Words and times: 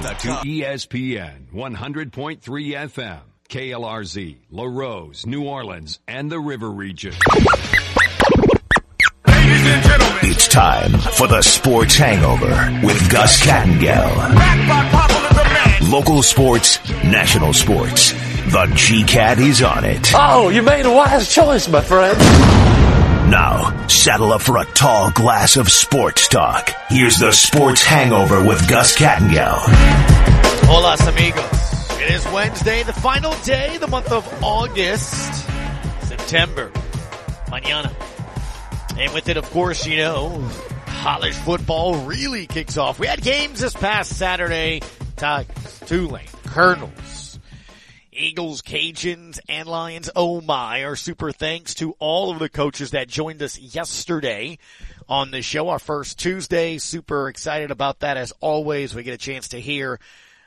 to 0.00 0.28
ESPN 0.46 1.50
100.3 1.52 2.40
FM, 2.40 3.20
KLRZ, 3.50 4.36
La 4.50 4.64
Rose, 4.64 5.26
New 5.26 5.44
Orleans, 5.46 5.98
and 6.08 6.30
the 6.32 6.40
River 6.40 6.70
Region. 6.70 7.12
Ladies 9.26 9.66
and 9.66 9.84
gentlemen, 9.84 10.18
It's 10.22 10.48
time 10.48 10.92
for 10.92 11.26
the 11.28 11.42
Sports 11.42 11.96
Hangover 11.96 12.80
with 12.82 13.10
Gus 13.10 13.42
Kattengell. 13.42 14.16
Local 15.90 16.22
sports, 16.22 16.78
national 17.04 17.52
sports. 17.52 18.12
The 18.52 18.66
GCAT 18.72 19.38
is 19.38 19.62
on 19.62 19.84
it. 19.84 20.10
Oh, 20.14 20.48
you 20.48 20.62
made 20.62 20.86
a 20.86 20.92
wise 20.92 21.32
choice, 21.32 21.68
my 21.68 21.82
friend. 21.82 22.16
Now, 23.30 23.86
saddle 23.86 24.32
up 24.32 24.42
for 24.42 24.56
a 24.56 24.64
tall 24.64 25.12
glass 25.12 25.56
of 25.56 25.70
sports 25.70 26.26
talk. 26.26 26.68
Here's 26.88 27.16
the 27.20 27.30
Sports 27.30 27.84
Hangover 27.84 28.44
with 28.44 28.68
Gus 28.68 28.98
Kattengell. 28.98 29.60
Hola, 30.66 30.96
amigos. 31.06 32.00
It 32.00 32.10
is 32.10 32.24
Wednesday, 32.32 32.82
the 32.82 32.92
final 32.92 33.32
day, 33.44 33.78
the 33.78 33.86
month 33.86 34.10
of 34.10 34.26
August, 34.42 35.46
September. 36.08 36.72
Mañana. 37.46 37.94
And 38.98 39.14
with 39.14 39.28
it, 39.28 39.36
of 39.36 39.48
course, 39.50 39.86
you 39.86 39.98
know, 39.98 40.50
college 40.86 41.34
football 41.34 42.04
really 42.06 42.48
kicks 42.48 42.76
off. 42.76 42.98
We 42.98 43.06
had 43.06 43.22
games 43.22 43.60
this 43.60 43.74
past 43.74 44.18
Saturday. 44.18 44.80
Tigers, 45.14 45.80
Tulane, 45.86 46.26
Colonels, 46.46 46.90
Eagles, 48.20 48.62
Cajuns, 48.62 49.40
and 49.48 49.68
Lions. 49.68 50.10
Oh 50.14 50.40
my, 50.40 50.84
our 50.84 50.96
super 50.96 51.32
thanks 51.32 51.74
to 51.76 51.92
all 51.98 52.30
of 52.30 52.38
the 52.38 52.48
coaches 52.48 52.92
that 52.92 53.08
joined 53.08 53.42
us 53.42 53.58
yesterday 53.58 54.58
on 55.08 55.30
the 55.30 55.42
show. 55.42 55.68
Our 55.68 55.78
first 55.78 56.18
Tuesday. 56.18 56.78
Super 56.78 57.28
excited 57.28 57.70
about 57.70 58.00
that 58.00 58.16
as 58.16 58.32
always. 58.40 58.94
We 58.94 59.02
get 59.02 59.14
a 59.14 59.18
chance 59.18 59.48
to 59.48 59.60
hear 59.60 59.98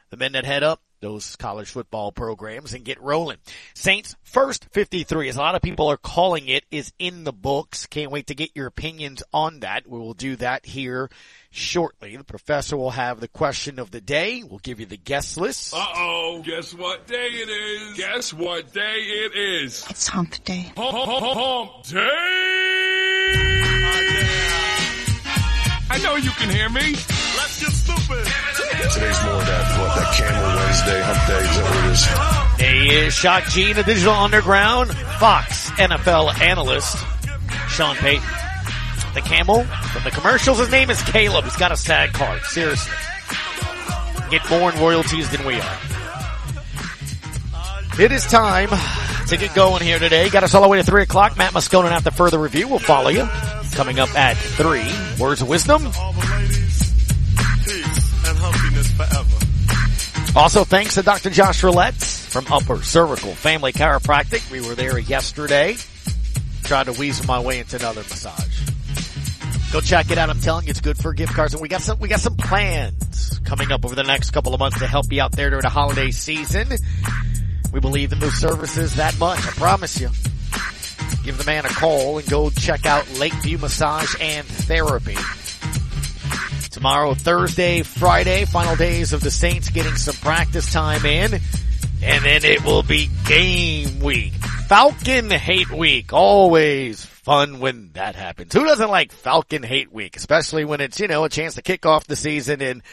the 0.09 0.17
men 0.17 0.33
that 0.33 0.45
head 0.45 0.63
up 0.63 0.81
those 1.03 1.35
college 1.35 1.69
football 1.69 2.13
programs 2.13 2.73
and 2.73 2.85
get 2.85 3.01
rolling. 3.01 3.37
Saints 3.73 4.15
first 4.23 4.65
53, 4.71 5.27
as 5.27 5.35
a 5.35 5.39
lot 5.39 5.53
of 5.53 5.61
people 5.61 5.89
are 5.89 5.97
calling 5.97 6.47
it, 6.47 6.63
is 6.71 6.93
in 6.97 7.25
the 7.25 7.33
books. 7.33 7.85
Can't 7.87 8.09
wait 8.09 8.27
to 8.27 8.35
get 8.35 8.55
your 8.55 8.67
opinions 8.67 9.21
on 9.33 9.59
that. 9.59 9.85
We 9.85 9.99
will 9.99 10.13
do 10.13 10.37
that 10.37 10.65
here 10.65 11.09
shortly. 11.53 12.17
The 12.17 12.23
professor 12.23 12.75
will 12.75 12.91
have 12.91 13.19
the 13.19 13.27
question 13.27 13.79
of 13.79 13.91
the 13.91 14.01
day. 14.01 14.43
We'll 14.43 14.59
give 14.59 14.79
you 14.79 14.85
the 14.85 14.97
guest 14.97 15.37
list. 15.37 15.73
Uh 15.73 15.85
oh. 15.95 16.41
Guess 16.43 16.73
what 16.73 17.07
day 17.07 17.27
it 17.27 17.49
is? 17.49 17.97
Guess 17.97 18.33
what 18.33 18.73
day 18.73 18.97
it 18.97 19.35
is? 19.35 19.85
It's 19.89 20.07
hump 20.07 20.43
day. 20.43 20.71
Hump, 20.75 20.91
hump, 20.91 21.09
hump, 21.09 21.37
hump 21.37 21.87
day! 21.87 22.63
I 25.89 25.99
know 26.01 26.15
you 26.15 26.31
can 26.31 26.49
hear 26.49 26.69
me. 26.69 26.81
Let's 26.81 27.61
get 27.61 27.71
stupid. 27.71 28.25
Today's 28.91 29.23
more 29.23 29.43
that, 29.43 29.79
what, 29.79 29.95
that 29.95 30.13
Camel 30.15 30.55
Wednesday, 30.55 31.01
hump 31.03 31.27
day, 31.27 31.39
is 31.39 31.55
that 31.55 31.63
what 31.63 32.59
it 32.59 32.87
is? 32.89 32.89
He 32.89 32.95
is 32.95 33.13
Shock 33.13 33.43
G, 33.49 33.73
the 33.73 33.83
digital 33.83 34.13
underground, 34.13 34.89
Fox 35.19 35.69
NFL 35.71 36.41
analyst, 36.41 36.97
Sean 37.69 37.95
Payton. 37.95 38.23
The 39.14 39.22
camel 39.22 39.64
from 39.64 40.03
the 40.03 40.11
commercials, 40.11 40.58
his 40.58 40.72
name 40.72 40.89
is 40.89 41.02
Caleb. 41.03 41.44
He's 41.45 41.56
got 41.56 41.72
a 41.72 41.78
sad 41.78 42.14
card. 42.14 42.42
Seriously. 42.44 42.92
Get 44.31 44.50
more 44.50 44.72
in 44.72 44.80
royalties 44.80 45.30
than 45.30 45.45
we 45.45 45.59
are. 45.59 45.78
It 48.00 48.11
is 48.11 48.25
time 48.25 48.70
to 49.28 49.38
get 49.38 49.53
going 49.53 49.83
here 49.83 50.00
today. 50.00 50.30
Got 50.30 50.44
us 50.44 50.55
all 50.55 50.64
the 50.64 50.67
way 50.67 50.80
to 50.80 50.83
3 50.83 51.03
o'clock. 51.03 51.38
Matt 51.38 51.53
Moscona 51.53 51.92
after 51.92 52.09
further 52.09 52.39
review 52.39 52.67
We'll 52.67 52.80
follow 52.80 53.09
you. 53.09 53.28
Coming 53.73 54.00
up 54.00 54.09
at 54.16 54.36
3. 54.36 54.81
Words 55.20 55.44
of 55.44 55.48
wisdom. 55.48 55.86
Also, 60.36 60.64
thanks 60.64 60.95
to 60.95 61.03
Dr. 61.03 61.30
Josh 61.30 61.61
Roulette 61.64 61.94
from 61.94 62.48
Upper 62.52 62.81
Cervical 62.81 63.36
Family 63.36 63.72
Chiropractic. 63.72 64.50
We 64.52 64.67
were 64.67 64.73
there 64.73 64.98
yesterday. 64.98 65.75
Tried 66.64 66.86
to 66.86 66.94
weasel 66.94 67.27
my 67.27 67.39
way 67.39 67.60
into 67.60 67.76
another 67.76 68.02
massage. 68.02 68.73
Go 69.73 69.82
check 69.82 70.11
it 70.11 70.20
out. 70.20 70.30
I'm 70.30 70.39
telling 70.39 70.66
you, 70.66 70.70
it's 70.70 70.82
good 70.82 71.00
for 71.00 71.14
gift 71.14 71.34
cards. 71.34 71.56
And 71.56 71.61
we 71.61 71.67
got 71.67 71.82
some, 71.82 71.98
we 71.98 72.08
got 72.08 72.20
some 72.20 72.36
plans 72.38 73.42
coming 73.44 73.72
up 73.72 73.84
over 73.84 73.95
the 73.95 74.04
next 74.04 74.30
couple 74.30 74.54
of 74.54 74.60
months 74.60 74.78
to 74.78 74.86
help 74.86 75.11
you 75.11 75.20
out 75.20 75.32
there 75.32 75.50
during 75.50 75.64
the 75.64 75.70
holiday 75.70 76.11
season. 76.11 76.67
We 77.73 77.80
believe 77.80 78.11
in 78.11 78.20
those 78.20 78.36
services 78.36 78.98
that 78.98 79.17
much. 79.17 79.39
I 79.39 79.50
promise 79.50 80.00
you. 80.00 80.10
Give 81.23 81.36
the 81.39 81.44
man 81.48 81.66
a 81.66 81.70
call 81.70 82.20
and 82.20 82.30
go 82.30 82.52
check 82.52 82.86
out 82.86 83.11
Lakeview 83.17 83.58
Massage 83.58 84.16
and 84.22 84.45
Therapy. 84.45 85.17
Tomorrow, 86.70 87.16
Thursday, 87.16 87.82
Friday, 87.82 88.45
final 88.45 88.76
days 88.76 89.11
of 89.11 89.22
the 89.22 89.32
Saints 89.32 89.72
getting 89.72 89.95
some 89.95 90.16
practice 90.17 90.72
time 90.72 91.04
in. 91.04 91.34
And 92.04 92.23
then 92.23 92.45
it 92.45 92.64
will 92.64 92.84
be 92.84 93.10
game 93.26 94.02
week. 94.02 94.34
Falcon 94.67 95.32
hate 95.32 95.72
week. 95.72 96.14
Always 96.14 97.08
fun 97.23 97.60
when 97.60 97.92
that 97.94 98.16
happens. 98.16 98.54
Who 98.54 98.66
doesn't 98.66 98.89
like 98.89 99.11
Falcon 99.11 99.64
hate 99.64 99.92
week? 99.92 100.16
Especially 100.16 100.66
when 100.66 100.82
it's, 100.82 101.00
you 101.00 101.08
know, 101.08 101.23
a 101.23 101.30
chance 101.30 101.56
to 101.56 101.61
kick 101.61 101.86
off 101.86 102.06
the 102.06 102.16
season 102.16 102.61
and 102.61 102.84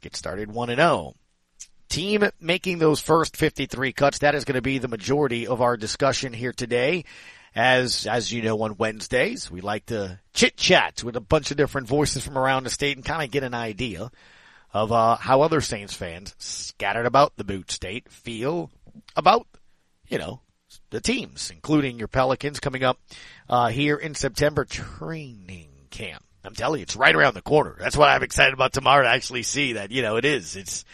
get 0.00 0.16
started 0.16 0.50
1 0.50 0.70
and 0.70 0.78
0. 0.78 1.14
Team 1.88 2.24
making 2.40 2.78
those 2.78 3.00
first 3.00 3.36
53 3.36 3.92
cuts. 3.92 4.18
That 4.20 4.34
is 4.34 4.44
going 4.44 4.54
to 4.54 4.62
be 4.62 4.78
the 4.78 4.88
majority 4.88 5.46
of 5.46 5.60
our 5.60 5.76
discussion 5.76 6.32
here 6.32 6.52
today. 6.52 7.04
As, 7.54 8.06
as 8.06 8.32
you 8.32 8.40
know, 8.40 8.62
on 8.62 8.78
Wednesdays, 8.78 9.50
we 9.50 9.60
like 9.60 9.84
to 9.86 10.18
chit 10.32 10.56
chat 10.56 11.04
with 11.04 11.16
a 11.16 11.20
bunch 11.20 11.50
of 11.50 11.58
different 11.58 11.86
voices 11.86 12.24
from 12.24 12.38
around 12.38 12.64
the 12.64 12.70
state 12.70 12.96
and 12.96 13.04
kind 13.04 13.22
of 13.22 13.30
get 13.30 13.44
an 13.44 13.52
idea 13.52 14.10
of, 14.72 14.90
uh, 14.90 15.16
how 15.16 15.42
other 15.42 15.60
Saints 15.60 15.92
fans 15.92 16.34
scattered 16.38 17.04
about 17.04 17.36
the 17.36 17.44
boot 17.44 17.70
state 17.70 18.10
feel 18.10 18.70
about, 19.14 19.46
you 20.08 20.16
know, 20.16 20.40
the 20.92 21.00
teams, 21.00 21.50
including 21.50 21.98
your 21.98 22.06
Pelicans 22.06 22.60
coming 22.60 22.84
up, 22.84 23.00
uh, 23.48 23.68
here 23.68 23.96
in 23.96 24.14
September 24.14 24.64
training 24.64 25.70
camp. 25.90 26.22
I'm 26.44 26.54
telling 26.54 26.80
you, 26.80 26.82
it's 26.82 26.96
right 26.96 27.14
around 27.14 27.34
the 27.34 27.42
corner. 27.42 27.74
That's 27.78 27.96
what 27.96 28.08
I'm 28.08 28.22
excited 28.22 28.52
about 28.54 28.72
tomorrow 28.72 29.02
to 29.02 29.08
actually 29.08 29.42
see 29.42 29.74
that, 29.74 29.90
you 29.90 30.02
know, 30.02 30.16
it 30.16 30.24
is. 30.24 30.54
It's, 30.54 30.84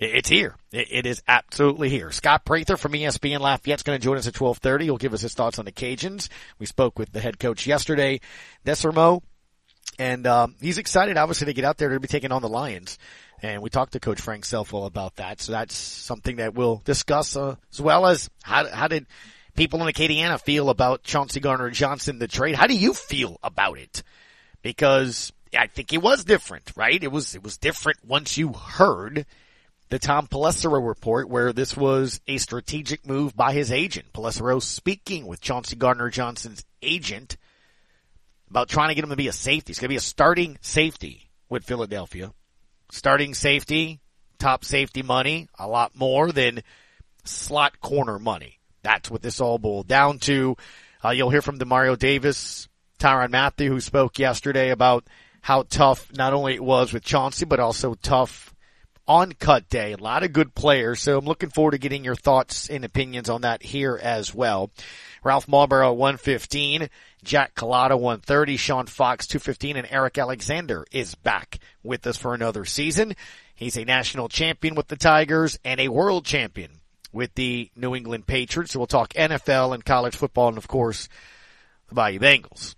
it's 0.00 0.28
here. 0.28 0.56
It 0.72 1.06
is 1.06 1.22
absolutely 1.28 1.90
here. 1.90 2.10
Scott 2.12 2.44
Prather 2.44 2.76
from 2.76 2.92
ESPN 2.92 3.40
Lafayette's 3.40 3.82
going 3.82 3.98
to 3.98 4.04
join 4.04 4.16
us 4.16 4.26
at 4.26 4.40
1230. 4.40 4.84
He'll 4.84 4.96
give 4.96 5.14
us 5.14 5.20
his 5.20 5.34
thoughts 5.34 5.58
on 5.58 5.64
the 5.64 5.72
Cajuns. 5.72 6.28
We 6.58 6.66
spoke 6.66 6.98
with 6.98 7.12
the 7.12 7.20
head 7.20 7.38
coach 7.38 7.66
yesterday, 7.66 8.20
Desormeaux, 8.64 9.22
and 9.98 10.26
um, 10.26 10.54
he's 10.60 10.78
excited, 10.78 11.16
obviously, 11.16 11.46
to 11.46 11.54
get 11.54 11.64
out 11.64 11.78
there 11.78 11.88
to 11.90 12.00
be 12.00 12.08
taking 12.08 12.32
on 12.32 12.42
the 12.42 12.48
Lions. 12.48 12.98
And 13.42 13.62
we 13.62 13.70
talked 13.70 13.92
to 13.92 14.00
Coach 14.00 14.20
Frank 14.20 14.44
Selfwell 14.44 14.86
about 14.86 15.16
that. 15.16 15.40
So 15.40 15.52
that's 15.52 15.74
something 15.74 16.36
that 16.36 16.54
we'll 16.54 16.82
discuss, 16.84 17.36
uh, 17.36 17.56
as 17.70 17.80
well 17.80 18.06
as 18.06 18.30
how, 18.42 18.66
how 18.68 18.88
did 18.88 19.06
people 19.54 19.80
in 19.82 19.92
Acadiana 19.92 20.40
feel 20.40 20.70
about 20.70 21.02
Chauncey 21.02 21.40
Gardner 21.40 21.70
Johnson, 21.70 22.18
the 22.18 22.28
trade? 22.28 22.54
How 22.54 22.66
do 22.66 22.76
you 22.76 22.94
feel 22.94 23.38
about 23.42 23.78
it? 23.78 24.02
Because 24.62 25.32
I 25.56 25.66
think 25.66 25.92
it 25.92 26.02
was 26.02 26.24
different, 26.24 26.72
right? 26.76 27.02
It 27.02 27.12
was, 27.12 27.34
it 27.34 27.42
was 27.42 27.58
different 27.58 27.98
once 28.04 28.38
you 28.38 28.52
heard 28.52 29.26
the 29.88 29.98
Tom 29.98 30.26
Pelissero 30.26 30.86
report 30.86 31.28
where 31.28 31.52
this 31.52 31.76
was 31.76 32.20
a 32.26 32.38
strategic 32.38 33.06
move 33.06 33.36
by 33.36 33.52
his 33.52 33.70
agent. 33.70 34.12
Pelissero 34.12 34.62
speaking 34.62 35.26
with 35.26 35.40
Chauncey 35.40 35.76
Gardner 35.76 36.10
Johnson's 36.10 36.64
agent 36.82 37.36
about 38.50 38.68
trying 38.68 38.88
to 38.88 38.94
get 38.94 39.04
him 39.04 39.10
to 39.10 39.16
be 39.16 39.28
a 39.28 39.32
safety. 39.32 39.70
He's 39.70 39.78
going 39.78 39.88
to 39.88 39.92
be 39.92 39.96
a 39.96 40.00
starting 40.00 40.58
safety 40.60 41.30
with 41.48 41.64
Philadelphia. 41.64 42.32
Starting 42.90 43.34
safety, 43.34 44.00
top 44.38 44.64
safety 44.64 45.02
money, 45.02 45.48
a 45.58 45.66
lot 45.66 45.96
more 45.96 46.30
than 46.32 46.62
slot 47.24 47.80
corner 47.80 48.18
money. 48.18 48.60
That's 48.82 49.10
what 49.10 49.22
this 49.22 49.40
all 49.40 49.58
boiled 49.58 49.88
down 49.88 50.18
to. 50.20 50.56
Uh, 51.04 51.10
you'll 51.10 51.30
hear 51.30 51.42
from 51.42 51.58
Demario 51.58 51.98
Davis, 51.98 52.68
Tyrann 52.98 53.30
Mathieu, 53.30 53.68
who 53.70 53.80
spoke 53.80 54.18
yesterday 54.18 54.70
about 54.70 55.04
how 55.40 55.62
tough 55.62 56.12
not 56.12 56.32
only 56.32 56.54
it 56.54 56.64
was 56.64 56.92
with 56.92 57.04
Chauncey, 57.04 57.44
but 57.44 57.60
also 57.60 57.94
tough 57.94 58.54
on 59.08 59.32
cut 59.32 59.68
day. 59.68 59.92
A 59.92 59.96
lot 59.96 60.24
of 60.24 60.32
good 60.32 60.54
players. 60.54 61.00
So 61.00 61.18
I'm 61.18 61.24
looking 61.24 61.50
forward 61.50 61.72
to 61.72 61.78
getting 61.78 62.04
your 62.04 62.16
thoughts 62.16 62.68
and 62.68 62.84
opinions 62.84 63.28
on 63.28 63.42
that 63.42 63.62
here 63.62 63.98
as 64.00 64.34
well. 64.34 64.70
Ralph 65.22 65.48
Marlboro 65.48 65.92
115, 65.92 66.88
Jack 67.26 67.56
Collada 67.56 67.98
130, 67.98 68.56
Sean 68.56 68.86
Fox 68.86 69.26
215, 69.26 69.76
and 69.76 69.88
Eric 69.90 70.16
Alexander 70.16 70.86
is 70.92 71.16
back 71.16 71.58
with 71.82 72.06
us 72.06 72.16
for 72.16 72.34
another 72.34 72.64
season. 72.64 73.14
He's 73.56 73.76
a 73.76 73.84
national 73.84 74.28
champion 74.28 74.76
with 74.76 74.86
the 74.86 74.96
Tigers 74.96 75.58
and 75.64 75.80
a 75.80 75.88
world 75.88 76.24
champion 76.24 76.70
with 77.12 77.34
the 77.34 77.68
New 77.74 77.96
England 77.96 78.26
Patriots. 78.26 78.72
So 78.72 78.78
we'll 78.78 78.86
talk 78.86 79.12
NFL 79.14 79.74
and 79.74 79.84
college 79.84 80.14
football 80.14 80.48
and 80.48 80.56
of 80.56 80.68
course 80.68 81.08
the 81.88 81.96
Bayou 81.96 82.20
Bengals 82.20 82.76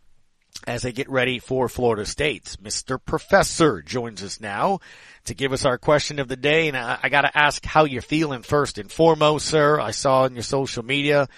as 0.66 0.82
they 0.82 0.92
get 0.92 1.10
ready 1.10 1.38
for 1.38 1.68
Florida 1.68 2.06
State. 2.06 2.56
Mr. 2.62 2.98
Professor 3.04 3.82
joins 3.82 4.22
us 4.22 4.40
now 4.40 4.80
to 5.26 5.34
give 5.34 5.52
us 5.52 5.66
our 5.66 5.76
question 5.76 6.18
of 6.18 6.28
the 6.28 6.36
day. 6.36 6.68
And 6.68 6.76
I, 6.76 6.98
I 7.02 7.08
got 7.10 7.22
to 7.22 7.36
ask 7.38 7.64
how 7.66 7.84
you're 7.84 8.00
feeling 8.00 8.42
first 8.42 8.78
and 8.78 8.90
foremost, 8.90 9.46
sir. 9.46 9.78
I 9.78 9.90
saw 9.90 10.22
on 10.22 10.34
your 10.34 10.42
social 10.42 10.82
media, 10.82 11.28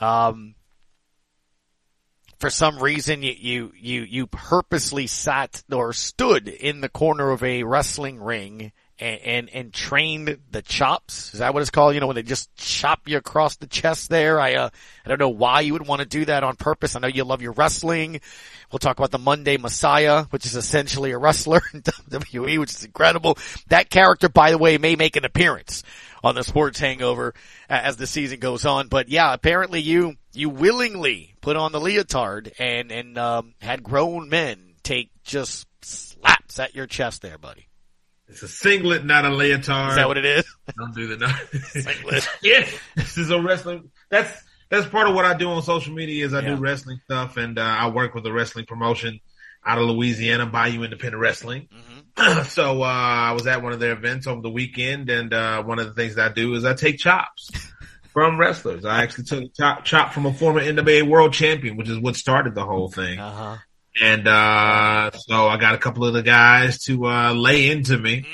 um, 0.00 0.56
for 2.38 2.50
some 2.50 2.78
reason 2.78 3.22
you, 3.22 3.34
you, 3.36 3.72
you, 3.76 4.02
you 4.02 4.26
purposely 4.26 5.06
sat 5.06 5.62
or 5.72 5.92
stood 5.92 6.48
in 6.48 6.80
the 6.80 6.88
corner 6.88 7.30
of 7.30 7.42
a 7.42 7.62
wrestling 7.62 8.20
ring 8.20 8.72
and, 8.98 9.20
and, 9.20 9.50
and 9.50 9.72
trained 9.72 10.38
the 10.50 10.62
chops. 10.62 11.34
Is 11.34 11.40
that 11.40 11.52
what 11.52 11.60
it's 11.60 11.70
called? 11.70 11.94
You 11.94 12.00
know, 12.00 12.06
when 12.06 12.16
they 12.16 12.22
just 12.22 12.54
chop 12.56 13.08
you 13.08 13.16
across 13.18 13.56
the 13.56 13.66
chest 13.66 14.08
there. 14.08 14.40
I, 14.40 14.54
uh, 14.54 14.70
I 15.04 15.08
don't 15.08 15.20
know 15.20 15.28
why 15.28 15.60
you 15.60 15.74
would 15.74 15.86
want 15.86 16.00
to 16.00 16.06
do 16.06 16.24
that 16.26 16.44
on 16.44 16.56
purpose. 16.56 16.96
I 16.96 17.00
know 17.00 17.08
you 17.08 17.24
love 17.24 17.42
your 17.42 17.52
wrestling. 17.52 18.20
We'll 18.72 18.78
talk 18.78 18.98
about 18.98 19.10
the 19.10 19.18
Monday 19.18 19.58
Messiah, 19.58 20.24
which 20.30 20.46
is 20.46 20.56
essentially 20.56 21.12
a 21.12 21.18
wrestler 21.18 21.60
in 21.74 21.82
WWE, 21.82 22.58
which 22.58 22.72
is 22.72 22.84
incredible. 22.84 23.38
That 23.68 23.90
character, 23.90 24.28
by 24.28 24.50
the 24.50 24.58
way, 24.58 24.78
may 24.78 24.96
make 24.96 25.16
an 25.16 25.24
appearance 25.24 25.82
on 26.24 26.34
the 26.34 26.42
sports 26.42 26.80
hangover 26.80 27.34
as 27.68 27.96
the 27.96 28.06
season 28.06 28.40
goes 28.40 28.64
on. 28.64 28.88
But 28.88 29.08
yeah, 29.08 29.32
apparently 29.32 29.80
you, 29.80 30.16
you 30.32 30.48
willingly 30.48 31.35
put 31.46 31.54
on 31.56 31.70
the 31.70 31.78
leotard 31.80 32.52
and, 32.58 32.90
and, 32.90 33.16
um, 33.16 33.54
had 33.60 33.80
grown 33.80 34.28
men 34.28 34.74
take 34.82 35.10
just 35.22 35.64
slaps 35.80 36.58
at 36.58 36.74
your 36.74 36.88
chest 36.88 37.22
there, 37.22 37.38
buddy. 37.38 37.68
It's 38.26 38.42
a 38.42 38.48
singlet, 38.48 39.04
not 39.04 39.24
a 39.24 39.28
leotard. 39.28 39.90
Is 39.90 39.94
that 39.94 40.08
what 40.08 40.18
it 40.18 40.24
is? 40.24 40.44
Don't 40.76 40.92
do 40.92 41.06
the 41.06 41.18
no. 41.18 41.28
Singlet. 41.60 42.28
yeah, 42.42 42.66
this 42.96 43.16
is 43.16 43.30
a 43.30 43.40
wrestling. 43.40 43.92
That's 44.10 44.42
that's 44.70 44.88
part 44.88 45.06
of 45.06 45.14
what 45.14 45.24
I 45.24 45.34
do 45.34 45.48
on 45.50 45.62
social 45.62 45.94
media. 45.94 46.26
Is 46.26 46.34
I 46.34 46.40
Yeah. 46.40 46.56
do 46.56 46.60
wrestling 46.60 46.98
stuff, 47.04 47.36
and 47.36 47.56
uh, 47.60 47.62
I 47.62 47.90
work 47.90 48.16
with 48.16 48.26
a 48.26 48.32
wrestling 48.32 48.66
promotion 48.66 49.20
out 49.64 49.78
of 49.78 49.86
Louisiana, 49.88 50.46
Bayou 50.46 50.82
Independent 50.82 51.20
Wrestling. 51.20 51.68
Mm-hmm. 52.18 52.42
so 52.48 52.82
uh, 52.82 52.86
I 52.86 53.30
was 53.30 53.46
at 53.46 53.62
one 53.62 53.72
of 53.72 53.78
their 53.78 53.92
events 53.92 54.26
over 54.26 54.40
the 54.42 54.50
weekend, 54.50 55.08
and 55.10 55.32
uh, 55.32 55.62
one 55.62 55.78
of 55.78 55.86
the 55.86 55.92
things 55.92 56.16
that 56.16 56.32
I 56.32 56.34
do 56.34 56.54
is 56.54 56.64
I 56.64 56.74
take 56.74 56.98
chops 56.98 57.52
from 58.16 58.40
wrestlers. 58.40 58.86
I 58.86 59.02
actually 59.02 59.24
took 59.24 59.42
a 59.44 59.48
chop, 59.48 59.84
chop 59.84 60.14
from 60.14 60.24
a 60.24 60.32
former 60.32 60.62
NWA 60.62 61.02
World 61.06 61.34
Champion, 61.34 61.76
which 61.76 61.90
is 61.90 61.98
what 61.98 62.16
started 62.16 62.54
the 62.54 62.64
whole 62.64 62.88
thing. 62.88 63.18
Uh 63.18 63.30
huh. 63.30 63.56
And 64.02 64.26
uh, 64.26 65.10
so 65.12 65.48
I 65.48 65.58
got 65.58 65.74
a 65.74 65.78
couple 65.78 66.06
of 66.06 66.14
the 66.14 66.22
guys 66.22 66.78
to 66.84 67.06
uh, 67.06 67.32
lay 67.34 67.70
into 67.70 67.98
me 67.98 68.24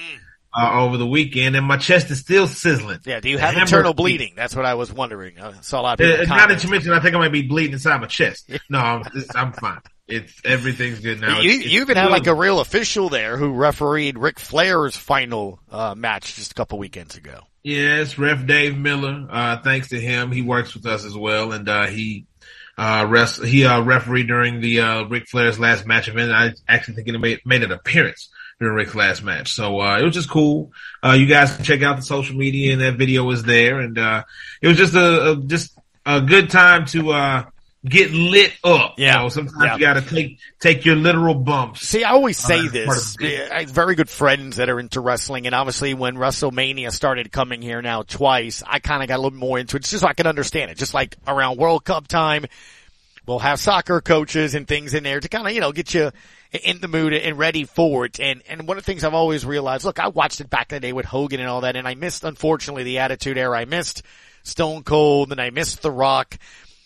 uh, 0.57 0.71
over 0.85 0.99
the 0.99 1.07
weekend, 1.07 1.57
and 1.57 1.67
my 1.67 1.79
chest 1.79 2.13
is 2.13 2.21
still 2.21 2.47
sizzling. 2.47 3.01
Yeah. 3.05 3.19
Do 3.19 3.29
you 3.29 3.39
The 3.39 3.43
have 3.43 3.57
internal 3.57 3.93
bleeding? 3.93 4.35
That's 4.37 4.55
what 4.55 4.67
I 4.67 4.75
was 4.75 4.93
wondering. 4.93 5.41
I 5.41 5.53
saw 5.63 5.81
a 5.81 5.83
lot 5.83 6.01
of 6.01 6.07
Uh, 6.07 6.21
people. 6.21 6.37
now 6.37 6.47
that 6.47 6.63
you 6.63 6.71
mentioned, 6.71 6.95
I 6.95 7.01
think 7.01 7.17
I 7.17 7.19
might 7.19 7.33
be 7.33 7.43
bleeding 7.43 7.73
inside 7.73 8.01
my 8.01 8.07
chest. 8.07 8.49
No, 8.71 8.79
I'm, 8.79 9.03
I'm 9.35 9.53
fine. 9.53 9.81
It's 10.09 10.41
everything's 10.45 11.01
good 11.01 11.21
now. 11.21 11.41
You, 11.41 11.51
It's- 11.53 11.67
you 11.73 11.81
even 11.83 11.97
had 11.97 12.11
like 12.11 12.27
a 12.27 12.35
real 12.35 12.61
official 12.61 13.09
there 13.09 13.37
who 13.37 13.53
refereed 13.53 14.19
Ric 14.19 14.39
Flair's 14.41 14.97
final 14.97 15.61
uh, 15.71 15.95
match 15.97 16.35
just 16.35 16.51
a 16.53 16.55
couple 16.55 16.79
weekends 16.79 17.17
ago. 17.17 17.41
Yes, 17.63 18.19
Ref 18.19 18.45
Dave 18.45 18.77
Miller. 18.77 19.27
Uh, 19.31 19.59
thanks 19.63 19.91
to 19.91 20.01
him, 20.01 20.33
he 20.33 20.43
works 20.43 20.75
with 20.75 20.85
us 20.87 21.05
as 21.05 21.17
well, 21.17 21.53
and 21.53 21.69
uh, 21.69 21.87
he 21.87 22.27
uh, 22.77 23.07
rest, 23.09 23.45
he 23.45 23.65
uh, 23.65 23.81
refereed 23.83 24.27
during 24.27 24.61
the 24.61 24.81
uh, 24.81 25.03
Ric 25.05 25.29
Flair's 25.29 25.61
last 25.61 25.87
match 25.87 26.09
event. 26.09 26.33
I 26.33 26.53
actually 26.69 26.95
think 26.95 27.07
he 27.09 27.17
made 27.17 27.41
made 27.47 27.63
an 27.63 27.71
appearance 27.71 28.29
during 28.59 28.75
Rick's 28.75 28.97
last 28.97 29.23
match, 29.23 29.53
so 29.53 29.81
uh, 29.81 29.99
it 30.01 30.03
was 30.03 30.15
just 30.15 30.29
cool. 30.29 30.73
Uh, 31.05 31.13
you 31.13 31.27
guys 31.27 31.55
can 31.55 31.65
check 31.65 31.83
out 31.83 31.95
the 31.97 32.03
social 32.03 32.35
media, 32.35 32.73
and 32.73 32.83
that 32.83 32.97
video 32.97 33.31
is 33.31 33.45
there, 33.45 33.79
and 33.79 33.97
uh, 33.97 34.25
it 34.61 34.67
was 34.67 34.77
just 34.77 34.95
a, 34.95 35.31
a 35.31 35.37
just 35.37 35.79
a 36.05 36.21
good 36.21 36.51
time 36.51 36.85
to 36.87 37.13
uh, 37.13 37.45
get 37.85 38.13
lit 38.13 38.53
up. 38.63 38.95
Yeah. 38.99 39.15
you 39.17 39.19
know, 39.25 39.29
sometimes 39.29 39.63
Yeah. 39.65 39.75
you 39.75 39.81
got 39.81 39.95
to 39.95 40.03
take 40.03 40.39
take 40.61 40.85
your 40.85 40.95
literal 40.97 41.35
bumps. 41.35 41.81
See, 41.81 42.05
I 42.05 42.11
always 42.11 42.39
say 42.39 42.61
Uh, 42.61 42.71
this. 42.71 43.17
I 43.21 43.61
have 43.63 43.71
very 43.71 43.95
good 43.97 44.09
friends 44.09 44.57
that 44.57 44.69
are 44.71 44.79
into 44.79 45.01
wrestling, 45.01 45.47
and 45.47 45.55
obviously 45.55 45.93
when 45.95 46.17
WrestleMania 46.17 46.93
started 46.93 47.33
coming 47.33 47.61
here 47.63 47.83
now 47.83 48.03
twice, 48.03 48.63
I 48.67 48.79
kind 48.79 49.03
of 49.03 49.09
got 49.09 49.17
a 49.19 49.23
little 49.23 49.39
more 49.39 49.59
into 49.59 49.77
it, 49.77 49.83
just 49.85 50.01
so 50.03 50.07
I 50.07 50.13
can 50.15 50.27
understand 50.27 50.71
it. 50.71 50.79
Just 50.79 50.95
like 50.95 51.17
around 51.27 51.59
World 51.59 51.85
Cup 51.85 52.07
time, 52.07 52.47
we'll 53.27 53.41
have 53.41 53.59
soccer 53.59 54.01
coaches 54.01 54.55
and 54.55 54.67
things 54.69 54.95
in 54.95 55.03
there 55.03 55.19
to 55.21 55.29
kind 55.29 55.47
of, 55.47 55.53
you 55.53 55.61
know, 55.61 55.73
get 55.73 55.93
you 55.95 56.13
in 56.53 56.81
the 56.81 56.89
mood 56.89 57.13
and 57.15 57.39
ready 57.39 57.65
for 57.65 58.05
it. 58.05 58.21
And, 58.21 58.43
and 58.49 58.69
one 58.69 58.77
of 58.77 58.85
the 58.85 58.87
things 58.93 59.05
I've 59.05 59.15
always 59.15 59.45
realized, 59.47 59.85
look, 59.85 59.99
I 59.99 60.09
watched 60.09 60.41
it 60.41 60.51
back 60.51 60.71
in 60.71 60.77
the 60.77 60.81
day 60.81 60.93
with 60.93 61.07
Hogan 61.07 61.41
and 61.41 61.49
all 61.49 61.63
that, 61.63 61.75
and 61.77 61.89
I 61.89 61.95
missed, 61.95 62.23
unfortunately, 62.25 62.85
the 62.85 62.99
Attitude 62.99 63.39
Era. 63.39 63.59
I 63.59 63.65
missed 63.65 64.03
Stone 64.45 64.83
Cold, 64.85 65.33
and 65.33 65.41
I 65.41 65.51
missed 65.51 65.83
The 65.83 65.91
Rock 65.91 66.39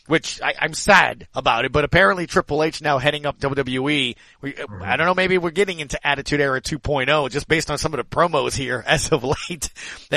which 0.06 0.40
I, 0.42 0.54
I'm 0.60 0.74
sad 0.74 1.26
about 1.34 1.64
it, 1.64 1.72
but 1.72 1.84
apparently 1.84 2.26
Triple 2.26 2.62
H 2.62 2.80
now 2.80 2.98
heading 2.98 3.26
up 3.26 3.38
WWE. 3.40 4.16
We, 4.40 4.54
I 4.82 4.96
don't 4.96 5.06
know, 5.06 5.14
maybe 5.14 5.38
we're 5.38 5.50
getting 5.50 5.80
into 5.80 6.04
Attitude 6.06 6.40
Era 6.40 6.60
2.0 6.60 7.30
just 7.30 7.48
based 7.48 7.70
on 7.70 7.78
some 7.78 7.92
of 7.92 7.98
the 7.98 8.04
promos 8.04 8.54
here 8.54 8.82
as 8.86 9.10
of 9.10 9.24
late 9.24 9.70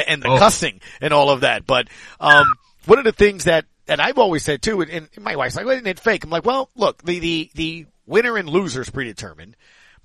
and 0.08 0.22
the 0.22 0.30
Oh. 0.30 0.38
cussing 0.38 0.82
and 1.02 1.14
all 1.14 1.30
of 1.30 1.42
that. 1.42 1.66
But, 1.66 1.88
um, 2.20 2.54
one 2.86 3.00
of 3.00 3.06
the 3.06 3.12
things 3.12 3.46
that, 3.46 3.66
that 3.88 4.00
I've 4.00 4.18
always 4.20 4.44
said 4.44 4.62
too, 4.62 4.82
and, 4.82 4.92
and 4.92 5.10
my 5.20 5.36
wife's 5.36 5.56
like, 5.56 5.66
well, 5.66 5.76
isn't 5.76 5.88
it 5.88 6.00
fake? 6.00 6.24
I'm 6.24 6.30
like, 6.30 6.46
well, 6.46 6.70
look, 6.76 7.02
the, 7.04 7.20
the, 7.20 7.52
the 7.56 7.86
winner 8.06 8.38
and 8.38 8.48
loser 8.50 8.82
is 8.82 8.90
predetermined, 8.90 9.56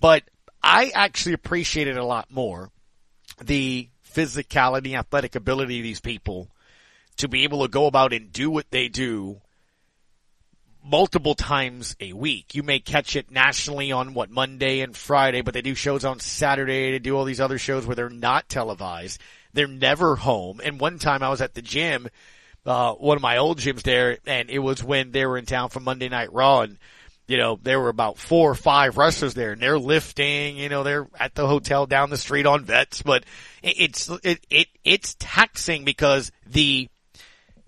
but 0.00 0.22
I 0.62 0.90
actually 0.94 1.34
appreciate 1.34 1.88
it 1.88 1.96
a 1.96 2.04
lot 2.04 2.30
more. 2.30 2.70
The 3.42 3.88
physicality, 4.14 4.94
athletic 4.96 5.34
ability 5.34 5.78
of 5.80 5.82
these 5.82 6.00
people 6.00 6.50
to 7.16 7.28
be 7.28 7.44
able 7.44 7.62
to 7.62 7.68
go 7.68 7.86
about 7.86 8.12
and 8.12 8.32
do 8.32 8.50
what 8.50 8.70
they 8.70 8.88
do 8.88 9.40
multiple 10.84 11.34
times 11.34 11.96
a 11.98 12.12
week. 12.12 12.54
You 12.54 12.62
may 12.62 12.78
catch 12.78 13.16
it 13.16 13.30
nationally 13.30 13.90
on 13.90 14.14
what 14.14 14.30
Monday 14.30 14.80
and 14.80 14.94
Friday, 14.94 15.40
but 15.40 15.54
they 15.54 15.62
do 15.62 15.74
shows 15.74 16.04
on 16.04 16.20
Saturday. 16.20 16.92
They 16.92 16.98
do 16.98 17.16
all 17.16 17.24
these 17.24 17.40
other 17.40 17.58
shows 17.58 17.86
where 17.86 17.96
they're 17.96 18.10
not 18.10 18.48
televised. 18.48 19.20
They're 19.54 19.66
never 19.66 20.14
home. 20.14 20.60
And 20.62 20.78
one 20.78 20.98
time 20.98 21.22
I 21.22 21.30
was 21.30 21.40
at 21.40 21.54
the 21.54 21.62
gym, 21.62 22.08
uh, 22.66 22.92
one 22.92 23.16
of 23.16 23.22
my 23.22 23.38
old 23.38 23.58
gyms 23.58 23.82
there, 23.82 24.18
and 24.26 24.50
it 24.50 24.58
was 24.58 24.84
when 24.84 25.10
they 25.10 25.24
were 25.24 25.38
in 25.38 25.46
town 25.46 25.70
for 25.70 25.80
Monday 25.80 26.08
Night 26.08 26.32
Raw 26.32 26.60
and 26.60 26.78
you 27.26 27.38
know, 27.38 27.58
there 27.62 27.80
were 27.80 27.88
about 27.88 28.18
four 28.18 28.50
or 28.50 28.54
five 28.54 28.98
wrestlers 28.98 29.34
there 29.34 29.52
and 29.52 29.60
they're 29.60 29.78
lifting, 29.78 30.56
you 30.58 30.68
know, 30.68 30.82
they're 30.82 31.08
at 31.18 31.34
the 31.34 31.46
hotel 31.46 31.86
down 31.86 32.10
the 32.10 32.18
street 32.18 32.44
on 32.44 32.64
vets, 32.64 33.00
but 33.00 33.24
it's, 33.62 34.10
it, 34.22 34.44
it, 34.50 34.68
it's 34.84 35.16
taxing 35.18 35.84
because 35.84 36.30
the 36.46 36.88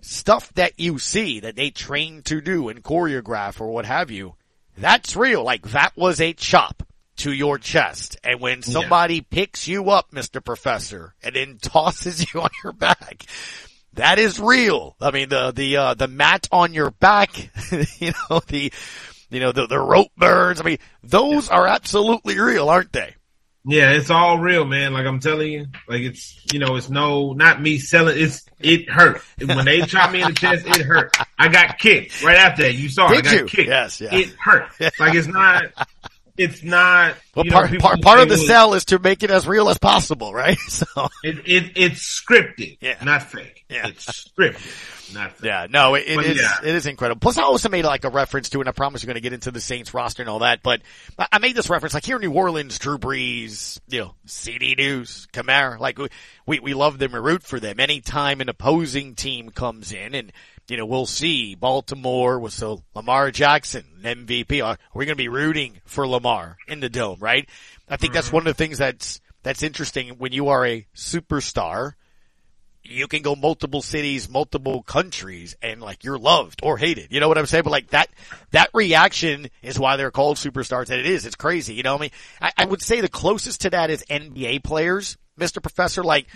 stuff 0.01 0.53
that 0.53 0.79
you 0.79 0.99
see 0.99 1.39
that 1.41 1.55
they 1.55 1.69
train 1.69 2.21
to 2.23 2.41
do 2.41 2.69
and 2.69 2.83
choreograph 2.83 3.59
or 3.59 3.67
what 3.67 3.85
have 3.85 4.11
you, 4.11 4.35
that's 4.77 5.15
real. 5.15 5.43
Like 5.43 5.69
that 5.69 5.95
was 5.97 6.21
a 6.21 6.33
chop 6.33 6.83
to 7.17 7.31
your 7.31 7.57
chest. 7.57 8.17
And 8.23 8.39
when 8.39 8.61
somebody 8.61 9.21
picks 9.21 9.67
you 9.67 9.89
up, 9.89 10.11
Mr. 10.11 10.43
Professor, 10.43 11.15
and 11.23 11.35
then 11.35 11.57
tosses 11.61 12.33
you 12.33 12.41
on 12.41 12.49
your 12.63 12.73
back, 12.73 13.25
that 13.93 14.19
is 14.19 14.39
real. 14.39 14.95
I 15.01 15.11
mean, 15.11 15.29
the, 15.29 15.51
the, 15.51 15.77
uh, 15.77 15.93
the 15.95 16.07
mat 16.07 16.47
on 16.51 16.73
your 16.73 16.91
back, 16.91 17.49
you 17.99 18.13
know, 18.29 18.39
the, 18.47 18.71
you 19.29 19.39
know, 19.39 19.51
the, 19.51 19.67
the 19.67 19.79
rope 19.79 20.11
burns. 20.15 20.61
I 20.61 20.63
mean, 20.63 20.77
those 21.03 21.49
are 21.49 21.67
absolutely 21.67 22.39
real, 22.39 22.69
aren't 22.69 22.93
they? 22.93 23.15
Yeah, 23.69 23.91
it's 23.91 24.09
all 24.09 24.39
real, 24.39 24.63
man. 24.63 24.93
Like 24.93 25.05
I'm 25.05 25.19
telling 25.19 25.51
you, 25.51 25.65
like 25.89 26.01
it's 26.01 26.39
you 26.53 26.59
know, 26.59 26.77
it's 26.77 26.89
no 26.89 27.33
not 27.33 27.61
me 27.61 27.79
selling. 27.79 28.17
It's 28.17 28.45
it 28.59 28.89
hurt 28.89 29.21
when 29.43 29.65
they 29.65 29.81
chopped 29.81 30.13
me 30.13 30.21
in 30.21 30.29
the 30.29 30.33
chest. 30.33 30.65
It 30.65 30.81
hurt. 30.85 31.13
I 31.37 31.49
got 31.49 31.77
kicked 31.77 32.23
right 32.23 32.37
after 32.37 32.63
that. 32.63 32.73
You 32.75 32.87
saw 32.87 33.11
it. 33.11 33.17
I 33.17 33.21
got 33.21 33.33
you? 33.33 33.45
kicked. 33.45 33.67
Yes, 33.67 33.99
yeah. 33.99 34.15
It 34.15 34.29
hurt. 34.39 34.69
Like 34.99 35.15
it's 35.15 35.27
not. 35.27 35.65
It's 36.37 36.63
not. 36.63 37.15
Well, 37.35 37.45
you 37.45 37.51
know, 37.51 37.57
part, 37.57 37.79
part, 37.79 38.01
part 38.01 38.19
of 38.19 38.29
the 38.29 38.37
sell 38.37 38.73
is 38.75 38.85
to 38.85 38.99
make 38.99 39.23
it 39.23 39.31
as 39.31 39.47
real 39.47 39.69
as 39.69 39.77
possible, 39.79 40.33
right? 40.33 40.57
So, 40.69 40.85
It, 41.23 41.39
it 41.47 41.71
it's 41.75 42.21
scripted, 42.21 42.77
Yeah. 42.79 43.03
not 43.03 43.23
fake. 43.23 43.65
Yeah. 43.69 43.87
It's 43.87 44.05
scripted, 44.05 44.61
not 45.13 45.33
fake. 45.33 45.45
yeah, 45.45 45.67
no, 45.69 45.95
it, 45.95 46.03
it 46.07 46.19
is, 46.19 46.41
yeah. 46.41 46.69
it 46.69 46.75
is 46.75 46.85
incredible. 46.85 47.19
Plus 47.19 47.37
I 47.37 47.43
also 47.43 47.69
made 47.69 47.85
like 47.85 48.03
a 48.03 48.09
reference 48.09 48.49
to, 48.49 48.59
and 48.59 48.69
I 48.69 48.71
promise 48.71 49.03
you're 49.03 49.07
going 49.07 49.15
to 49.15 49.21
get 49.21 49.33
into 49.33 49.51
the 49.51 49.61
Saints 49.61 49.93
roster 49.93 50.23
and 50.23 50.29
all 50.29 50.39
that, 50.39 50.61
but 50.63 50.81
I 51.17 51.39
made 51.39 51.55
this 51.55 51.69
reference, 51.69 51.93
like 51.93 52.05
here 52.05 52.17
in 52.17 52.21
New 52.21 52.33
Orleans, 52.33 52.77
Drew 52.79 52.97
Brees, 52.97 53.79
you 53.87 54.01
know, 54.01 54.15
CD 54.25 54.75
News, 54.75 55.27
Kamara, 55.33 55.79
like 55.79 55.97
we, 55.97 56.07
we, 56.45 56.59
we 56.59 56.73
love 56.73 56.97
them 56.97 57.13
and 57.13 57.23
root 57.23 57.43
for 57.43 57.59
them. 57.59 57.79
Anytime 57.79 58.41
an 58.41 58.49
opposing 58.49 59.15
team 59.15 59.49
comes 59.49 59.91
in 59.91 60.15
and, 60.15 60.31
you 60.67 60.77
know, 60.77 60.85
we'll 60.85 61.05
see 61.05 61.55
Baltimore 61.55 62.39
with 62.39 62.53
so 62.53 62.83
Lamar 62.93 63.31
Jackson, 63.31 63.85
MVP. 64.01 64.63
Are, 64.63 64.71
are 64.71 64.77
we 64.93 65.05
going 65.05 65.15
to 65.17 65.23
be 65.23 65.29
rooting 65.29 65.79
for 65.85 66.07
Lamar 66.07 66.57
in 66.67 66.79
the 66.79 66.89
dome, 66.89 67.19
right? 67.19 67.47
I 67.87 67.97
think 67.97 68.13
that's 68.13 68.27
mm-hmm. 68.27 68.35
one 68.35 68.47
of 68.47 68.57
the 68.57 68.63
things 68.63 68.77
that's, 68.77 69.21
that's 69.43 69.63
interesting 69.63 70.17
when 70.17 70.33
you 70.33 70.49
are 70.49 70.65
a 70.65 70.85
superstar 70.95 71.93
you 72.87 73.07
can 73.07 73.21
go 73.21 73.35
multiple 73.35 73.81
cities, 73.81 74.29
multiple 74.29 74.83
countries, 74.83 75.55
and 75.61 75.81
like 75.81 76.03
you're 76.03 76.17
loved 76.17 76.61
or 76.63 76.77
hated. 76.77 77.11
You 77.11 77.19
know 77.19 77.27
what 77.27 77.37
I'm 77.37 77.45
saying? 77.45 77.63
But 77.63 77.71
like 77.71 77.89
that, 77.89 78.09
that 78.51 78.69
reaction 78.73 79.49
is 79.61 79.79
why 79.79 79.97
they're 79.97 80.11
called 80.11 80.37
superstars. 80.37 80.89
And 80.89 80.99
it 80.99 81.05
is. 81.05 81.25
It's 81.25 81.35
crazy. 81.35 81.73
You 81.73 81.83
know 81.83 81.93
what 81.93 81.99
I 81.99 82.03
mean? 82.03 82.11
I, 82.41 82.51
I 82.57 82.65
would 82.65 82.81
say 82.81 83.01
the 83.01 83.09
closest 83.09 83.61
to 83.61 83.69
that 83.71 83.89
is 83.89 84.03
NBA 84.09 84.63
players, 84.63 85.17
Mr. 85.39 85.61
Professor. 85.61 86.03
Like, 86.03 86.27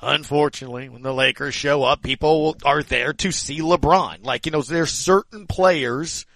unfortunately, 0.00 0.88
when 0.88 1.02
the 1.02 1.14
Lakers 1.14 1.54
show 1.54 1.82
up, 1.82 2.02
people 2.02 2.56
are 2.64 2.82
there 2.82 3.12
to 3.14 3.32
see 3.32 3.60
LeBron. 3.60 4.24
Like, 4.24 4.46
you 4.46 4.52
know, 4.52 4.62
there's 4.62 4.92
certain 4.92 5.46
players 5.46 6.26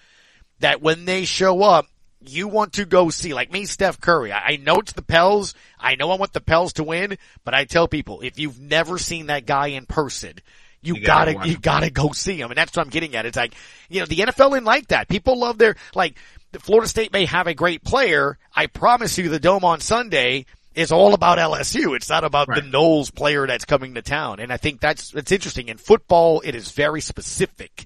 that 0.60 0.82
when 0.82 1.04
they 1.04 1.24
show 1.24 1.62
up, 1.62 1.86
you 2.20 2.48
want 2.48 2.74
to 2.74 2.84
go 2.84 3.10
see. 3.10 3.34
Like 3.34 3.52
me, 3.52 3.64
Steph 3.64 4.00
Curry. 4.00 4.32
I, 4.32 4.38
I 4.52 4.56
know 4.56 4.76
it's 4.76 4.92
the 4.92 5.02
Pels. 5.02 5.54
I 5.78 5.94
know 5.94 6.10
I 6.10 6.16
want 6.16 6.32
the 6.32 6.40
Pels 6.40 6.74
to 6.74 6.84
win, 6.84 7.16
but 7.44 7.54
I 7.54 7.64
tell 7.64 7.88
people, 7.88 8.20
if 8.20 8.38
you've 8.38 8.60
never 8.60 8.98
seen 8.98 9.26
that 9.26 9.46
guy 9.46 9.68
in 9.68 9.86
person, 9.86 10.34
you, 10.80 10.94
You 10.96 11.04
gotta 11.04 11.34
gotta, 11.34 11.48
you 11.48 11.58
gotta 11.58 11.90
go 11.90 12.10
see 12.12 12.40
him. 12.40 12.50
And 12.50 12.56
that's 12.58 12.76
what 12.76 12.84
I'm 12.84 12.90
getting 12.90 13.14
at. 13.16 13.26
It's 13.26 13.36
like, 13.36 13.54
you 13.88 14.00
know, 14.00 14.06
the 14.06 14.16
NFL 14.16 14.56
ain't 14.56 14.64
like 14.64 14.88
that. 14.88 15.08
People 15.08 15.38
love 15.38 15.58
their, 15.58 15.76
like, 15.94 16.16
the 16.52 16.60
Florida 16.60 16.88
State 16.88 17.12
may 17.12 17.24
have 17.26 17.46
a 17.46 17.54
great 17.54 17.82
player. 17.84 18.38
I 18.54 18.66
promise 18.68 19.18
you 19.18 19.28
the 19.28 19.40
dome 19.40 19.64
on 19.64 19.80
Sunday, 19.80 20.46
is 20.74 20.92
all 20.92 21.12
about 21.14 21.38
LSU. 21.38 21.96
It's 21.96 22.08
not 22.08 22.22
about 22.22 22.46
Right. 22.48 22.62
the 22.62 22.70
'Noles 22.70 23.12
player 23.12 23.48
that's 23.48 23.64
coming 23.64 23.94
to 23.94 24.02
town. 24.02 24.38
And 24.38 24.52
I 24.52 24.56
think 24.58 24.80
that's, 24.80 25.12
it's 25.12 25.32
interesting. 25.32 25.68
In 25.68 25.76
football, 25.76 26.40
it 26.44 26.54
is 26.54 26.70
very 26.70 27.00
specific. 27.00 27.84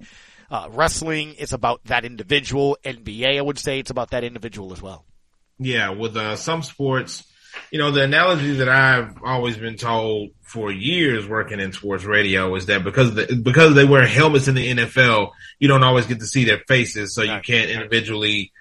Uh, 0.52 0.68
wrestling 0.70 1.32
is 1.32 1.54
about 1.54 1.82
that 1.84 2.04
individual. 2.04 2.76
NBA, 2.84 3.38
I 3.38 3.40
would 3.40 3.58
say 3.58 3.78
it's 3.78 3.88
about 3.88 4.10
that 4.10 4.22
individual 4.22 4.74
as 4.74 4.82
well. 4.82 5.06
Yeah, 5.58 5.88
with 5.90 6.14
uh, 6.14 6.36
some 6.36 6.62
sports, 6.62 7.24
you 7.70 7.78
know, 7.78 7.90
the 7.90 8.02
analogy 8.02 8.56
that 8.56 8.68
I've 8.68 9.16
always 9.24 9.56
been 9.56 9.78
told 9.78 10.32
for 10.42 10.70
years 10.70 11.26
working 11.26 11.58
in 11.58 11.72
sports 11.72 12.04
radio 12.04 12.54
is 12.54 12.66
that 12.66 12.84
because 12.84 13.14
the, 13.14 13.40
because 13.42 13.74
they 13.74 13.86
wear 13.86 14.06
helmets 14.06 14.46
in 14.46 14.54
the 14.54 14.74
NFL, 14.74 15.30
you 15.58 15.68
don't 15.68 15.82
always 15.82 16.04
get 16.04 16.20
to 16.20 16.26
see 16.26 16.44
their 16.44 16.60
faces, 16.68 17.14
so 17.14 17.22
you 17.22 17.40
can't 17.42 17.70
individually, 17.70 18.52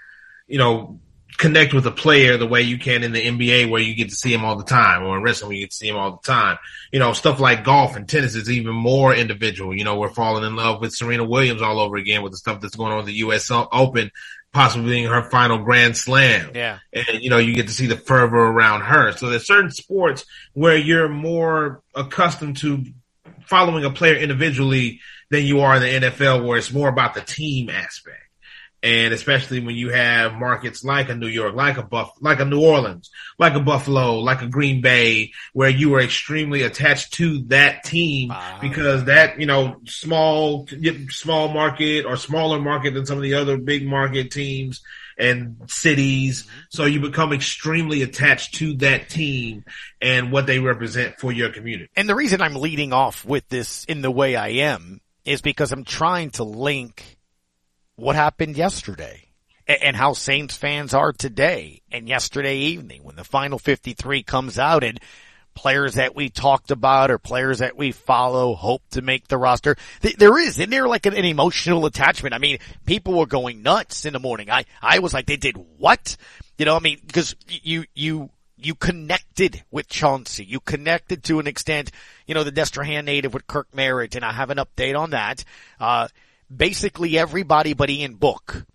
you 0.48 0.60
know, 0.60 1.02
connect 1.42 1.74
with 1.74 1.86
a 1.88 1.92
player 1.92 2.38
the 2.38 2.48
way 2.48 2.62
you 2.62 2.78
can 2.78 3.04
in 3.04 3.12
the 3.12 3.22
NBA 3.26 3.70
where 3.70 3.82
you 3.82 3.96
get 3.96 4.10
to 4.10 4.16
see 4.16 4.34
him 4.34 4.46
all 4.46 4.56
the 4.56 4.64
time, 4.64 5.04
or 5.04 5.18
in 5.18 5.24
wrestling 5.24 5.50
where 5.50 5.56
you 5.58 5.64
get 5.64 5.72
to 5.72 5.76
see 5.76 5.90
him 5.90 5.98
all 5.98 6.12
the 6.12 6.26
time. 6.32 6.58
You 6.92 7.00
know, 7.00 7.12
stuff 7.14 7.40
like 7.40 7.64
golf 7.66 7.96
and 7.96 8.08
tennis 8.08 8.36
is 8.36 8.50
even 8.50 8.74
more 8.74 9.14
individual. 9.14 9.76
You 9.76 9.84
know, 9.84 9.98
we're 9.98 10.10
falling 10.14 10.46
in 10.46 10.56
love 10.56 10.80
with 10.80 10.94
Serena 10.94 11.26
Williams 11.26 11.62
all 11.62 11.80
over 11.80 11.98
again 11.98 12.22
with 12.22 12.32
the 12.32 12.38
stuff 12.38 12.62
that's 12.62 12.76
going 12.76 12.94
on 12.94 13.06
the 13.06 13.14
U.S. 13.14 13.50
Open, 13.52 14.12
possibly 14.54 14.90
being 14.92 15.08
her 15.08 15.24
final 15.30 15.58
Grand 15.58 15.98
Slam 15.98 16.52
Yeah. 16.54 16.80
and 16.94 17.22
you 17.22 17.30
know 17.30 17.38
you 17.38 17.54
get 17.56 17.68
to 17.68 17.74
see 17.74 17.88
the 17.88 17.98
fervor 17.98 18.38
around 18.40 18.82
her. 18.82 19.12
So 19.14 19.30
there's 19.30 19.48
certain 19.48 19.72
sports 19.72 20.26
where 20.54 20.78
you're 20.78 21.10
more 21.10 21.82
accustomed 21.96 22.58
to 22.58 22.86
following 23.46 23.84
a 23.84 23.90
player 23.92 24.16
individually 24.16 25.00
than 25.30 25.44
you 25.46 25.62
are 25.62 25.76
in 25.78 25.82
the 25.82 26.08
NFL, 26.10 26.46
where 26.46 26.58
it's 26.58 26.72
more 26.72 26.90
about 26.90 27.14
the 27.14 27.22
team 27.22 27.70
aspect. 27.70 28.21
And 28.84 29.14
especially 29.14 29.60
when 29.60 29.76
you 29.76 29.90
have 29.90 30.34
markets 30.34 30.84
like 30.84 31.10
a 31.10 31.16
New 31.16 31.28
York, 31.28 31.54
like 31.54 31.78
a 31.78 31.84
Buff, 31.84 32.14
like 32.20 32.40
a 32.40 32.46
New 32.46 32.62
Orleans, 32.62 33.12
like 33.38 33.54
a 33.54 33.60
Buffalo, 33.60 34.20
like 34.20 34.42
a 34.42 34.48
Green 34.48 34.82
Bay, 34.82 35.34
where 35.54 35.70
you 35.70 35.94
are 35.96 36.02
extremely 36.02 36.64
attached 36.64 37.14
to 37.14 37.44
that 37.44 37.84
team 37.84 38.30
Wow. 38.30 38.58
because 38.60 39.06
that, 39.06 39.40
you 39.40 39.46
know, 39.46 39.78
small, 39.86 40.68
small 41.10 41.50
market 41.50 42.06
or 42.06 42.18
smaller 42.18 42.60
market 42.60 42.94
than 42.96 43.06
some 43.06 43.18
of 43.18 43.24
the 43.24 43.36
other 43.36 43.58
big 43.58 43.86
market 43.86 44.32
teams 44.32 44.82
and 45.18 45.58
cities. 45.68 46.44
Mm-hmm. 46.44 46.60
So 46.70 46.86
you 46.86 47.00
become 47.00 47.34
extremely 47.34 48.02
attached 48.02 48.56
to 48.56 48.76
that 48.78 49.10
team 49.10 49.64
and 50.02 50.32
what 50.32 50.48
they 50.48 50.60
represent 50.60 51.20
for 51.20 51.32
your 51.32 51.50
community. 51.50 51.90
And 51.96 52.10
the 52.10 52.16
reason 52.16 52.42
I'm 52.42 52.56
leading 52.56 52.94
off 52.94 53.24
with 53.24 53.48
this 53.48 53.86
in 53.86 54.02
the 54.02 54.12
way 54.12 54.36
I 54.36 54.48
am 54.50 55.02
is 55.24 55.42
because 55.42 55.72
I'm 55.72 55.84
trying 55.84 56.32
to 56.32 56.44
link 56.44 57.20
what 58.02 58.16
happened 58.16 58.58
yesterday 58.58 59.28
and 59.68 59.96
how 59.96 60.14
Saints 60.14 60.58
fans 60.58 60.94
are 60.94 61.14
today 61.14 61.82
and 61.92 62.08
yesterday 62.08 62.58
evening 62.58 63.04
when 63.04 63.16
the 63.16 63.24
final 63.24 63.60
53 63.60 64.24
comes 64.24 64.58
out 64.58 64.84
and 64.84 65.00
players 65.54 65.96
that 65.96 66.16
we 66.16 66.30
talked 66.30 66.72
about 66.72 67.12
or 67.12 67.20
players 67.20 67.60
that 67.60 67.78
we 67.78 67.92
follow 67.92 68.56
hope 68.56 68.82
to 68.90 69.02
make 69.02 69.28
the 69.28 69.38
roster. 69.38 69.76
There 70.18 70.38
is, 70.40 70.58
isn't 70.58 70.72
there 70.72 70.88
like 70.88 71.06
an, 71.06 71.14
emotional 71.14 71.86
attachment? 71.86 72.34
I 72.34 72.40
mean, 72.40 72.58
people 72.86 73.14
were 73.14 73.28
going 73.28 73.62
nuts 73.62 74.06
in 74.06 74.14
the 74.14 74.20
morning. 74.20 74.50
I, 74.50 74.66
I 74.82 75.00
was 75.00 75.14
like, 75.14 75.28
they 75.28 75.38
did 75.38 75.58
what? 75.78 76.18
You 76.58 76.66
know, 76.66 76.76
I 76.76 76.80
mean, 76.80 77.00
because 77.06 77.36
you, 77.48 77.86
you, 77.94 78.32
you 78.58 78.74
connected 78.74 79.64
with 79.70 79.88
Chauncey. 79.88 80.44
You 80.44 80.60
connected 80.60 81.24
to 81.26 81.40
an 81.40 81.46
extent, 81.46 81.92
you 82.26 82.34
know, 82.34 82.44
the 82.44 82.52
Destrehan 82.52 83.06
native 83.06 83.34
with 83.34 83.46
Kirk 83.46 83.68
Merritt, 83.76 84.16
and 84.16 84.26
I 84.26 84.32
have 84.32 84.50
an 84.50 84.58
update 84.58 84.98
on 84.98 85.12
that. 85.12 85.44
Uh, 85.80 86.08
basically 86.56 87.18
everybody 87.18 87.74
but 87.74 87.90
Ian 87.90 88.16
Book 88.16 88.66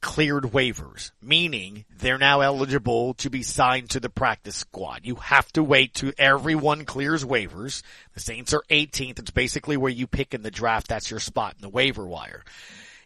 cleared 0.00 0.44
waivers, 0.44 1.10
meaning 1.20 1.84
they're 1.98 2.18
now 2.18 2.40
eligible 2.40 3.14
to 3.14 3.30
be 3.30 3.42
signed 3.42 3.90
to 3.90 4.00
the 4.00 4.08
practice 4.08 4.56
squad. 4.56 5.00
You 5.04 5.16
have 5.16 5.50
to 5.52 5.62
wait 5.62 5.94
till 5.94 6.12
everyone 6.18 6.84
clears 6.84 7.24
waivers. 7.24 7.82
The 8.14 8.20
Saints 8.20 8.54
are 8.54 8.62
18th. 8.70 9.18
It's 9.18 9.30
basically 9.30 9.76
where 9.76 9.90
you 9.90 10.06
pick 10.06 10.34
in 10.34 10.42
the 10.42 10.50
draft. 10.50 10.88
That's 10.88 11.10
your 11.10 11.20
spot 11.20 11.54
in 11.56 11.62
the 11.62 11.68
waiver 11.68 12.06
wire. 12.06 12.44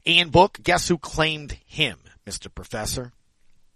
Ian 0.07 0.31
Book, 0.31 0.59
guess 0.63 0.89
who 0.89 0.99
claimed 0.99 1.53
him, 1.65 1.99
Mr. 2.27 2.55
Professor? 2.55 3.13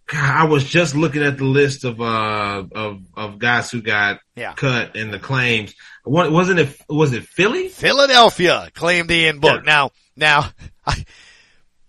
God, 0.06 0.30
I 0.30 0.44
was 0.44 0.64
just 0.64 0.94
looking 0.94 1.23
at 1.23 1.38
the 1.38 1.44
list 1.44 1.84
of 1.84 2.00
uh 2.00 2.64
of 2.75 3.00
of 3.16 3.38
guys 3.38 3.70
who 3.70 3.80
got 3.80 4.20
Yeah. 4.37 4.52
cut 4.52 4.96
in 4.96 5.11
the 5.11 5.18
claims. 5.18 5.75
What 6.04 6.30
wasn't 6.30 6.61
it? 6.61 6.76
Was 6.88 7.12
it 7.12 7.25
Philly? 7.25 7.68
Philadelphia 7.68 8.68
claimed 8.75 9.11
Ian 9.11 9.40
Book. 9.40 9.62
Yeah. 9.64 9.73
Now, 9.73 9.90
now, 10.16 10.50
I, 10.87 11.04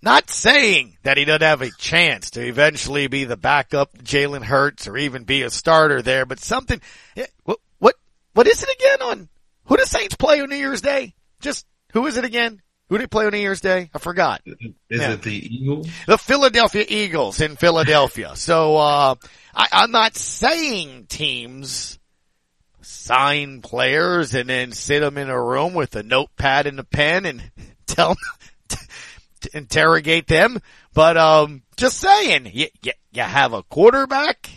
not 0.01 0.29
saying 0.29 0.97
that 1.03 1.17
he 1.17 1.25
doesn't 1.25 1.41
have 1.41 1.61
a 1.63 1.71
chance 1.71 2.31
to 2.31 2.45
eventually 2.45 3.07
be 3.07 3.23
the 3.25 3.35
backup 3.35 3.97
Jalen 3.97 4.43
Hurts 4.43 4.87
or 4.87 4.95
even 4.97 5.23
be 5.23 5.41
a 5.41 5.49
starter 5.49 6.01
there, 6.03 6.25
but 6.27 6.39
something, 6.39 6.79
eh, 7.17 7.25
what, 7.43 7.57
what, 7.79 7.95
what 8.33 8.45
is 8.47 8.61
it 8.61 8.69
again 8.69 9.01
on, 9.01 9.29
who 9.65 9.77
do 9.77 9.83
Saints 9.85 10.15
play 10.15 10.41
on 10.41 10.49
New 10.49 10.57
Year's 10.57 10.81
Day? 10.81 11.15
Just, 11.41 11.65
who 11.93 12.05
is 12.05 12.17
it 12.17 12.23
again? 12.23 12.61
Who 12.89 12.97
did 12.97 13.03
they 13.05 13.07
play 13.07 13.25
on 13.25 13.31
New 13.31 13.39
Year's 13.39 13.61
Day? 13.61 13.89
I 13.93 13.99
forgot. 13.99 14.41
Is 14.45 14.55
Yeah. 14.89 15.13
it 15.13 15.21
the 15.23 15.33
Eagles? 15.55 15.87
The 16.05 16.17
Philadelphia 16.17 16.85
Eagles 16.87 17.41
in 17.41 17.55
Philadelphia. 17.55 18.31
So, 18.35 18.77
uh, 18.77 19.15
I, 19.55 19.67
I'm 19.71 19.91
not 19.91 20.15
saying 20.15 21.07
teams 21.07 21.97
sign 22.81 23.61
players 23.61 24.35
and 24.35 24.49
then 24.49 24.71
sit 24.71 24.99
them 24.99 25.17
in 25.17 25.29
a 25.29 25.41
room 25.41 25.73
with 25.73 25.95
a 25.95 26.03
notepad 26.03 26.67
and 26.67 26.79
a 26.79 26.83
pen 26.83 27.25
and 27.25 27.41
tell 27.87 28.09
them 28.69 28.77
to 29.41 29.57
interrogate 29.57 30.27
them. 30.27 30.59
But, 30.93 31.17
um, 31.17 31.63
just 31.77 31.97
saying, 31.97 32.49
you, 32.53 32.67
you, 32.83 32.91
you 33.11 33.21
have 33.23 33.53
a 33.53 33.63
quarterback 33.63 34.49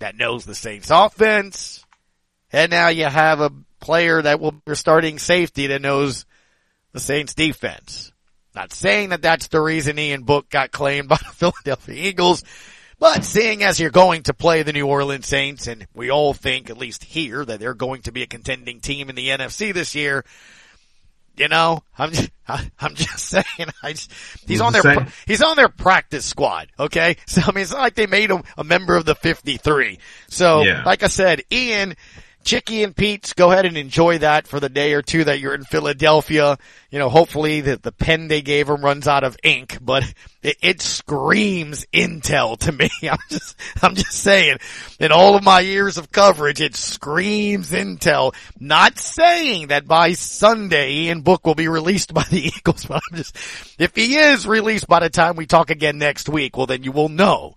that 0.00 0.16
knows 0.16 0.44
the 0.44 0.54
Saints 0.56 0.90
offense 0.90 1.84
and 2.52 2.70
now 2.70 2.88
you 2.88 3.04
have 3.04 3.40
a 3.40 3.52
player 3.80 4.20
that 4.20 4.40
will 4.40 4.52
be 4.52 4.74
starting 4.74 5.18
safety 5.18 5.68
that 5.68 5.80
knows 5.80 6.24
the 6.92 7.00
Saints 7.00 7.34
defense. 7.34 8.12
Not 8.54 8.72
saying 8.72 9.10
that 9.10 9.22
that's 9.22 9.48
the 9.48 9.60
reason 9.60 9.98
Ian 9.98 10.22
Book 10.24 10.48
got 10.50 10.70
claimed 10.72 11.08
by 11.08 11.16
the 11.18 11.24
Philadelphia 11.32 11.94
Eagles, 12.08 12.44
but 12.98 13.24
seeing 13.24 13.64
as 13.64 13.80
you're 13.80 13.90
going 13.90 14.24
to 14.24 14.34
play 14.34 14.62
the 14.62 14.72
New 14.72 14.86
Orleans 14.86 15.26
Saints 15.26 15.66
and 15.66 15.86
we 15.94 16.10
all 16.10 16.34
think, 16.34 16.70
at 16.70 16.76
least 16.78 17.02
here, 17.04 17.44
that 17.44 17.58
they're 17.60 17.74
going 17.74 18.02
to 18.02 18.12
be 18.12 18.22
a 18.22 18.26
contending 18.26 18.80
team 18.80 19.08
in 19.10 19.16
the 19.16 19.28
NFC 19.28 19.72
this 19.74 19.94
year, 19.94 20.24
you 21.36 21.48
know, 21.48 21.82
I'm 21.98 22.12
just, 22.12 22.30
I'm 22.78 22.94
just 22.94 23.24
saying, 23.24 23.70
just, 23.86 24.12
he's 24.46 24.60
on 24.60 24.74
their, 24.74 24.82
Same. 24.82 25.06
he's 25.26 25.42
on 25.42 25.56
their 25.56 25.70
practice 25.70 26.26
squad. 26.26 26.68
Okay. 26.78 27.16
So, 27.26 27.40
I 27.46 27.52
mean, 27.52 27.62
it's 27.62 27.72
not 27.72 27.80
like 27.80 27.94
they 27.94 28.06
made 28.06 28.30
him 28.30 28.42
a 28.58 28.64
member 28.64 28.96
of 28.96 29.06
the 29.06 29.14
53. 29.14 29.98
So, 30.28 30.62
Yeah. 30.62 30.82
like 30.84 31.02
I 31.02 31.06
said, 31.08 31.42
Ian, 31.50 31.94
Chicky 32.44 32.82
and 32.82 32.94
Pete's, 32.94 33.32
go 33.32 33.52
ahead 33.52 33.66
and 33.66 33.76
enjoy 33.76 34.18
that 34.18 34.46
for 34.46 34.60
the 34.60 34.68
day 34.68 34.94
or 34.94 35.02
two 35.02 35.24
that 35.24 35.40
you're 35.40 35.54
in 35.54 35.64
Philadelphia. 35.64 36.58
You 36.90 36.98
know, 36.98 37.08
hopefully 37.08 37.60
the, 37.60 37.76
the 37.76 37.92
pen 37.92 38.28
they 38.28 38.42
gave 38.42 38.68
him 38.68 38.84
runs 38.84 39.08
out 39.08 39.24
of 39.24 39.36
ink, 39.42 39.78
but 39.80 40.04
it, 40.42 40.56
it 40.62 40.82
screams 40.82 41.86
intel 41.92 42.58
to 42.58 42.72
me. 42.72 42.90
I'm 43.10 43.18
just, 43.28 43.56
I'm 43.82 43.94
just 43.94 44.12
saying, 44.12 44.58
in 44.98 45.12
all 45.12 45.36
of 45.36 45.44
my 45.44 45.60
years 45.60 45.98
of 45.98 46.12
coverage, 46.12 46.60
it 46.60 46.76
screams 46.76 47.70
intel. 47.70 48.34
Not 48.58 48.98
saying 48.98 49.68
that 49.68 49.86
by 49.86 50.12
Sunday 50.12 50.92
Ian 50.92 51.22
Book 51.22 51.46
will 51.46 51.54
be 51.54 51.68
released 51.68 52.12
by 52.12 52.24
the 52.24 52.46
Eagles, 52.56 52.84
but 52.84 53.02
I'm 53.10 53.16
just, 53.16 53.36
if 53.78 53.94
he 53.94 54.16
is 54.16 54.46
released 54.46 54.86
by 54.86 55.00
the 55.00 55.10
time 55.10 55.36
we 55.36 55.46
talk 55.46 55.70
again 55.70 55.98
next 55.98 56.28
week, 56.28 56.56
well 56.56 56.66
then 56.66 56.82
you 56.82 56.92
will 56.92 57.08
know 57.08 57.54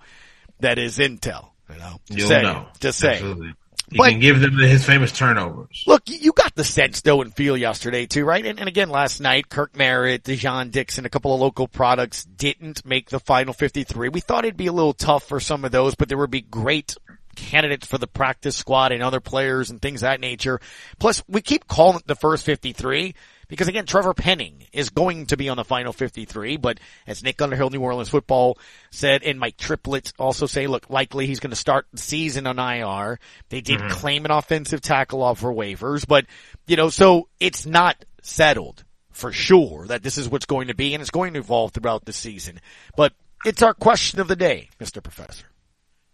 that 0.60 0.78
is 0.78 0.98
intel. 0.98 1.50
You 1.70 1.80
know, 1.80 2.00
just 2.06 2.20
You'll 2.20 2.28
saying. 2.28 2.44
know. 2.44 2.68
Just 2.80 3.00
saying. 3.00 3.16
Absolutely. 3.16 3.54
He 3.92 3.98
But- 3.98 4.12
can 4.12 4.20
give 4.20 4.40
them 4.40 4.58
his 4.58 4.84
famous 4.86 5.12
turnovers. 5.12 5.84
Look, 5.86 6.04
you 6.08 6.32
got 6.34 6.56
the 6.56 6.64
sense 6.64 7.02
though 7.02 7.22
and 7.22 7.34
feel 7.36 7.56
yesterday 7.56 8.06
too, 8.06 8.26
right? 8.26 8.46
And, 8.46 8.60
and 8.60 8.68
again, 8.68 8.90
last 8.90 9.20
night, 9.22 9.50
Kirk 9.50 9.76
Merritt, 9.76 10.24
Dai'Jean 10.24 10.72
Dixon, 10.72 11.06
a 11.06 11.10
couple 11.10 11.34
of 11.34 11.40
local 11.40 11.68
products 11.68 12.24
didn't 12.24 12.86
make 12.86 13.10
the 13.10 13.20
final 13.20 13.54
53. 13.54 14.10
We 14.10 14.20
thought 14.22 14.44
it'd 14.46 14.58
be 14.58 14.68
a 14.68 14.74
little 14.74 14.94
tough 14.94 15.24
for 15.28 15.40
some 15.40 15.64
of 15.66 15.72
those, 15.72 15.94
but 15.96 16.10
there 16.10 16.18
would 16.18 16.32
be 16.32 16.42
great 16.42 16.96
candidates 17.36 17.86
for 17.86 17.98
the 17.98 18.08
practice 18.08 18.56
squad 18.56 18.92
and 18.92 19.04
other 19.04 19.20
players 19.20 19.70
and 19.70 19.82
things 19.82 20.02
of 20.02 20.08
that 20.08 20.22
nature. 20.22 20.60
Plus, 21.00 21.22
we 21.28 21.42
keep 21.42 21.68
calling 21.68 21.98
it 21.98 22.08
the 22.08 22.16
first 22.16 22.46
53 22.46 23.14
because 23.48 23.68
again, 23.68 23.86
Trevor 23.86 24.14
Penning 24.14 24.66
is 24.74 24.90
going 24.90 25.28
to 25.28 25.38
be 25.38 25.50
on 25.50 25.58
the 25.58 25.64
final 25.64 25.94
53, 25.94 26.58
but 26.58 26.80
as 27.08 27.24
Nick 27.24 27.42
Underhill, 27.42 27.70
New 27.70 27.82
Orleans 27.82 28.10
football 28.10 28.58
said, 28.92 29.24
and 29.24 29.40
Mike 29.40 29.58
Triplett 29.58 30.14
also 30.18 30.46
say, 30.46 30.68
look, 30.68 30.90
likely 30.90 31.28
he's 31.28 31.40
going 31.40 31.52
to 31.52 31.56
start 31.56 31.88
the 31.92 31.98
season 31.98 32.48
on 32.48 32.60
IR. 32.60 33.20
They 33.50 33.62
did 33.62 33.80
mm-hmm. 33.80 33.90
claim 33.90 34.26
an 34.26 34.32
offensive 34.32 34.82
tackle 34.82 35.22
off 35.22 35.40
for 35.40 35.54
waivers, 35.54 36.08
but 36.08 36.26
you 36.68 36.76
know, 36.76 36.90
so 36.90 37.28
it's 37.40 37.66
not 37.66 38.04
settled 38.22 38.84
for 39.12 39.32
sure 39.32 39.88
that 39.88 40.04
this 40.04 40.18
is 40.18 40.28
what's 40.28 40.46
going 40.46 40.68
to 40.68 40.76
be 40.76 40.94
and 40.94 41.02
it's 41.02 41.12
going 41.12 41.34
to 41.34 41.40
evolve 41.40 41.72
throughout 41.72 42.06
the 42.06 42.14
season. 42.14 42.60
But 42.98 43.14
it's 43.46 43.62
our 43.62 43.74
question 43.74 44.20
of 44.20 44.28
the 44.28 44.36
day, 44.36 44.70
Mr. 44.80 45.02
Professor. 45.02 45.46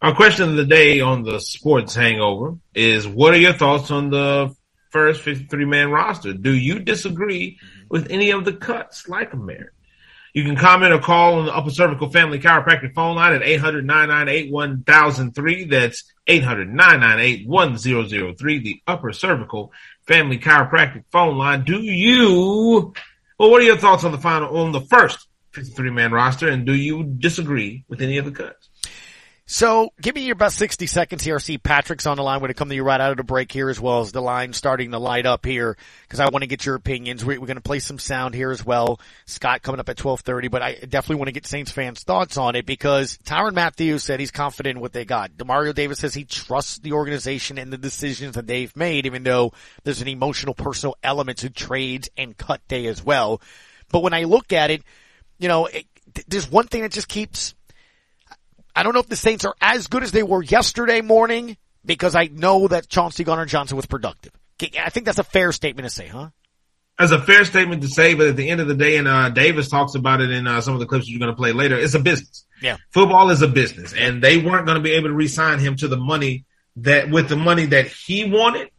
Our 0.02 0.16
question 0.16 0.50
of 0.50 0.56
the 0.56 0.66
day 0.66 1.00
on 1.00 1.24
the 1.24 1.40
sports 1.40 1.96
hangover 1.96 2.58
is 2.74 3.08
what 3.08 3.34
are 3.34 3.40
your 3.40 3.54
thoughts 3.54 3.92
on 3.92 4.10
the 4.10 4.56
first 4.92 5.22
53 5.22 5.66
man 5.66 5.92
roster? 5.92 6.34
Do 6.34 6.54
you 6.54 6.80
disagree 6.80 7.60
with 7.90 8.12
any 8.12 8.32
of 8.32 8.46
the 8.46 8.54
cuts 8.54 9.08
like 9.08 9.34
a 9.34 9.38
Merritt? 9.38 9.74
You 10.34 10.46
can 10.46 10.56
comment 10.56 10.94
or 10.94 11.00
call 11.00 11.40
on 11.40 11.46
the 11.46 11.54
Upper 11.54 11.72
Cervical 11.72 12.10
Family 12.10 12.40
Chiropractic 12.40 12.94
phone 12.94 13.18
line 13.18 13.34
at 13.34 13.42
800-998-1003. 13.42 15.70
That's 15.70 16.06
800-998-1003, 16.28 18.64
the 18.64 18.82
Upper 18.88 19.12
Cervical 19.12 19.74
Family 20.08 20.40
Chiropractic 20.40 21.04
phone 21.12 21.38
line. 21.38 21.66
Do 21.66 21.82
you, 21.82 22.94
well, 23.38 23.52
what 23.52 23.62
are 23.62 23.66
your 23.66 23.76
thoughts 23.76 24.06
on 24.06 24.14
the 24.14 24.18
final, 24.18 24.58
on 24.58 24.72
the 24.72 24.80
first 24.82 25.28
53 25.52 25.90
man 25.90 26.14
roster 26.14 26.48
and 26.48 26.66
do 26.66 26.74
you 26.74 27.04
disagree 27.04 27.84
with 27.90 28.02
any 28.02 28.18
of 28.18 28.24
the 28.24 28.32
cuts? 28.32 28.70
So 29.48 29.92
give 30.02 30.16
me 30.16 30.22
your 30.22 30.36
best 30.36 30.58
60 30.58 30.88
seconds 30.88 31.24
here. 31.24 31.36
I 31.36 31.40
see 31.40 31.58
Patrick's 31.58 32.06
on 32.06 32.16
the 32.16 32.24
line. 32.24 32.38
We're 32.38 32.48
going 32.48 32.54
to 32.54 32.58
come 32.58 32.70
to 32.70 32.76
you 32.76 32.84
right 32.84 33.02
out 33.02 33.12
of 33.12 33.18
the 33.18 33.24
break 33.24 33.52
here 33.52 33.70
as 33.70 33.82
well 33.82 34.00
as 34.00 34.14
the 34.14 34.22
line 34.22 34.54
starting 34.54 34.92
to 34.92 34.98
light 34.98 35.26
up 35.26 35.46
here 35.46 35.76
because 36.04 36.22
I 36.22 36.30
want 36.30 36.44
to 36.44 36.48
get 36.48 36.66
your 36.66 36.76
opinions. 36.76 37.26
We're, 37.26 37.38
going 37.38 37.56
to 37.56 37.62
play 37.62 37.80
some 37.80 38.00
sound 38.00 38.34
here 38.34 38.52
as 38.52 38.66
well. 38.66 39.02
Scott 39.26 39.62
coming 39.62 39.80
up 39.80 39.90
at 39.90 40.02
1230, 40.02 40.48
but 40.48 40.62
I 40.62 40.74
definitely 40.76 41.18
want 41.18 41.28
to 41.28 41.34
get 41.34 41.46
Saints 41.46 41.72
fans 41.72 42.04
thoughts 42.04 42.38
on 42.38 42.56
it 42.56 42.66
because 42.66 43.18
Tyrann 43.26 43.54
Mathieu 43.54 43.98
said 43.98 44.22
he's 44.22 44.32
confident 44.32 44.78
in 44.78 44.82
what 44.82 44.94
they 44.94 45.04
got. 45.04 45.32
Demario 45.32 45.76
Davis 45.76 46.00
says 46.00 46.14
he 46.14 46.24
trusts 46.24 46.78
the 46.80 46.94
organization 46.94 47.58
and 47.58 47.74
the 47.74 47.78
decisions 47.78 48.36
that 48.36 48.48
they've 48.48 48.76
made, 48.78 49.06
even 49.06 49.24
though 49.24 49.52
there's 49.84 50.02
an 50.02 50.08
emotional 50.08 50.54
personal 50.54 50.96
element 51.04 51.40
to 51.40 51.50
trades 51.50 52.10
and 52.16 52.38
cut 52.38 52.66
day 52.70 52.86
as 52.86 53.04
well. 53.04 53.42
But 53.92 54.02
when 54.02 54.14
I 54.14 54.24
look 54.24 54.54
at 54.54 54.72
it, 54.72 54.84
you 55.40 55.50
know, 55.50 55.66
it, 55.66 55.86
there's 56.28 56.50
one 56.50 56.68
thing 56.68 56.82
that 56.82 56.92
just 56.92 57.08
keeps 57.08 57.54
I 58.76 58.84
don't 58.84 58.94
know 58.94 59.00
if 59.00 59.08
the 59.08 59.16
Saints 59.16 59.46
are 59.46 59.56
as 59.62 59.88
good 59.88 60.04
as 60.04 60.12
they 60.12 60.24
were 60.24 60.44
yesterday 60.44 61.02
morning 61.02 61.58
because 61.86 62.16
I 62.16 62.26
know 62.26 62.68
that 62.68 62.88
Chauncey 62.88 63.24
Gardner 63.24 63.46
Johnson 63.46 63.76
was 63.76 63.86
productive. 63.86 64.32
I 64.80 64.90
think 64.90 65.06
that's 65.06 65.20
a 65.20 65.24
fair 65.24 65.52
statement 65.52 65.88
to 65.88 65.94
say, 65.94 66.08
huh? 66.08 66.30
That's 67.00 67.12
a 67.12 67.22
fair 67.22 67.46
statement 67.46 67.82
to 67.82 67.88
say, 67.88 68.14
but 68.14 68.28
at 68.28 68.36
the 68.36 68.48
end 68.50 68.62
of 68.62 68.68
the 68.68 68.76
day, 68.76 68.98
and 68.98 69.08
uh, 69.08 69.30
Davis 69.30 69.70
talks 69.70 69.96
about 69.96 70.22
it 70.22 70.30
in 70.30 70.46
uh, 70.46 70.62
some 70.62 70.76
of 70.76 70.80
the 70.80 70.86
clips 70.86 71.10
you're 71.10 71.20
going 71.20 71.32
to 71.32 71.36
play 71.36 71.52
later, 71.52 71.76
it's 71.76 71.96
a 71.96 72.00
business. 72.00 72.46
Yeah. 72.62 72.78
Football 72.92 73.32
is 73.32 73.42
a 73.42 73.48
business, 73.48 73.94
and 73.94 74.22
they 74.22 74.38
weren't 74.38 74.68
going 74.68 74.78
to 74.78 74.84
be 74.84 74.92
able 74.92 75.08
to 75.08 75.14
re-sign 75.16 75.58
him 75.58 75.76
to 75.78 75.88
the 75.88 75.98
money 75.98 76.46
that 76.76 77.10
with 77.10 77.28
the 77.28 77.36
money 77.36 77.66
that 77.68 77.88
he 77.88 78.30
wanted 78.30 78.70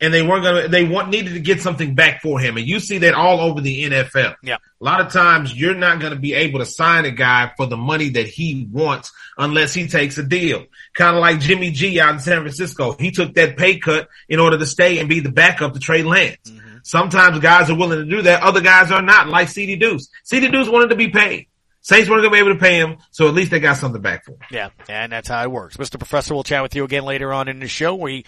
and 0.00 0.14
they 0.14 0.22
weren't 0.22 0.44
gonna 0.44 0.68
they 0.68 0.84
want 0.84 1.10
needed 1.10 1.34
to 1.34 1.40
get 1.40 1.60
something 1.60 1.94
back 1.94 2.22
for 2.22 2.38
him. 2.38 2.56
And 2.56 2.66
you 2.66 2.80
see 2.80 2.98
that 2.98 3.14
all 3.14 3.40
over 3.40 3.60
the 3.60 3.84
NFL. 3.84 4.36
Yeah. 4.42 4.56
A 4.80 4.84
lot 4.84 5.00
of 5.00 5.12
times 5.12 5.54
you're 5.54 5.74
not 5.74 6.00
gonna 6.00 6.16
be 6.16 6.34
able 6.34 6.60
to 6.60 6.66
sign 6.66 7.04
a 7.04 7.10
guy 7.10 7.52
for 7.56 7.66
the 7.66 7.76
money 7.76 8.10
that 8.10 8.26
he 8.26 8.68
wants 8.70 9.12
unless 9.36 9.74
he 9.74 9.88
takes 9.88 10.18
a 10.18 10.22
deal. 10.22 10.66
Kind 10.94 11.16
of 11.16 11.20
like 11.20 11.40
Jimmy 11.40 11.70
G 11.70 12.00
out 12.00 12.14
in 12.14 12.20
San 12.20 12.40
Francisco. 12.42 12.92
He 12.92 13.10
took 13.10 13.34
that 13.34 13.56
pay 13.56 13.78
cut 13.78 14.08
in 14.28 14.40
order 14.40 14.58
to 14.58 14.66
stay 14.66 14.98
and 14.98 15.08
be 15.08 15.20
the 15.20 15.32
backup 15.32 15.74
to 15.74 15.80
Trey 15.80 16.02
Lance. 16.02 16.38
Mm-hmm. 16.44 16.68
Sometimes 16.84 17.38
guys 17.40 17.68
are 17.68 17.76
willing 17.76 17.98
to 17.98 18.04
do 18.04 18.22
that. 18.22 18.42
Other 18.42 18.60
guys 18.60 18.90
are 18.90 19.02
not, 19.02 19.28
like 19.28 19.48
CD 19.48 19.76
Deuce. 19.76 20.08
CD 20.24 20.48
Deuce 20.48 20.68
wanted 20.68 20.88
to 20.88 20.96
be 20.96 21.08
paid. 21.10 21.48
Saints 21.82 22.08
weren't 22.08 22.22
going 22.22 22.32
to 22.32 22.36
be 22.36 22.40
able 22.40 22.54
to 22.54 22.60
pay 22.60 22.78
him, 22.78 22.96
so 23.10 23.28
at 23.28 23.34
least 23.34 23.50
they 23.50 23.60
got 23.60 23.76
something 23.76 24.00
back 24.02 24.24
for 24.24 24.32
him. 24.32 24.38
Yeah, 24.50 24.70
and 24.88 25.12
that's 25.12 25.28
how 25.28 25.42
it 25.42 25.50
works. 25.50 25.76
Mr. 25.76 25.98
Professor, 25.98 26.34
we'll 26.34 26.44
chat 26.44 26.62
with 26.62 26.74
you 26.74 26.84
again 26.84 27.04
later 27.04 27.32
on 27.32 27.48
in 27.48 27.60
the 27.60 27.68
show. 27.68 27.94
We 27.94 28.24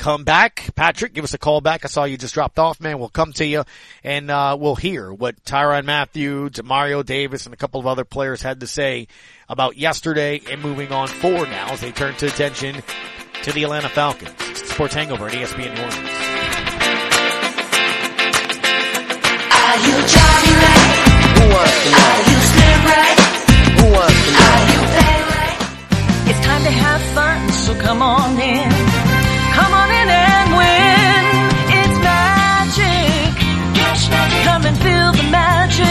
come 0.00 0.24
back. 0.24 0.74
Patrick, 0.74 1.12
give 1.12 1.24
us 1.24 1.34
a 1.34 1.38
call 1.38 1.60
back. 1.60 1.84
I 1.84 1.88
saw 1.88 2.04
you 2.04 2.16
just 2.16 2.32
dropped 2.32 2.58
off, 2.58 2.80
man. 2.80 2.98
We'll 2.98 3.10
come 3.10 3.34
to 3.34 3.44
you 3.44 3.64
and, 4.02 4.30
uh, 4.30 4.56
we'll 4.58 4.74
hear 4.74 5.12
what 5.12 5.44
Tyrann 5.44 5.84
Mathieu, 5.84 6.48
Mario 6.64 7.02
Davis, 7.02 7.44
and 7.44 7.52
a 7.52 7.56
couple 7.56 7.80
of 7.80 7.86
other 7.86 8.06
players 8.06 8.40
had 8.40 8.60
to 8.60 8.66
say 8.66 9.08
about 9.46 9.76
yesterday 9.76 10.40
and 10.50 10.62
moving 10.62 10.90
on 10.90 11.06
forward 11.06 11.50
now 11.50 11.68
as 11.70 11.82
they 11.82 11.92
turn 11.92 12.14
to 12.14 12.26
attention 12.26 12.82
to 13.42 13.52
the 13.52 13.62
Atlanta 13.62 13.90
Falcons. 13.90 14.30
It's 14.48 14.62
the 14.62 14.68
Sports 14.68 14.94
Hangover 14.94 15.26
at 15.26 15.34
ESPN 15.34 15.74
New 15.74 15.82
Orleans. 15.82 15.98
Are 19.52 19.78
you 19.84 19.96
Johnny 20.08 20.54
right? 20.64 20.96
Who 21.36 21.44
wants 21.52 21.76
to 21.84 21.90
know? 21.92 22.08
Are 22.08 22.24
you 22.24 22.38
Slim 22.48 22.80
right? 22.88 23.20
Who 23.76 23.86
wants 23.92 24.20
to 24.24 24.32
know? 24.32 24.48
Are 24.48 24.64
you 24.72 24.80
Fat 24.96 25.22
right? 25.36 26.30
It's 26.30 26.40
time 26.46 26.62
to 26.64 26.70
have 26.70 27.02
fun, 27.14 27.52
so 27.52 27.74
come 27.78 28.00
on 28.00 28.40
in. 28.40 28.99
Come 29.54 29.72
on 29.74 29.88
in 29.90 30.08
and 30.08 30.50
win. 30.60 31.22
It's 31.80 31.98
magic. 32.02 33.34
Cash 33.76 34.10
magic. 34.10 34.42
Come 34.44 34.64
and 34.66 34.76
feel 34.78 35.12
the 35.12 35.30
magic. 35.30 35.86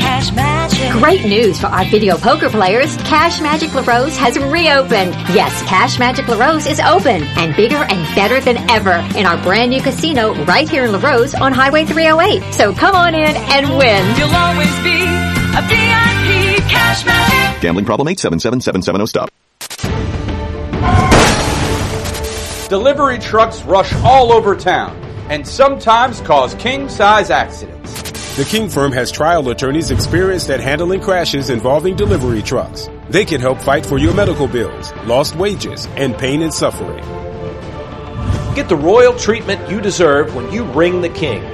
Cash 0.00 0.32
magic. 0.32 0.92
Great 0.92 1.24
news 1.24 1.60
for 1.60 1.66
our 1.66 1.84
video 1.86 2.16
poker 2.16 2.48
players. 2.48 2.96
Cash 2.98 3.40
Magic 3.40 3.70
LaRose 3.74 4.16
has 4.16 4.38
reopened. 4.38 5.12
Yes, 5.34 5.62
Cash 5.64 5.98
Magic 5.98 6.26
LaRose 6.28 6.66
is 6.66 6.80
open 6.80 7.22
and 7.22 7.54
bigger 7.54 7.76
and 7.76 8.14
better 8.14 8.40
than 8.40 8.56
ever 8.70 8.96
in 9.18 9.26
our 9.26 9.40
brand 9.42 9.70
new 9.70 9.80
casino 9.82 10.34
right 10.44 10.68
here 10.68 10.84
in 10.84 10.92
LaRose 10.92 11.34
on 11.34 11.52
Highway 11.52 11.84
308. 11.84 12.54
So 12.54 12.72
come 12.74 12.94
on 12.94 13.14
in 13.14 13.36
and 13.36 13.68
win. 13.78 14.02
You'll 14.16 14.34
always 14.34 14.74
be 14.82 15.02
a 15.58 15.62
VIP. 15.68 16.62
Cash 16.68 17.04
magic. 17.06 17.60
Gambling 17.62 17.84
problem 17.84 18.08
877770 18.08 19.06
stop. 19.06 19.30
Delivery 22.68 23.18
trucks 23.20 23.62
rush 23.62 23.94
all 24.02 24.32
over 24.32 24.56
town 24.56 24.96
and 25.30 25.46
sometimes 25.46 26.20
cause 26.22 26.52
king-size 26.54 27.30
accidents. 27.30 28.02
The 28.36 28.44
King 28.44 28.68
Firm 28.68 28.90
has 28.90 29.12
trial 29.12 29.48
attorneys 29.50 29.92
experienced 29.92 30.50
at 30.50 30.58
handling 30.58 31.00
crashes 31.00 31.48
involving 31.48 31.94
delivery 31.94 32.42
trucks. 32.42 32.88
They 33.08 33.24
can 33.24 33.40
help 33.40 33.60
fight 33.60 33.86
for 33.86 33.98
your 33.98 34.12
medical 34.14 34.48
bills, 34.48 34.92
lost 35.04 35.36
wages, 35.36 35.86
and 35.94 36.18
pain 36.18 36.42
and 36.42 36.52
suffering. 36.52 37.04
Get 38.56 38.68
the 38.68 38.74
royal 38.76 39.16
treatment 39.16 39.70
you 39.70 39.80
deserve 39.80 40.34
when 40.34 40.52
you 40.52 40.64
ring 40.64 41.02
the 41.02 41.08
King. 41.08 41.44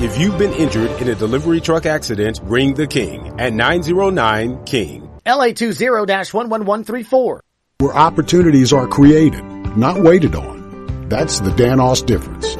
If 0.00 0.20
you've 0.20 0.38
been 0.38 0.52
injured 0.52 0.92
in 1.02 1.08
a 1.08 1.16
delivery 1.16 1.60
truck 1.60 1.84
accident, 1.84 2.38
ring 2.44 2.74
the 2.74 2.86
King 2.86 3.40
at 3.40 3.52
909 3.52 4.64
King. 4.66 5.02
LA 5.26 5.48
20-11134. 5.48 7.40
Where 7.80 7.96
opportunities 7.96 8.72
are 8.72 8.86
created 8.86 9.57
not 9.76 10.00
waited 10.00 10.34
on. 10.34 11.08
That's 11.08 11.40
the 11.40 11.50
Danos 11.50 12.04
difference. 12.04 12.56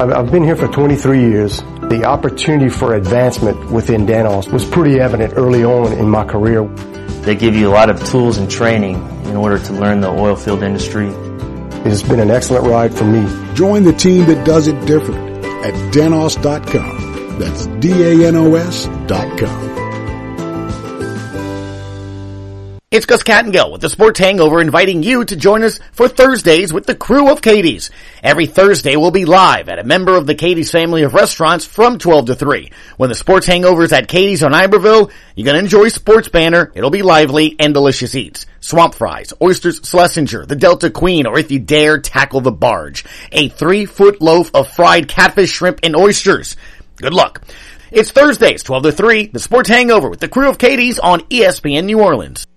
I've 0.00 0.30
been 0.30 0.44
here 0.44 0.56
for 0.56 0.66
23 0.68 1.20
years. 1.20 1.58
The 1.82 2.04
opportunity 2.04 2.70
for 2.70 2.94
advancement 2.94 3.70
within 3.70 4.06
Danos 4.06 4.50
was 4.50 4.64
pretty 4.64 4.98
evident 4.98 5.34
early 5.36 5.62
on 5.62 5.92
in 5.92 6.08
my 6.08 6.24
career. 6.24 6.64
They 7.24 7.34
give 7.34 7.54
you 7.54 7.68
a 7.68 7.74
lot 7.74 7.90
of 7.90 8.02
tools 8.08 8.38
and 8.38 8.50
training 8.50 8.94
in 9.26 9.36
order 9.36 9.58
to 9.58 9.72
learn 9.74 10.00
the 10.00 10.08
oil 10.08 10.36
field 10.36 10.62
industry. 10.62 11.08
It's 11.84 12.02
been 12.02 12.20
an 12.20 12.30
excellent 12.30 12.66
ride 12.66 12.94
for 12.94 13.04
me. 13.04 13.26
Join 13.54 13.82
the 13.82 13.92
team 13.92 14.26
that 14.26 14.46
does 14.46 14.68
it 14.68 14.86
different 14.86 15.44
at 15.64 15.74
danos.com. 15.92 17.38
That's 17.38 17.66
D-A-N-O-S 17.66 18.86
dot 19.06 19.38
com. 19.38 19.69
It's 22.92 23.06
Gus 23.06 23.22
Kattengell 23.22 23.70
with 23.70 23.82
the 23.82 23.88
Sports 23.88 24.18
Hangover 24.18 24.60
inviting 24.60 25.04
you 25.04 25.24
to 25.24 25.36
join 25.36 25.62
us 25.62 25.78
for 25.92 26.08
Thursdays 26.08 26.72
with 26.72 26.86
the 26.86 26.94
crew 26.96 27.30
of 27.30 27.40
Katie's. 27.40 27.88
Every 28.20 28.46
Thursday 28.46 28.96
we'll 28.96 29.12
be 29.12 29.26
live 29.26 29.68
at 29.68 29.78
a 29.78 29.84
member 29.84 30.16
of 30.16 30.26
the 30.26 30.34
Katie's 30.34 30.72
family 30.72 31.04
of 31.04 31.14
restaurants 31.14 31.64
from 31.64 31.98
12 31.98 32.26
to 32.26 32.34
3. 32.34 32.72
When 32.96 33.08
the 33.08 33.14
Sports 33.14 33.46
Hangover 33.46 33.84
is 33.84 33.92
at 33.92 34.08
Katie's 34.08 34.42
on 34.42 34.54
Iberville, 34.54 35.12
you're 35.36 35.44
gonna 35.44 35.60
enjoy 35.60 35.86
Sports 35.86 36.30
Banner, 36.30 36.72
it'll 36.74 36.90
be 36.90 37.02
lively 37.02 37.54
and 37.60 37.72
delicious 37.72 38.16
eats. 38.16 38.46
Swamp 38.58 38.96
fries, 38.96 39.32
oysters 39.40 39.80
Schlesinger, 39.84 40.44
the 40.44 40.56
Delta 40.56 40.90
Queen, 40.90 41.28
or 41.28 41.38
if 41.38 41.52
you 41.52 41.60
dare, 41.60 42.00
tackle 42.00 42.40
the 42.40 42.50
barge. 42.50 43.04
A 43.30 43.50
three 43.50 43.86
foot 43.86 44.20
loaf 44.20 44.50
of 44.52 44.68
fried 44.68 45.06
catfish, 45.06 45.52
shrimp, 45.52 45.78
and 45.84 45.94
oysters. 45.94 46.56
Good 46.96 47.14
luck. 47.14 47.40
It's 47.92 48.10
Thursdays, 48.10 48.64
12 48.64 48.82
to 48.82 48.90
3, 48.90 49.26
the 49.28 49.38
Sports 49.38 49.68
Hangover 49.68 50.10
with 50.10 50.18
the 50.18 50.26
crew 50.26 50.48
of 50.48 50.58
Katie's 50.58 50.98
on 50.98 51.20
ESPN 51.30 51.84
New 51.84 52.00
Orleans. 52.00 52.48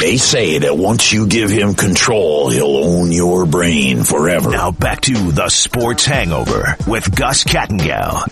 They 0.00 0.16
say 0.16 0.58
that 0.58 0.76
once 0.76 1.12
you 1.12 1.26
give 1.26 1.48
him 1.48 1.74
control, 1.74 2.50
he'll 2.50 2.76
own 2.76 3.12
your 3.12 3.46
brain 3.46 4.02
forever. 4.04 4.50
Now 4.50 4.70
back 4.70 5.00
to 5.02 5.14
the 5.14 5.48
Sports 5.48 6.04
Hangover 6.04 6.76
with 6.86 7.14
Gus 7.14 7.44
Kattengell. 7.44 8.26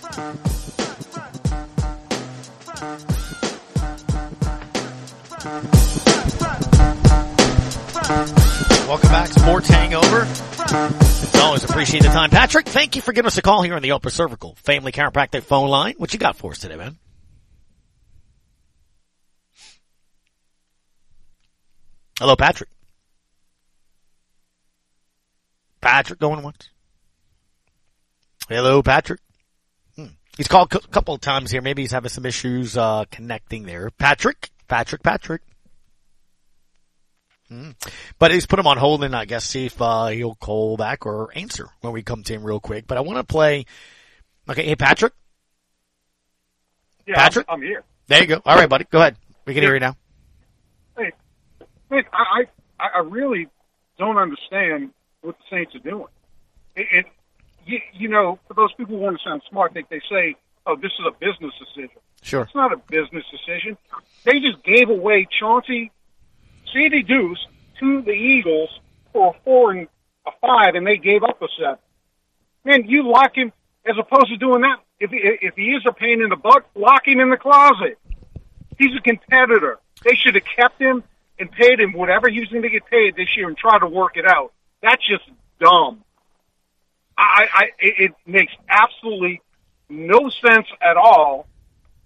Welcome 8.89 9.11
back, 9.11 9.29
Sports 9.29 9.69
Hangover. 9.69 10.23
As 10.23 11.35
always, 11.37 11.65
appreciate 11.65 12.03
the 12.03 12.09
time. 12.09 12.31
Patrick, 12.31 12.67
thank 12.67 12.97
you 12.97 13.03
for 13.03 13.13
giving 13.13 13.27
us 13.27 13.39
a 13.39 13.43
call 13.43 13.63
here 13.63 13.75
on 13.75 13.83
the 13.83 13.93
Upper 13.93 14.11
Cervical 14.11 14.55
Family 14.57 14.93
Chiropractic 14.93 15.43
phone 15.45 15.69
line. 15.71 15.95
What 15.99 16.13
you 16.13 16.19
got 16.19 16.37
for 16.37 16.51
us 16.51 16.59
today, 16.59 16.77
man? 16.77 16.99
Hello, 22.19 22.37
Patrick. 22.37 22.71
Patrick 25.81 26.21
going 26.21 26.43
once. 26.43 26.71
Hello, 28.49 28.83
Patrick. 28.83 29.21
Hmm. 29.97 30.07
He's 30.37 30.49
called 30.49 30.73
a 30.75 30.79
couple 30.79 31.15
of 31.15 31.21
times 31.21 31.51
here. 31.51 31.61
Maybe 31.61 31.83
he's 31.83 31.93
having 31.93 32.09
some 32.09 32.25
issues 32.25 32.77
uh, 32.77 33.05
connecting 33.11 33.65
there. 33.65 33.91
Patrick, 33.91 34.51
Patrick, 34.69 35.03
Patrick. 35.03 35.43
Hmm. 37.49 37.73
But 38.19 38.31
he's 38.31 38.47
put 38.47 38.59
him 38.59 38.67
on 38.67 38.79
hold 38.79 39.05
and 39.05 39.15
I 39.15 39.25
guess 39.25 39.45
see 39.45 39.67
if 39.67 39.81
uh, 39.83 40.07
he'll 40.07 40.37
call 40.37 40.77
back 40.77 41.05
or 41.05 41.31
answer 41.37 41.69
when 41.81 41.93
we 41.93 42.03
come 42.03 42.23
to 42.23 42.33
him 42.33 42.45
real 42.45 42.61
quick. 42.61 42.87
But 42.87 42.97
I 42.97 43.03
want 43.03 43.19
to 43.19 43.25
play. 43.25 43.67
Okay, 44.49 44.65
hey 44.65 44.77
Patrick. 44.77 45.13
Yeah, 47.07 47.17
Patrick? 47.17 47.47
I'm, 47.49 47.57
I'm 47.57 47.63
here. 47.63 47.85
There 48.07 48.21
you 48.21 48.27
go. 48.27 48.41
All 48.47 48.57
right, 48.57 48.69
buddy. 48.69 48.85
Go 48.91 49.01
ahead. 49.01 49.17
We 49.45 49.53
can 49.53 49.63
hear 49.63 49.75
you 49.75 49.81
now. 49.81 49.97
Hey, 51.95 52.05
I, 52.13 52.45
I 52.81 52.89
I 52.97 52.99
really 53.01 53.47
don't 53.99 54.19
understand 54.19 54.91
what 55.21 55.37
the 55.39 55.57
Saints 55.57 55.77
are 55.77 55.91
doing. 55.91 56.09
It, 56.75 56.87
it 56.91 57.07
you, 57.67 57.79
you 57.93 58.09
know, 58.09 58.41
for 58.49 58.55
those 58.55 58.73
people 58.75 58.97
who 58.97 59.03
want 59.03 59.17
to 59.17 59.23
sound 59.23 59.43
smart, 59.49 59.75
they 59.75 59.85
they 59.89 60.01
say, 60.11 60.35
"Oh, 60.67 60.75
this 60.75 60.91
is 60.99 61.07
a 61.07 61.13
business 61.13 61.53
decision." 61.59 61.97
Sure. 62.23 62.43
It's 62.43 62.55
not 62.55 62.73
a 62.73 62.79
business 62.79 63.25
decision. 63.31 63.77
They 64.25 64.41
just 64.41 64.65
gave 64.65 64.89
away 64.89 65.29
Chauncey, 65.39 65.93
CD 66.73 67.03
Deuce 67.03 67.47
to 67.79 68.03
the 68.03 68.13
Eagles 68.13 68.71
for 69.13 69.35
a 69.35 69.41
four 69.45 69.71
and 69.71 69.87
a 70.27 70.31
five, 70.41 70.75
and 70.75 70.85
they 70.85 70.97
gave 70.97 71.23
up 71.23 71.41
a 71.43 71.47
seven. 71.57 71.79
Man, 72.65 72.89
you 72.89 73.09
lock 73.09 73.37
him 73.37 73.53
as 73.87 73.95
opposed 73.99 74.29
to 74.29 74.37
doing 74.37 74.63
that. 74.63 74.81
If 74.99 75.11
he, 75.11 75.19
if 75.19 75.55
he 75.55 75.67
is 75.67 75.83
a 75.87 75.93
pain 75.93 76.23
in 76.23 76.31
the 76.31 76.37
butt, 76.37 76.67
lock 76.75 77.07
him 77.07 77.21
in 77.21 77.31
the 77.31 77.37
closet. 77.37 77.99
He's 78.79 78.97
a 78.97 79.01
competitor. 79.01 79.79
They 80.03 80.17
should 80.17 80.35
have 80.35 80.45
kept 80.45 80.81
him 80.81 81.05
and 81.39 81.51
paid 81.51 81.81
him 81.81 81.93
whatever 81.93 82.29
he 82.29 82.41
was 82.41 82.49
going 82.49 82.63
to 82.63 82.71
get 82.71 82.87
paid 82.87 83.17
this 83.17 83.37
year 83.37 83.49
and 83.49 83.57
try 83.57 83.79
to 83.79 83.87
work 83.87 84.17
it 84.17 84.27
out. 84.27 84.53
That's 84.83 85.07
just 85.07 85.25
dumb. 85.61 86.05
I, 87.17 87.47
I 87.53 87.65
it, 87.79 88.13
makes 88.27 88.53
absolutely 88.69 89.41
no 89.89 90.29
sense 90.31 90.67
at 90.81 90.97
all. 90.97 91.47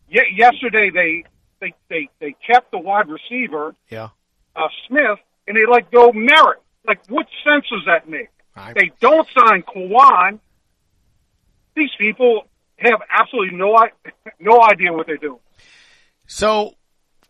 Ye- 0.09 0.35
yesterday 0.37 0.91
they 0.91 1.25
they 1.61 1.75
they 1.89 2.09
they 2.21 2.37
kept 2.47 2.71
the 2.71 2.79
wide 2.79 3.09
receiver 3.09 3.75
Yeah. 3.91 4.09
uh, 4.55 4.69
Smith 4.87 5.19
and 5.47 5.57
they 5.57 5.65
let 5.71 5.91
go 5.91 6.13
Merritt. 6.13 6.61
Like, 6.87 7.01
what 7.09 7.27
sense 7.45 7.65
does 7.71 7.83
that 7.87 8.09
make? 8.09 8.29
They 8.75 8.91
don't 9.01 9.27
sign 9.39 9.63
Kwan. 9.63 10.41
These 11.77 11.91
people 11.99 12.43
have 12.77 13.01
absolutely 13.11 13.57
no 13.57 13.75
i- 13.77 13.93
no 14.41 14.61
idea 14.63 14.93
what 14.93 15.07
they're 15.07 15.17
doing. 15.17 15.39
So, 16.27 16.75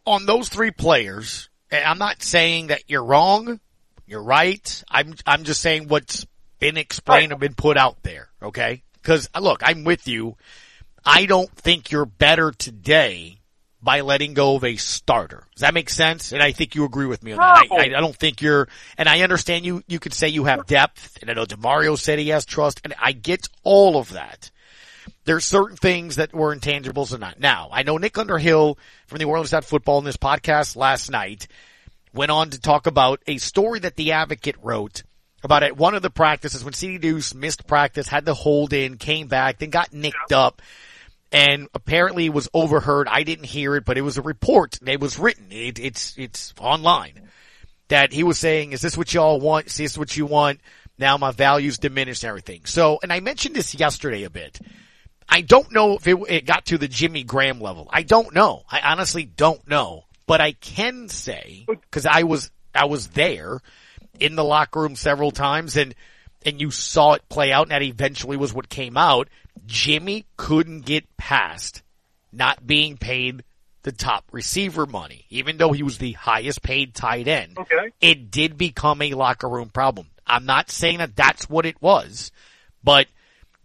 on 0.07 0.27
those 0.27 0.49
three 0.49 0.71
players, 0.71 1.49
and 1.71 1.85
I'm 1.85 1.99
not 1.99 2.23
saying 2.23 2.69
that 2.69 2.83
you're 2.89 3.05
wrong, 3.05 3.61
you're 4.07 4.23
right. 4.23 4.85
I'm 4.89 5.15
I'm 5.27 5.45
just 5.45 5.61
saying 5.61 5.89
what's 5.89 6.27
been 6.59 6.77
explained 6.77 7.33
and 7.33 7.41
been 7.41 7.55
put 7.55 7.77
out 7.77 8.03
there. 8.03 8.29
Okay, 8.43 8.83
because 8.95 9.29
uh, 9.35 9.41
look, 9.41 9.61
I'm 9.63 9.85
with 9.85 10.09
you. 10.09 10.37
I 11.05 11.27
don't 11.27 11.51
think 11.51 11.91
you're 11.91 12.05
better 12.07 12.51
today 12.53 13.39
by 13.81 14.01
letting 14.01 14.35
go 14.35 14.57
of 14.57 14.65
a 14.65 14.77
starter. 14.77 15.45
Does 15.55 15.61
that 15.61 15.75
make 15.75 15.89
sense? 15.89 16.33
And 16.33 16.43
I 16.43 16.53
think 16.53 16.75
you 16.75 16.85
agree 16.85 17.07
with 17.07 17.23
me 17.23 17.33
on 17.33 17.39
that. 17.39 17.69
I, 17.71 17.97
I 17.97 18.01
don't 18.01 18.17
think 18.17 18.43
you're, 18.43 18.69
and 18.97 19.09
I 19.09 19.21
understand 19.21 19.65
you, 19.65 19.83
you 19.87 20.01
could 20.01 20.13
say 20.13 20.29
you 20.29 20.45
have 20.45 20.67
depth, 20.67 21.17
and 21.21 21.31
I 21.31 21.35
know 21.35 21.45
DeMario 21.45 21.97
said 21.97 22.19
he 22.19 22.31
has 22.31 22.45
trust, 22.45 22.81
and 22.85 22.95
I 23.01 23.13
get 23.13 23.49
all 23.63 23.97
of 23.97 24.11
that. 24.11 24.51
There's 25.29 25.45
certain 25.45 25.77
things 25.77 26.17
that 26.17 26.33
were 26.33 26.57
intangibles 26.57 27.13
or 27.13 27.19
not. 27.19 27.39
Now, 27.39 27.69
I 27.71 27.83
know 27.83 27.99
Nick 27.99 28.17
Underhill 28.17 28.79
from 29.09 29.19
the 29.19 29.27
Orleans 29.27 29.53
Football 29.67 29.99
in 29.99 30.07
this 30.07 30.17
podcast 30.17 30.75
last 30.75 31.11
night 31.11 31.49
went 32.15 32.31
on 32.31 32.49
to 32.49 32.59
talk 32.59 32.87
about 32.87 33.21
a 33.27 33.37
story 33.37 33.81
that 33.81 33.95
the 33.97 34.13
Advocate 34.13 34.57
wrote 34.63 35.03
about 35.43 35.65
at 35.65 35.77
one 35.77 35.95
of 35.95 36.01
the 36.01 36.09
practices 36.09 36.65
when 36.65 36.73
CD 36.73 36.97
Deuce 36.97 37.35
missed 37.35 37.67
practice, 37.67 38.09
had 38.09 38.25
to 38.25 38.33
hold 38.33 38.73
in, 38.73 38.97
came 38.97 39.27
back, 39.27 39.59
then 39.59 39.69
got 39.69 39.93
nicked 39.93 40.33
up, 40.33 40.63
and 41.31 41.69
apparently 41.75 42.31
was 42.31 42.49
overheard. 42.55 43.07
I 43.07 43.23
didn't 43.23 43.45
hear 43.45 43.77
it, 43.77 43.85
but 43.85 43.99
it 43.99 44.03
was 44.03 44.17
a 44.17 44.23
report. 44.23 44.79
It 44.87 44.99
was 44.99 45.19
written. 45.19 45.49
It, 45.51 45.79
it's 45.79 46.17
it's 46.17 46.55
online 46.59 47.29
that 47.89 48.15
he 48.15 48.23
was 48.23 48.39
saying, 48.39 48.73
"Is 48.73 48.81
this 48.81 48.97
what 48.97 49.13
y'all 49.13 49.41
want? 49.41 49.67
Is 49.67 49.77
this 49.77 49.99
what 49.99 50.17
you 50.17 50.25
want?" 50.25 50.61
Now 50.97 51.19
my 51.19 51.33
values 51.33 51.77
diminished 51.77 52.23
and 52.25 52.31
everything. 52.31 52.63
So, 52.65 52.99
and 53.03 53.13
I 53.13 53.21
mentioned 53.21 53.55
this 53.55 53.75
yesterday 53.75 54.25
a 54.25 54.31
bit. 54.31 54.59
I 55.29 55.43
don't 55.43 55.73
know 55.73 55.95
if 55.95 56.07
it, 56.07 56.17
it 56.29 56.47
got 56.47 56.67
to 56.67 56.79
the 56.79 56.89
Jimmy 56.89 57.23
Graham 57.23 57.61
level. 57.61 57.89
I 57.91 58.03
don't 58.03 58.35
know. 58.35 58.63
I 58.71 58.81
honestly 58.81 59.25
don't 59.25 59.67
know. 59.69 60.05
But 60.27 60.41
I 60.41 60.53
can 60.53 61.09
say 61.09 61.65
because 61.67 62.07
I 62.07 62.25
was 62.25 62.51
I 62.75 62.85
was 62.85 63.09
there 63.09 63.61
in 64.21 64.37
the 64.37 64.45
locker 64.45 64.81
room 64.81 64.95
several 64.97 65.31
times 65.31 65.77
and 65.77 65.95
and 66.45 66.61
you 66.61 66.71
saw 66.71 67.15
it 67.15 67.29
play 67.29 67.51
out 67.51 67.63
and 67.63 67.73
that 67.73 67.83
eventually 67.83 68.37
was 68.37 68.53
what 68.53 68.69
came 68.69 68.97
out. 68.97 69.29
Jimmy 69.67 70.27
couldn't 70.37 70.85
get 70.85 71.17
past 71.17 71.83
not 72.33 72.67
being 72.67 72.97
paid 72.97 73.43
the 73.83 73.93
top 73.93 74.25
receiver 74.33 74.87
money, 74.87 75.25
even 75.31 75.57
though 75.57 75.73
he 75.73 75.83
was 75.83 75.99
the 75.99 76.13
highest 76.13 76.63
paid 76.63 76.95
tight 76.95 77.27
end. 77.27 77.57
Okay. 77.59 77.93
It 78.01 78.31
did 78.31 78.59
become 78.59 79.01
a 79.01 79.15
locker 79.15 79.49
room 79.49 79.71
problem. 79.71 80.09
I'm 80.27 80.45
not 80.45 80.71
saying 80.71 80.99
that 80.99 81.17
that's 81.17 81.49
what 81.49 81.65
it 81.65 81.81
was, 81.81 82.31
but 82.85 83.07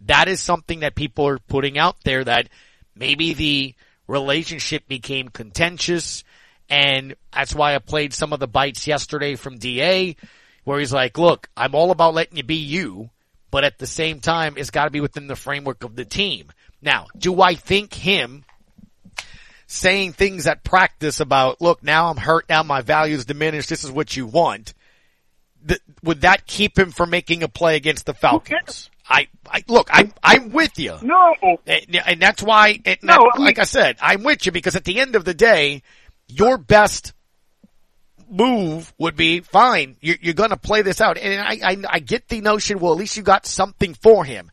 that 0.06 0.28
is 0.28 0.40
something 0.40 0.80
that 0.80 0.94
people 0.94 1.26
are 1.26 1.38
putting 1.38 1.78
out 1.78 1.96
there 2.04 2.24
that 2.24 2.48
maybe 2.94 3.34
the 3.34 3.74
relationship 4.06 4.86
became 4.86 5.28
contentious 5.28 6.24
and 6.68 7.14
that's 7.32 7.54
why 7.54 7.74
I 7.74 7.78
played 7.78 8.14
some 8.14 8.32
of 8.32 8.40
the 8.40 8.48
bites 8.48 8.86
yesterday 8.86 9.36
from 9.36 9.58
DA 9.58 10.16
where 10.64 10.78
he's 10.78 10.92
like, 10.92 11.18
look, 11.18 11.48
I'm 11.56 11.74
all 11.74 11.90
about 11.90 12.14
letting 12.14 12.38
you 12.38 12.42
be 12.42 12.56
you, 12.56 13.10
but 13.50 13.64
at 13.64 13.78
the 13.78 13.86
same 13.86 14.20
time, 14.20 14.54
it's 14.56 14.70
got 14.70 14.84
to 14.84 14.90
be 14.90 15.00
within 15.00 15.26
the 15.26 15.36
framework 15.36 15.84
of 15.84 15.94
the 15.94 16.04
team. 16.04 16.50
Now, 16.80 17.06
do 17.16 17.40
I 17.40 17.54
think 17.54 17.92
him 17.92 18.44
saying 19.66 20.12
things 20.12 20.46
at 20.46 20.64
practice 20.64 21.20
about, 21.20 21.60
look, 21.60 21.82
now 21.82 22.08
I'm 22.08 22.16
hurt, 22.16 22.48
now 22.48 22.62
my 22.62 22.80
values 22.80 23.24
diminished, 23.24 23.68
this 23.68 23.84
is 23.84 23.90
what 23.90 24.16
you 24.16 24.26
want, 24.26 24.74
th- 25.66 25.80
would 26.02 26.22
that 26.22 26.46
keep 26.46 26.78
him 26.78 26.90
from 26.90 27.10
making 27.10 27.42
a 27.42 27.48
play 27.48 27.76
against 27.76 28.06
the 28.06 28.14
Falcons? 28.14 28.90
I, 29.08 29.28
I 29.50 29.62
look, 29.68 29.88
I'm 29.92 30.12
I'm 30.22 30.50
with 30.50 30.78
you. 30.78 30.96
No, 31.02 31.34
and, 31.66 31.96
and 32.06 32.20
that's 32.22 32.42
why. 32.42 32.80
And 32.84 32.98
No, 33.02 33.14
that- 33.14 33.30
I 33.34 33.38
mean- 33.38 33.44
like 33.46 33.58
I 33.58 33.64
said, 33.64 33.96
I'm 34.00 34.22
with 34.22 34.46
you 34.46 34.52
because 34.52 34.76
at 34.76 34.84
the 34.84 35.00
end 35.00 35.14
of 35.16 35.24
the 35.24 35.34
day, 35.34 35.82
your 36.28 36.56
best 36.58 37.12
move 38.30 38.92
would 38.98 39.16
be 39.16 39.40
fine. 39.40 39.96
You're, 40.00 40.16
you're 40.20 40.34
going 40.34 40.50
to 40.50 40.56
play 40.56 40.82
this 40.82 41.00
out, 41.00 41.18
and 41.18 41.40
I, 41.40 41.70
I 41.72 41.76
I 41.88 41.98
get 41.98 42.28
the 42.28 42.40
notion. 42.40 42.78
Well, 42.78 42.92
at 42.92 42.98
least 42.98 43.16
you 43.16 43.22
got 43.22 43.46
something 43.46 43.94
for 43.94 44.24
him. 44.24 44.50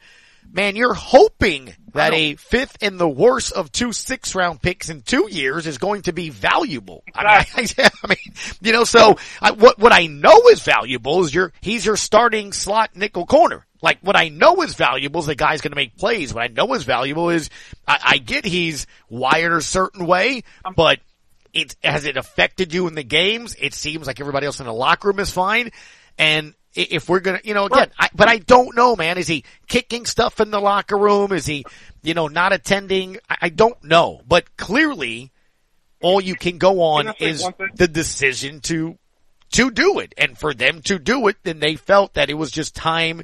Man, 0.52 0.76
you're 0.76 0.94
hoping 0.94 1.74
that 1.94 2.14
a 2.14 2.36
fifth 2.36 2.78
and 2.82 3.00
the 3.00 3.10
worst 3.10 3.52
of 3.54 3.72
two 3.72 3.94
six 3.94 4.36
round 4.36 4.62
picks 4.62 4.90
in 4.90 5.02
two 5.02 5.28
years 5.30 5.68
is 5.68 5.78
going 5.78 6.04
to 6.04 6.14
be 6.14 6.30
valuable. 6.30 7.04
I 7.14 7.46
mean, 7.58 7.68
I, 7.78 7.90
I 8.04 8.08
mean, 8.08 8.34
you 8.62 8.72
know, 8.72 8.84
so 8.84 9.18
I, 9.42 9.52
what 9.52 9.80
what 9.80 9.92
I 9.92 10.08
know 10.08 10.48
is 10.48 10.62
valuable 10.62 11.24
is 11.24 11.34
your 11.34 11.54
he's 11.62 11.86
your 11.86 11.98
starting 11.98 12.54
slot 12.54 12.96
nickel 12.96 13.26
corner. 13.26 13.66
Like 13.82 14.00
what 14.02 14.16
I 14.16 14.30
know 14.30 14.62
is 14.62 14.76
valuable 14.76 15.22
is 15.22 15.26
the 15.26 15.36
guy's 15.36 15.62
going 15.62 15.72
to 15.72 15.76
make 15.76 15.98
plays. 15.98 16.34
What 16.34 16.44
I 16.44 16.48
know 16.48 16.74
is 16.74 16.84
valuable 16.84 17.30
is 17.30 17.50
I, 17.88 18.00
I 18.04 18.18
get 18.18 18.46
he's 18.46 18.86
wired 19.10 19.54
a 19.54 19.62
certain 19.62 20.06
way, 20.06 20.44
um, 20.64 20.74
but 20.76 21.00
it 21.54 21.76
has 21.84 22.06
it 22.06 22.18
affected 22.18 22.74
you 22.74 22.88
in 22.88 22.96
the 22.96 23.04
games? 23.04 23.56
It 23.60 23.74
seems 23.74 24.08
like 24.08 24.20
everybody 24.20 24.46
else 24.46 24.60
in 24.60 24.66
the 24.66 24.74
locker 24.74 25.10
room 25.10 25.20
is 25.20 25.32
fine, 25.32 25.72
and 26.18 26.54
if 26.74 27.10
we're 27.10 27.20
gonna, 27.20 27.42
you 27.44 27.54
know, 27.54 27.66
again, 27.66 27.90
I, 27.98 28.10
but 28.14 28.28
I 28.28 28.38
don't 28.38 28.76
know, 28.76 28.96
man. 28.96 29.18
Is 29.18 29.28
he 29.28 29.44
kicking 29.68 30.06
stuff 30.06 30.40
in 30.40 30.52
the 30.52 30.60
locker 30.60 30.98
room? 30.98 31.32
Is 31.32 31.46
he, 31.46 31.66
you 32.02 32.14
know, 32.14 32.28
not 32.28 32.54
attending? 32.54 33.18
I, 33.30 33.38
I 33.44 33.50
don't 33.50 33.84
know, 33.84 34.22
but 34.28 34.58
clearly, 34.58 35.32
all 36.02 36.22
you 36.22 36.36
can 36.36 36.58
go 36.58 36.82
on 36.82 37.06
Can 37.06 37.16
is 37.20 37.48
the 37.76 37.88
decision 37.88 38.62
to 38.62 38.98
to 39.52 39.72
do 39.72 40.00
it, 40.00 40.14
and 40.18 40.38
for 40.38 40.54
them 40.54 40.82
to 40.84 40.98
do 40.98 41.28
it, 41.28 41.38
then 41.44 41.60
they 41.60 41.76
felt 41.76 42.14
that 42.14 42.30
it 42.30 42.36
was 42.36 42.52
just 42.52 42.76
time 42.76 43.24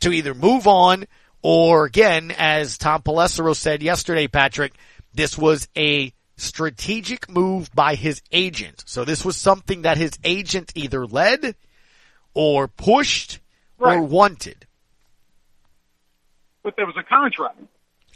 to 0.00 0.12
either 0.12 0.34
move 0.34 0.68
on 0.68 1.06
or 1.42 1.84
again, 1.84 2.32
as 2.36 2.78
Tom 2.78 3.02
Pelissero 3.02 3.54
said 3.54 3.82
yesterday, 3.82 4.26
Patrick, 4.26 4.74
this 5.14 5.38
was 5.38 5.68
a 5.76 6.12
strategic 6.36 7.28
move 7.28 7.70
by 7.74 7.94
his 7.94 8.22
agent. 8.32 8.84
So 8.86 9.04
this 9.04 9.24
was 9.24 9.36
something 9.36 9.82
that 9.82 9.98
his 9.98 10.12
agent 10.24 10.72
either 10.74 11.06
led 11.06 11.54
or 12.34 12.68
pushed 12.68 13.40
or 13.78 14.00
wanted. 14.02 14.66
but 16.62 16.74
there 16.76 16.86
was 16.86 16.96
a 16.96 17.02
contract. 17.02 17.58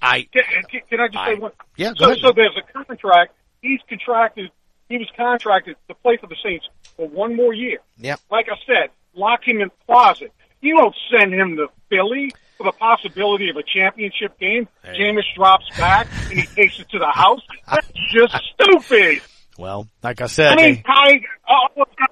I 0.01 0.27
Can, 0.33 0.43
can, 0.91 1.01
I 1.01 1.07
just 1.09 1.19
I- 1.19 1.35
say 1.35 1.39
one? 1.39 1.53
yeah, 1.77 1.93
So, 1.97 2.15
so 2.17 2.33
there's 2.33 2.57
a 2.57 2.73
contract. 2.85 3.35
He's 3.63 3.81
contracted. 3.89 4.51
He 4.89 4.99
was 4.99 5.09
contracted 5.17 5.77
to 5.89 5.95
play 5.95 6.17
for 6.17 6.27
the 6.27 6.37
Saints 6.43 6.69
for 6.97 7.09
one 7.09 7.37
more 7.37 7.53
year. 7.55 7.79
Yep. 7.99 8.21
Like 8.31 8.49
I 8.51 8.57
said, 8.67 8.91
lock 9.15 9.47
him 9.47 9.61
in 9.61 9.69
the 9.69 9.85
closet. 9.87 10.33
You 10.61 10.77
don't 10.77 10.95
send 11.11 11.33
him 11.33 11.57
to 11.57 11.69
Philly 11.89 12.33
for 12.59 12.65
the 12.65 12.73
possibility 12.73 13.49
of 13.49 13.57
a 13.57 13.63
championship 13.63 14.39
game. 14.39 14.69
Jameis 14.85 15.23
drops 15.37 15.65
back 15.79 16.09
and 16.31 16.41
he 16.41 16.47
takes 16.47 16.79
it 16.81 16.89
to 16.91 16.99
the 16.99 17.07
house. 17.11 17.41
That's 17.71 17.89
just 18.13 18.35
stupid. 18.61 19.23
Well, 19.57 19.87
like 20.03 20.21
I 20.21 20.27
said, 20.27 20.53
I 20.53 20.57
mean, 20.57 20.75
they- 20.75 20.83
Ty, 20.83 21.21
all, 21.49 21.69
those 21.77 21.87
guys, 21.97 22.09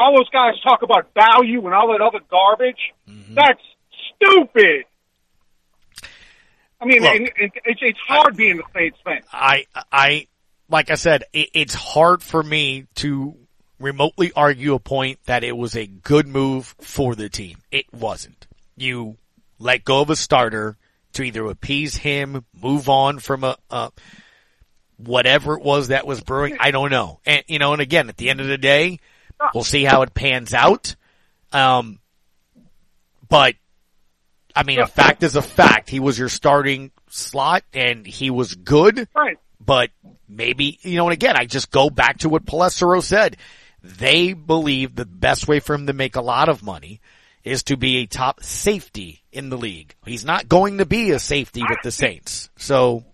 all 0.00 0.16
those 0.16 0.30
guys 0.30 0.54
talk 0.62 0.82
about 0.82 1.10
value 1.14 1.64
and 1.66 1.74
all 1.74 1.92
that 1.92 2.00
other 2.00 2.20
garbage. 2.30 2.92
Mm-hmm. 3.08 3.34
That's 3.34 3.60
stupid. 4.16 4.84
I 6.80 6.86
mean, 6.86 7.02
Look. 7.02 7.32
it's, 7.36 7.80
it's 7.82 7.98
hard 8.08 8.36
being 8.36 8.58
a 8.58 8.62
Saints 8.74 8.98
fan. 9.04 9.20
I, 9.30 9.66
I, 9.92 10.26
like 10.70 10.90
I 10.90 10.94
said, 10.94 11.24
it, 11.32 11.50
it's 11.52 11.74
hard 11.74 12.22
for 12.22 12.42
me 12.42 12.86
to 12.96 13.36
remotely 13.78 14.32
argue 14.34 14.74
a 14.74 14.78
point 14.78 15.18
that 15.26 15.44
it 15.44 15.56
was 15.56 15.76
a 15.76 15.86
good 15.86 16.26
move 16.26 16.74
for 16.80 17.14
the 17.14 17.28
team. 17.28 17.58
It 17.70 17.92
wasn't. 17.92 18.46
You 18.76 19.18
let 19.58 19.84
go 19.84 20.00
of 20.00 20.08
a 20.08 20.16
starter 20.16 20.78
to 21.12 21.22
either 21.22 21.44
appease 21.44 21.96
him, 21.96 22.46
move 22.58 22.88
on 22.88 23.18
from 23.18 23.44
a, 23.44 23.56
a 23.68 23.90
whatever 24.96 25.58
it 25.58 25.62
was 25.62 25.88
that 25.88 26.06
was 26.06 26.22
brewing. 26.22 26.56
I 26.60 26.70
don't 26.70 26.90
know. 26.90 27.20
And, 27.26 27.44
you 27.46 27.58
know, 27.58 27.74
and 27.74 27.82
again, 27.82 28.08
at 28.08 28.16
the 28.16 28.30
end 28.30 28.40
of 28.40 28.46
the 28.46 28.58
day, 28.58 29.00
we'll 29.54 29.64
see 29.64 29.84
how 29.84 30.02
it 30.02 30.14
pans 30.14 30.54
out. 30.54 30.96
Um, 31.52 32.00
but 33.28 33.54
I 34.54 34.62
mean, 34.64 34.80
a 34.80 34.86
fact 34.86 35.22
is 35.22 35.36
a 35.36 35.42
fact. 35.42 35.90
He 35.90 36.00
was 36.00 36.18
your 36.18 36.28
starting 36.28 36.90
slot 37.08 37.62
and 37.72 38.06
he 38.06 38.30
was 38.30 38.54
good. 38.54 39.08
Right. 39.14 39.38
But 39.60 39.90
maybe, 40.28 40.78
you 40.82 40.96
know, 40.96 41.06
and 41.06 41.12
again, 41.12 41.36
I 41.36 41.44
just 41.44 41.70
go 41.70 41.90
back 41.90 42.18
to 42.18 42.28
what 42.28 42.44
Pelissero 42.44 43.02
said. 43.02 43.36
They 43.82 44.32
believe 44.32 44.94
the 44.94 45.06
best 45.06 45.48
way 45.48 45.60
for 45.60 45.74
him 45.74 45.86
to 45.86 45.92
make 45.92 46.16
a 46.16 46.20
lot 46.20 46.48
of 46.48 46.62
money 46.62 47.00
is 47.44 47.62
to 47.64 47.76
be 47.76 47.98
a 47.98 48.06
top 48.06 48.42
safety 48.42 49.22
in 49.32 49.48
the 49.48 49.56
league. 49.56 49.94
He's 50.04 50.24
not 50.24 50.48
going 50.48 50.78
to 50.78 50.86
be 50.86 51.12
a 51.12 51.18
safety 51.18 51.62
with 51.66 51.78
the 51.82 51.90
Saints. 51.90 52.50
So, 52.56 53.04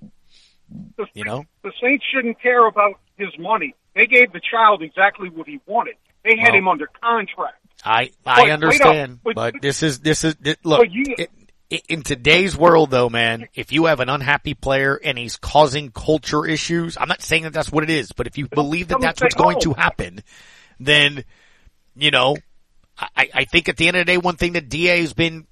you 1.15 1.25
know, 1.25 1.45
The 1.63 1.73
Saints 1.81 2.05
shouldn't 2.13 2.41
care 2.41 2.67
about 2.67 2.99
his 3.17 3.29
money. 3.39 3.75
They 3.95 4.07
gave 4.07 4.33
the 4.33 4.41
child 4.41 4.83
exactly 4.83 5.29
what 5.29 5.47
he 5.47 5.61
wanted. 5.67 5.95
They 6.27 6.37
had 6.39 6.51
Well- 6.51 6.59
him 6.59 6.69
under 6.69 6.89
contract. 7.03 7.57
I 7.85 8.11
I 8.25 8.43
wait 8.45 8.51
understand, 8.51 9.21
but- 9.23 9.35
but 9.37 9.55
this 9.63 9.83
is 9.83 10.01
this 10.01 10.25
is 10.25 10.35
thi- 10.35 10.57
look. 10.65 10.87
You- 10.91 11.15
i- 11.19 11.29
i- 11.73 11.83
in 11.89 12.03
today's 12.03 12.57
world, 12.57 12.91
though, 12.91 13.09
man, 13.09 13.49
if 13.55 13.71
you 13.71 13.85
have 13.85 14.01
an 14.01 14.09
unhappy 14.09 14.55
player 14.55 14.99
and 15.03 15.17
he's 15.17 15.37
causing 15.37 15.91
culture 15.93 16.45
issues, 16.47 16.97
I'm 17.01 17.09
not 17.09 17.23
saying 17.23 17.45
that 17.45 17.53
that's 17.53 17.71
what 17.71 17.85
it 17.85 17.91
is, 17.91 18.11
but 18.13 18.27
if 18.27 18.39
you 18.39 18.49
believe 18.49 18.89
that 18.89 19.01
that's 19.01 19.21
what's 19.23 19.35
going 19.37 19.61
to 19.61 19.75
happen, 19.75 20.21
then 20.81 21.25
you 21.95 22.11
know, 22.11 22.37
I, 22.99 23.29
I 23.35 23.45
think 23.45 23.69
at 23.69 23.77
the 23.77 23.89
end 23.89 23.97
of 23.97 24.01
the 24.07 24.13
day, 24.13 24.19
one 24.19 24.37
thing 24.37 24.55
that 24.55 24.69
Da 24.69 25.01
has 25.01 25.13
been 25.13 25.47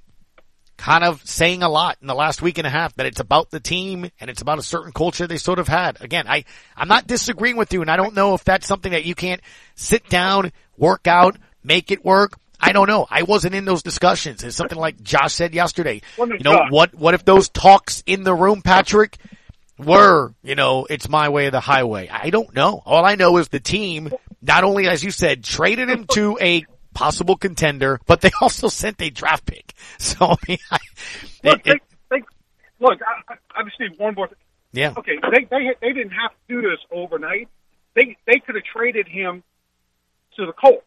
kind 0.77 1.05
of 1.05 1.23
saying 1.25 1.63
a 1.63 1.69
lot 1.69 1.97
in 2.01 2.09
the 2.09 2.15
last 2.15 2.43
week 2.43 2.59
and 2.59 2.67
a 2.67 2.71
half 2.71 2.95
that 2.97 3.07
it's 3.07 3.21
about 3.21 3.51
the 3.51 3.61
team 3.61 4.11
and 4.19 4.29
it's 4.29 4.43
about 4.43 4.59
a 4.59 4.63
certain 4.63 4.93
culture 4.93 5.27
they 5.27 5.37
sort 5.37 5.59
of 5.61 5.69
had. 5.69 5.97
Again, 6.01 6.27
I, 6.29 6.45
I'm 6.77 6.89
not 6.89 7.07
disagreeing 7.07 7.57
with 7.57 7.73
you 7.73 7.81
and 7.81 7.91
I 7.91 7.97
don't 7.97 8.15
know 8.15 8.35
if 8.35 8.43
that's 8.45 8.67
something 8.67 8.91
that 8.93 9.05
you 9.05 9.15
can't 9.15 9.41
sit 9.77 10.09
down, 10.09 10.51
work 10.77 11.07
out, 11.07 11.37
make 11.63 11.91
it 11.91 12.05
work. 12.05 12.39
I 12.61 12.73
don't 12.73 12.89
know. 12.89 13.07
I 13.11 13.23
wasn't 13.25 13.55
in 13.55 13.65
those 13.67 13.83
discussions. 13.83 14.43
It's 14.43 14.57
something 14.57 14.79
like 14.79 15.03
Josh 15.03 15.35
said 15.35 15.55
yesterday. 15.55 16.01
You 16.19 16.39
know, 16.39 16.67
what, 16.71 16.95
what 16.95 17.13
if 17.15 17.25
those 17.25 17.49
talks 17.51 18.03
in 18.07 18.23
the 18.25 18.33
room, 18.35 18.63
Patrick, 18.63 19.19
were, 19.79 20.33
you 20.43 20.55
know, 20.55 20.87
it's 20.89 21.09
my 21.09 21.29
way 21.29 21.47
or 21.47 21.51
the 21.51 21.61
highway? 21.61 22.09
I 22.09 22.31
don't 22.31 22.55
know. 22.55 22.83
All 22.87 23.05
I 23.05 23.17
know 23.17 23.37
is 23.39 23.49
the 23.49 23.61
team, 23.61 24.11
not 24.41 24.65
only, 24.65 24.87
as 24.89 25.03
you 25.05 25.11
said, 25.11 25.45
traded 25.45 25.91
him 25.91 26.07
to 26.13 26.39
a 26.41 26.65
possible 26.95 27.37
contender, 27.37 28.01
but 28.07 28.21
they 28.23 28.31
also 28.41 28.69
sent 28.69 29.03
a 29.03 29.11
draft 29.11 29.47
pick. 29.47 29.75
So, 29.99 30.27
I 30.27 30.37
mean, 30.49 30.59
I, 30.71 30.79
Look, 31.43 31.67
it- 31.67 31.83
they, 32.11 32.17
they, 32.19 32.23
look. 32.81 32.99
I, 33.03 33.33
I, 33.35 33.61
I 33.61 33.65
just 33.65 33.79
need 33.79 33.99
one 33.99 34.15
more. 34.15 34.29
Thing. 34.29 34.37
yeah. 34.73 34.95
Okay, 34.97 35.19
they 35.31 35.45
they 35.51 35.71
they 35.81 35.93
didn't 35.93 36.11
have 36.13 36.31
to 36.31 36.37
do 36.49 36.63
this 36.63 36.79
overnight. 36.91 37.49
They 37.95 38.17
they 38.27 38.39
could 38.39 38.55
have 38.55 38.65
traded 38.65 39.07
him 39.07 39.43
to 40.37 40.47
the 40.47 40.53
Colts. 40.53 40.85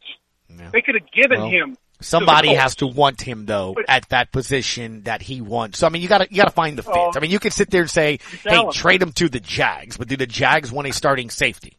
They 0.72 0.82
could 0.82 0.96
have 0.96 1.12
given 1.12 1.40
Well, 1.42 1.50
him. 1.50 1.76
to 2.00 2.04
Somebody 2.04 2.50
Colts. 2.50 2.62
has 2.62 2.76
to 2.78 2.88
want 2.88 3.22
him 3.22 3.46
though 3.46 3.74
But- 3.76 3.86
at 3.90 4.10
that 4.10 4.32
position 4.32 5.04
that 5.04 5.22
he 5.22 5.42
wants. 5.42 5.80
So 5.80 5.88
I 5.88 5.90
mean, 5.90 6.02
you 6.02 6.08
gotta 6.08 6.28
you 6.30 6.38
gotta 6.38 6.52
find 6.52 6.78
the 6.78 6.84
fit. 6.84 6.94
Oh. 6.96 7.12
I 7.16 7.20
mean, 7.20 7.32
you 7.32 7.40
can 7.40 7.52
sit 7.52 7.70
there 7.70 7.82
and 7.82 7.90
say, 7.92 8.20
"Hey, 8.44 8.62
trade 8.72 9.02
him 9.02 9.12
to 9.14 9.30
the 9.30 9.40
Jags," 9.40 9.98
but 9.98 10.08
do 10.08 10.16
the 10.18 10.28
Jags 10.28 10.72
want 10.72 10.88
a 10.88 10.94
starting 10.94 11.30
safety? 11.30 11.78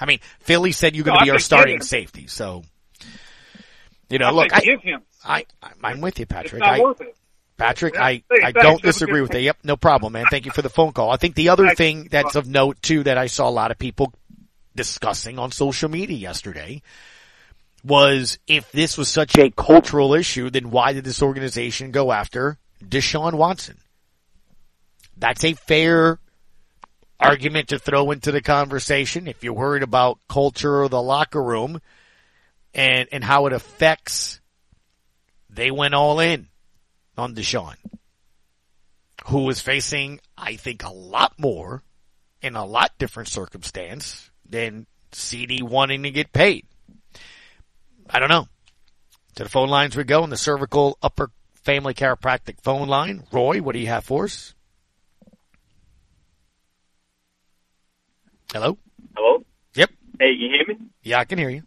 I 0.00 0.06
mean, 0.06 0.18
Philly 0.40 0.72
said 0.72 0.94
you're 0.96 1.06
No, 1.06 1.14
to 1.14 1.20
I 1.20 1.24
be 1.24 1.30
our 1.30 1.38
starting 1.38 1.80
safety, 1.82 2.26
so 2.26 2.62
you 4.10 4.18
know, 4.18 4.26
I 4.26 4.30
look, 4.30 4.52
I, 4.54 4.60
give 4.60 4.82
him. 4.82 5.00
I, 5.24 5.46
I'm 5.82 6.00
with 6.00 6.18
you, 6.18 6.26
Patrick. 6.26 6.62
I. 6.62 6.80
Patrick, 7.56 7.96
I, 7.96 8.24
I 8.42 8.50
don't 8.50 8.64
Have 8.64 8.74
a 8.74 8.76
good 8.78 8.82
disagree 8.82 9.20
with 9.20 9.30
that. 9.30 9.40
Yep, 9.40 9.58
no 9.62 9.76
problem, 9.76 10.14
man. 10.14 10.24
Thank 10.28 10.44
you 10.44 10.50
for 10.50 10.60
the 10.62 10.68
phone 10.68 10.92
call. 10.92 11.10
I 11.10 11.16
think 11.18 11.36
the 11.36 11.50
other 11.50 11.72
thing 11.76 12.08
that's 12.10 12.34
of 12.34 12.48
note 12.48 12.82
too 12.82 13.04
that 13.04 13.16
I 13.16 13.28
saw 13.28 13.48
a 13.48 13.50
lot 13.50 13.70
of 13.70 13.78
people 13.78 14.12
discussing 14.74 15.38
on 15.38 15.50
social 15.50 15.88
media 15.88 16.16
yesterday 16.16 16.82
was 17.84 18.38
if 18.46 18.72
this 18.72 18.96
was 18.96 19.08
such 19.08 19.36
a 19.36 19.50
cultural 19.50 20.14
issue, 20.14 20.50
then 20.50 20.70
why 20.70 20.92
did 20.92 21.04
this 21.04 21.22
organization 21.22 21.90
go 21.90 22.10
after 22.12 22.58
Deshaun 22.82 23.34
Watson? 23.34 23.76
That's 25.16 25.44
a 25.44 25.52
fair 25.52 26.18
argument 27.20 27.68
to 27.68 27.78
throw 27.78 28.10
into 28.10 28.32
the 28.32 28.40
conversation 28.40 29.28
if 29.28 29.44
you're 29.44 29.52
worried 29.52 29.82
about 29.82 30.18
culture 30.28 30.82
or 30.82 30.88
the 30.88 31.00
locker 31.02 31.42
room 31.42 31.80
and, 32.74 33.08
and 33.12 33.22
how 33.22 33.46
it 33.46 33.52
affects 33.52 34.40
they 35.48 35.70
went 35.70 35.94
all 35.94 36.18
in 36.18 36.48
on 37.16 37.34
Deshaun, 37.34 37.76
who 39.26 39.44
was 39.44 39.60
facing, 39.60 40.20
I 40.36 40.56
think, 40.56 40.82
a 40.82 40.92
lot 40.92 41.34
more 41.38 41.82
in 42.42 42.56
a 42.56 42.64
lot 42.64 42.90
different 42.98 43.28
circumstance 43.28 44.30
than 44.48 44.86
CD 45.12 45.62
wanting 45.62 46.02
to 46.04 46.10
get 46.10 46.32
paid. 46.32 46.66
I 48.08 48.18
don't 48.18 48.28
know. 48.28 48.48
To 49.36 49.42
the 49.44 49.48
phone 49.48 49.68
lines 49.68 49.96
we 49.96 50.04
go 50.04 50.22
in 50.24 50.30
the 50.30 50.36
cervical 50.36 50.98
upper 51.02 51.30
family 51.54 51.94
chiropractic 51.94 52.60
phone 52.62 52.88
line. 52.88 53.24
Roy, 53.32 53.60
what 53.60 53.72
do 53.72 53.78
you 53.80 53.86
have 53.88 54.04
for 54.04 54.24
us? 54.24 54.54
Hello? 58.52 58.78
Hello? 59.16 59.44
Yep. 59.74 59.90
Hey, 60.20 60.30
you 60.32 60.48
hear 60.50 60.64
me? 60.68 60.86
Yeah, 61.02 61.18
I 61.18 61.24
can 61.24 61.38
hear 61.38 61.50
you. 61.50 61.62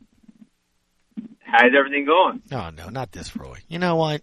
How's 1.39 1.71
everything 1.77 2.05
going? 2.05 2.41
Oh 2.51 2.69
no, 2.69 2.89
not 2.89 3.11
this 3.11 3.35
Roy. 3.35 3.59
You 3.67 3.79
know 3.79 3.95
what? 3.95 4.21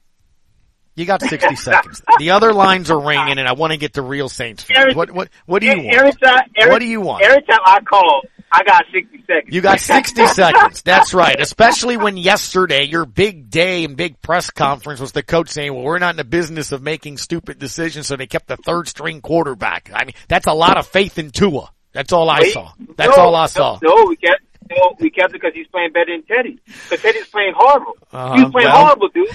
You 0.95 1.05
got 1.07 1.23
60 1.23 1.57
seconds. 1.57 2.03
The 2.19 2.31
other 2.31 2.53
lines 2.53 2.91
are 2.91 3.01
ringing 3.01 3.39
and 3.39 3.49
I 3.49 3.53
want 3.53 3.73
to 3.73 3.79
get 3.79 3.95
to 3.95 4.03
real 4.03 4.29
Saints 4.29 4.63
fans. 4.63 4.95
What, 4.95 5.11
what, 5.11 5.29
what 5.47 5.61
do 5.61 5.67
you 5.67 5.83
want? 5.83 5.95
Every 5.95 6.13
time, 6.13 6.43
every, 6.57 6.71
What 6.71 6.79
do 6.79 6.87
you 6.87 7.01
want? 7.01 7.25
Every 7.25 7.43
time 7.43 7.61
I 7.65 7.81
call, 7.81 8.23
I 8.55 8.63
got 8.65 8.85
60 8.93 9.25
seconds. 9.27 9.55
You 9.55 9.61
got 9.61 9.81
60 9.81 10.27
seconds. 10.29 10.83
That's 10.83 11.13
right. 11.13 11.41
Especially 11.41 11.97
when 11.97 12.17
yesterday 12.17 12.85
your 12.85 13.05
big 13.05 13.51
day 13.51 13.85
and 13.85 13.97
big 13.97 14.21
press 14.23 14.51
conference 14.51 15.01
was 15.01 15.13
the 15.13 15.23
coach 15.23 15.49
saying, 15.51 15.75
well, 15.75 15.83
we're 15.83 15.99
not 15.99 16.11
in 16.11 16.17
the 16.17 16.25
business 16.25 16.71
of 16.73 16.83
making 16.83 17.19
stupid 17.19 17.59
decisions. 17.59 18.07
So 18.07 18.17
they 18.17 18.27
kept 18.27 18.47
the 18.47 18.57
third 18.57 18.87
string 18.89 19.21
quarterback. 19.21 19.91
I 19.93 20.05
mean, 20.05 20.15
that's 20.29 20.47
a 20.47 20.53
lot 20.53 20.77
of 20.79 20.87
faith 20.87 21.19
in 21.19 21.31
Tua. 21.31 21.71
That's 21.93 22.13
all 22.13 22.31
I 22.31 22.41
Wait, 22.41 22.53
saw. 22.53 22.73
That's 22.97 23.17
no, 23.17 23.23
all 23.23 23.35
I 23.35 23.47
saw. 23.47 23.79
No, 23.83 24.05
we 24.07 24.17
kept, 24.17 24.41
no, 24.71 24.97
we 25.01 25.11
kept 25.11 25.31
it 25.31 25.41
because 25.41 25.53
he's 25.55 25.67
playing 25.69 25.93
better 25.93 26.13
than 26.13 26.23
Teddy. 26.25 26.61
Because 26.67 27.03
Teddy's 27.03 27.29
playing 27.29 27.55
horrible. 27.57 27.97
Uh-huh, 28.13 28.35
he 28.37 28.43
was 28.45 28.53
playing 28.53 28.69
well- 28.69 28.85
horrible, 28.87 29.09
dude. 29.09 29.29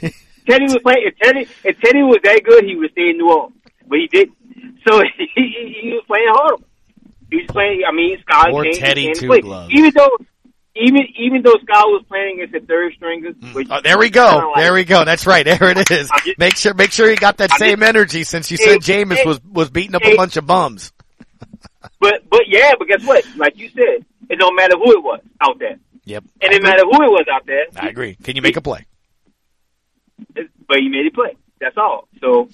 Teddy 0.48 0.64
was 0.64 0.78
playing. 0.82 1.06
If 1.06 1.16
Teddy, 1.18 1.48
if 1.64 1.80
Teddy 1.80 2.02
was 2.02 2.18
that 2.24 2.42
good, 2.44 2.64
he 2.64 2.76
would 2.76 2.90
stay 2.92 3.10
in 3.10 3.18
New 3.18 3.30
Orleans, 3.30 3.56
but 3.88 3.98
he 3.98 4.08
didn't. 4.08 4.36
So 4.86 5.00
he, 5.18 5.26
he, 5.34 5.78
he 5.82 5.88
was 5.92 6.04
playing 6.06 6.28
horrible. 6.28 6.64
He 7.30 7.36
was 7.38 7.46
playing. 7.48 7.82
I 7.88 7.92
mean, 7.92 8.18
Scott 8.22 8.50
Poor 8.50 8.64
changed 8.64 8.80
Teddy 8.80 9.12
Two 9.14 9.26
play. 9.28 9.40
Gloves. 9.40 9.72
Even 9.72 9.90
though, 9.94 10.10
even 10.76 11.02
even 11.18 11.42
though 11.42 11.54
Scott 11.62 11.86
was 11.88 12.04
playing 12.08 12.40
against 12.40 12.52
the 12.52 12.60
third 12.66 12.92
stringers, 12.94 13.34
which 13.52 13.68
Oh, 13.70 13.80
there 13.82 13.98
we 13.98 14.10
go. 14.10 14.52
like- 14.54 14.62
There 14.64 14.72
we 14.74 14.84
go. 14.84 15.04
That's 15.04 15.26
right. 15.26 15.44
There 15.44 15.70
it 15.70 15.90
is. 15.90 16.10
Make 16.38 16.56
sure, 16.56 16.74
make 16.74 16.92
sure 16.92 17.08
you 17.08 17.16
got 17.16 17.36
that 17.38 17.52
I'm 17.52 17.58
same 17.58 17.78
just- 17.80 17.88
energy 17.88 18.24
since 18.24 18.50
you 18.50 18.56
said 18.56 18.80
Jameis 18.80 19.16
hey, 19.16 19.24
was, 19.26 19.40
was 19.44 19.70
beating 19.70 19.94
up 19.94 20.04
a 20.04 20.16
bunch 20.16 20.36
of 20.36 20.46
bums. 20.46 20.92
But 22.00 22.28
but 22.28 22.42
yeah, 22.48 22.72
but 22.78 22.88
guess 22.88 23.04
what? 23.04 23.24
Like 23.36 23.56
you 23.58 23.68
said, 23.68 24.04
it 24.28 24.38
don't 24.38 24.56
matter 24.56 24.74
who 24.76 24.90
it 24.92 25.02
was 25.02 25.20
out 25.40 25.58
there, 25.58 25.76
Yep. 26.04 26.24
and 26.42 26.52
it 26.52 26.62
matter 26.62 26.82
who 26.82 26.92
it 27.02 27.10
was 27.10 27.26
out 27.32 27.46
there. 27.46 27.64
I 27.76 27.88
agree. 27.88 28.16
Can 28.22 28.36
you 28.36 28.42
make 28.42 28.56
a 28.56 28.60
play? 28.62 28.84
But 30.34 30.78
he 30.78 30.88
made 30.88 31.06
a 31.06 31.10
play. 31.10 31.36
That's 31.60 31.76
all. 31.76 32.08
So, 32.20 32.48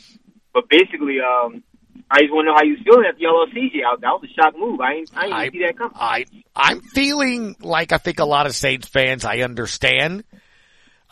but 0.52 0.68
basically, 0.68 1.18
um, 1.20 1.62
I 2.10 2.22
just 2.22 2.32
want 2.32 2.46
to 2.46 2.50
know 2.50 2.56
how 2.56 2.64
you 2.64 2.76
feeling 2.84 3.04
after 3.08 3.20
y'all 3.22 3.38
lost 3.38 3.52
CJ. 3.52 4.00
That 4.00 4.08
was 4.10 4.28
a 4.28 4.34
shock 4.34 4.58
move. 4.58 4.80
I 4.80 4.94
ain't 4.94 5.10
I 5.14 5.24
ain't 5.26 5.34
I- 5.34 5.50
see 5.50 5.60
that 5.60 5.78
coming. 5.78 5.92
I 5.94 6.26
I'm 6.56 6.80
feeling 6.80 7.56
like 7.60 7.92
I 7.92 7.98
think 7.98 8.18
a 8.18 8.24
lot 8.24 8.46
of 8.46 8.54
Saints 8.54 8.88
fans. 8.88 9.24
I 9.24 9.38
understand 9.38 10.24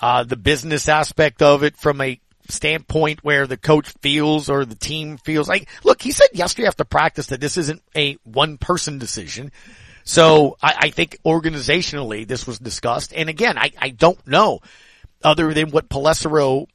uh, 0.00 0.24
the 0.24 0.36
business 0.36 0.88
aspect 0.88 1.40
of 1.40 1.62
it 1.62 1.76
from 1.76 2.00
a 2.00 2.20
standpoint 2.48 3.22
where 3.22 3.46
the 3.46 3.56
coach 3.56 3.90
feels 4.00 4.48
or 4.48 4.64
the 4.64 4.74
team 4.74 5.18
feels 5.18 5.48
like. 5.48 5.68
Look, 5.84 6.02
he 6.02 6.10
said 6.12 6.28
yesterday 6.32 6.66
after 6.66 6.84
practice 6.84 7.28
that 7.28 7.40
this 7.40 7.56
isn't 7.56 7.82
a 7.94 8.14
one 8.24 8.58
person 8.58 8.98
decision. 8.98 9.52
So 10.04 10.56
I, 10.62 10.74
I 10.78 10.90
think 10.90 11.18
organizationally 11.24 12.26
this 12.26 12.46
was 12.46 12.58
discussed. 12.58 13.12
And 13.14 13.28
again, 13.28 13.58
I, 13.58 13.72
I 13.78 13.90
don't 13.90 14.26
know 14.26 14.60
other 15.22 15.52
than 15.52 15.70
what 15.70 15.88
Pelissero 15.88 16.66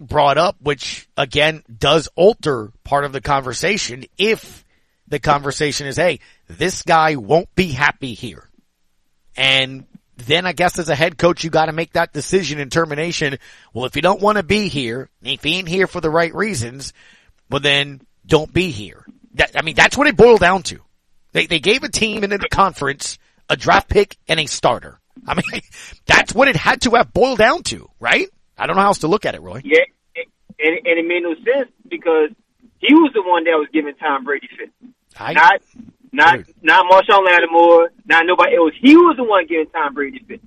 brought 0.00 0.38
up, 0.38 0.56
which 0.60 1.08
again 1.16 1.62
does 1.78 2.08
alter 2.16 2.72
part 2.82 3.04
of 3.04 3.12
the 3.12 3.20
conversation 3.20 4.04
if 4.18 4.64
the 5.08 5.18
conversation 5.18 5.86
is, 5.86 5.96
hey, 5.96 6.20
this 6.48 6.82
guy 6.82 7.16
won't 7.16 7.52
be 7.54 7.68
happy 7.68 8.14
here. 8.14 8.48
And 9.36 9.86
then 10.16 10.46
I 10.46 10.52
guess 10.52 10.78
as 10.78 10.88
a 10.88 10.94
head 10.94 11.18
coach, 11.18 11.44
you 11.44 11.50
got 11.50 11.66
to 11.66 11.72
make 11.72 11.92
that 11.92 12.12
decision 12.12 12.58
and 12.58 12.70
termination. 12.70 13.38
Well, 13.72 13.84
if 13.84 13.96
you 13.96 14.02
don't 14.02 14.20
want 14.20 14.38
to 14.38 14.42
be 14.42 14.68
here, 14.68 15.08
if 15.22 15.44
you 15.44 15.52
ain't 15.52 15.68
here 15.68 15.86
for 15.86 16.00
the 16.00 16.10
right 16.10 16.34
reasons, 16.34 16.92
well 17.50 17.60
then 17.60 18.00
don't 18.26 18.52
be 18.52 18.70
here. 18.70 19.04
That, 19.34 19.52
I 19.56 19.62
mean, 19.62 19.74
that's 19.74 19.96
what 19.96 20.06
it 20.06 20.16
boiled 20.16 20.40
down 20.40 20.62
to. 20.64 20.80
They, 21.32 21.46
they 21.46 21.58
gave 21.58 21.82
a 21.82 21.88
team 21.88 22.22
in 22.24 22.30
the 22.30 22.38
conference 22.50 23.18
a 23.48 23.56
draft 23.56 23.88
pick 23.88 24.16
and 24.28 24.40
a 24.40 24.46
starter. 24.46 25.00
I 25.26 25.34
mean, 25.34 25.62
that's 26.06 26.34
what 26.34 26.48
it 26.48 26.56
had 26.56 26.82
to 26.82 26.90
have 26.92 27.12
boiled 27.12 27.38
down 27.38 27.62
to, 27.64 27.90
right? 28.00 28.28
I 28.56 28.66
don't 28.66 28.76
know 28.76 28.82
how 28.82 28.88
else 28.88 28.98
to 29.00 29.08
look 29.08 29.24
at 29.26 29.34
it, 29.34 29.42
Roy. 29.42 29.60
Yeah, 29.64 29.80
and, 30.16 30.76
and 30.86 30.98
it 30.98 31.06
made 31.06 31.22
no 31.22 31.34
sense 31.34 31.70
because 31.88 32.30
he 32.78 32.94
was 32.94 33.12
the 33.14 33.22
one 33.22 33.44
that 33.44 33.56
was 33.56 33.68
giving 33.72 33.94
Tom 33.96 34.24
Brady 34.24 34.48
fit, 34.56 34.70
I, 35.18 35.32
not 35.32 35.60
Not 36.14 36.40
not 36.62 36.86
Marshon 36.90 37.24
Lattimore. 37.24 37.90
Not 38.06 38.24
nobody. 38.26 38.56
Was 38.56 38.72
he 38.80 38.96
was 38.96 39.16
the 39.16 39.24
one 39.24 39.46
giving 39.46 39.66
Tom 39.66 39.94
Brady 39.94 40.20
fit. 40.26 40.40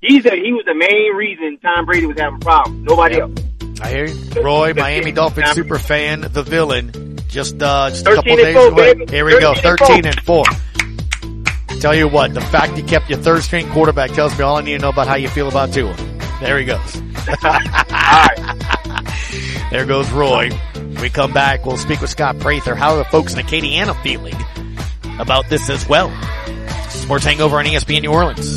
He's 0.00 0.24
a, 0.24 0.30
he 0.30 0.52
was 0.52 0.64
the 0.64 0.74
main 0.74 1.14
reason 1.14 1.58
Tom 1.60 1.84
Brady 1.84 2.06
was 2.06 2.18
having 2.18 2.40
problems. 2.40 2.82
Nobody 2.86 3.20
else. 3.20 3.34
I 3.82 3.90
hear 3.90 4.06
you. 4.06 4.42
Roy, 4.42 4.72
Miami 4.72 5.12
Dolphins 5.12 5.50
super 5.50 5.78
fan, 5.78 6.22
the 6.22 6.42
villain. 6.42 7.18
Just 7.28 7.62
uh, 7.62 7.90
just 7.90 8.06
a 8.06 8.14
couple 8.14 8.36
days 8.36 8.54
four, 8.56 8.68
away. 8.68 8.94
baby. 8.94 9.12
Here 9.12 9.24
we 9.26 9.38
go, 9.38 9.54
13 9.54 9.66
and 9.66 9.78
13 9.78 10.06
and 10.06 10.20
four. 10.20 10.44
Tell 11.80 11.94
you 11.94 12.08
what, 12.08 12.32
the 12.32 12.40
fact 12.40 12.76
you 12.78 12.84
kept 12.84 13.10
your 13.10 13.18
third 13.18 13.42
string 13.42 13.68
quarterback 13.70 14.12
tells 14.12 14.36
me 14.38 14.44
all 14.44 14.56
I 14.56 14.62
need 14.62 14.78
to 14.78 14.78
know 14.78 14.88
about 14.88 15.08
how 15.08 15.16
you 15.16 15.28
feel 15.28 15.48
about 15.48 15.72
Tua. 15.72 15.94
There 16.40 16.58
he 16.58 16.64
goes. 16.64 17.02
There 19.70 19.84
goes 19.84 20.10
Roy. 20.10 20.50
We 21.02 21.10
come 21.10 21.32
back, 21.32 21.66
we'll 21.66 21.76
speak 21.76 22.00
with 22.00 22.08
Scott 22.08 22.38
Prather. 22.38 22.74
How 22.74 22.92
are 22.92 22.96
the 22.96 23.04
folks 23.04 23.34
in 23.34 23.40
Acadiana 23.44 24.00
feeling 24.02 24.34
about 25.20 25.48
this 25.50 25.68
as 25.68 25.86
well? 25.88 26.10
Sports 26.88 27.26
Hangover 27.26 27.58
on 27.58 27.66
ESPN 27.66 28.02
New 28.02 28.10
Orleans. 28.10 28.56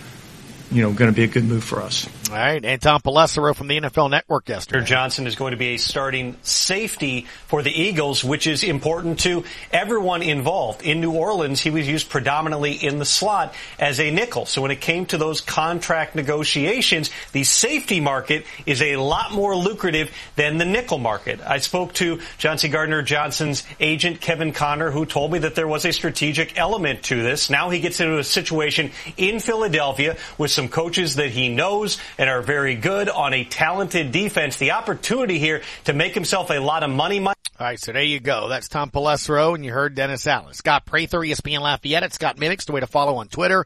you 0.70 0.82
know, 0.82 0.92
going 0.92 1.10
to 1.10 1.16
be 1.16 1.24
a 1.24 1.28
good 1.28 1.44
move 1.44 1.64
for 1.64 1.80
us. 1.80 2.06
All 2.30 2.36
right, 2.36 2.64
and 2.64 2.80
Tom 2.80 3.00
Pelissero 3.00 3.56
from 3.56 3.66
the 3.66 3.80
NFL 3.80 4.08
Network 4.08 4.48
yesterday. 4.48 4.86
Johnson 4.86 5.26
is 5.26 5.34
going 5.34 5.50
to 5.50 5.56
be 5.56 5.74
a 5.74 5.78
starting 5.78 6.36
safety 6.42 7.26
for 7.48 7.60
the 7.60 7.72
Eagles, 7.72 8.22
which 8.22 8.46
is 8.46 8.62
important 8.62 9.18
to 9.20 9.42
everyone 9.72 10.22
involved. 10.22 10.82
In 10.82 11.00
New 11.00 11.10
Orleans, 11.10 11.60
he 11.60 11.70
was 11.70 11.88
used 11.88 12.08
predominantly 12.08 12.74
in 12.74 13.00
the 13.00 13.04
slot 13.04 13.52
as 13.80 13.98
a 13.98 14.12
nickel. 14.12 14.46
So 14.46 14.62
when 14.62 14.70
it 14.70 14.80
came 14.80 15.06
to 15.06 15.18
those 15.18 15.40
contract 15.40 16.14
negotiations, 16.14 17.10
the 17.32 17.42
safety 17.42 17.98
market 17.98 18.46
is 18.64 18.80
a 18.80 18.94
lot 18.94 19.32
more 19.32 19.56
lucrative 19.56 20.12
than 20.36 20.58
the 20.58 20.64
nickel 20.64 20.98
market. 20.98 21.40
I 21.44 21.58
spoke 21.58 21.94
to 21.94 22.20
Chauncey 22.38 22.68
Gardner-Johnson's 22.68 23.64
agent, 23.80 24.20
Kevin 24.20 24.52
Connor, 24.52 24.92
who 24.92 25.04
told 25.04 25.32
me 25.32 25.40
that 25.40 25.56
there 25.56 25.66
was 25.66 25.84
a 25.84 25.92
strategic 25.92 26.56
element 26.56 27.02
to 27.04 27.24
this. 27.24 27.50
Now 27.50 27.70
he 27.70 27.80
gets 27.80 27.98
into 27.98 28.18
a 28.18 28.24
situation 28.24 28.92
in 29.16 29.40
Philadelphia 29.40 30.16
with 30.38 30.52
some 30.52 30.68
coaches 30.68 31.16
that 31.16 31.30
he 31.30 31.48
knows 31.48 31.98
and 32.20 32.28
are 32.28 32.42
very 32.42 32.74
good 32.74 33.08
on 33.08 33.32
a 33.32 33.44
talented 33.44 34.12
defense. 34.12 34.58
The 34.58 34.72
opportunity 34.72 35.38
here 35.38 35.62
to 35.84 35.94
make 35.94 36.12
himself 36.12 36.50
a 36.50 36.58
lot 36.58 36.82
of 36.82 36.90
money. 36.90 37.18
All 37.18 37.34
right, 37.58 37.80
so 37.80 37.92
there 37.92 38.02
you 38.02 38.20
go. 38.20 38.46
That's 38.46 38.68
Tom 38.68 38.90
Pelissero, 38.90 39.54
and 39.54 39.64
you 39.64 39.72
heard 39.72 39.94
Dennis 39.94 40.26
Allen. 40.26 40.52
Scott 40.52 40.84
Prather, 40.84 41.20
ESPN 41.20 41.60
Lafayette 41.60 42.02
at 42.02 42.12
Scott 42.12 42.36
Minix, 42.36 42.66
the 42.66 42.72
way 42.72 42.80
to 42.80 42.86
follow 42.86 43.16
on 43.16 43.28
Twitter. 43.28 43.64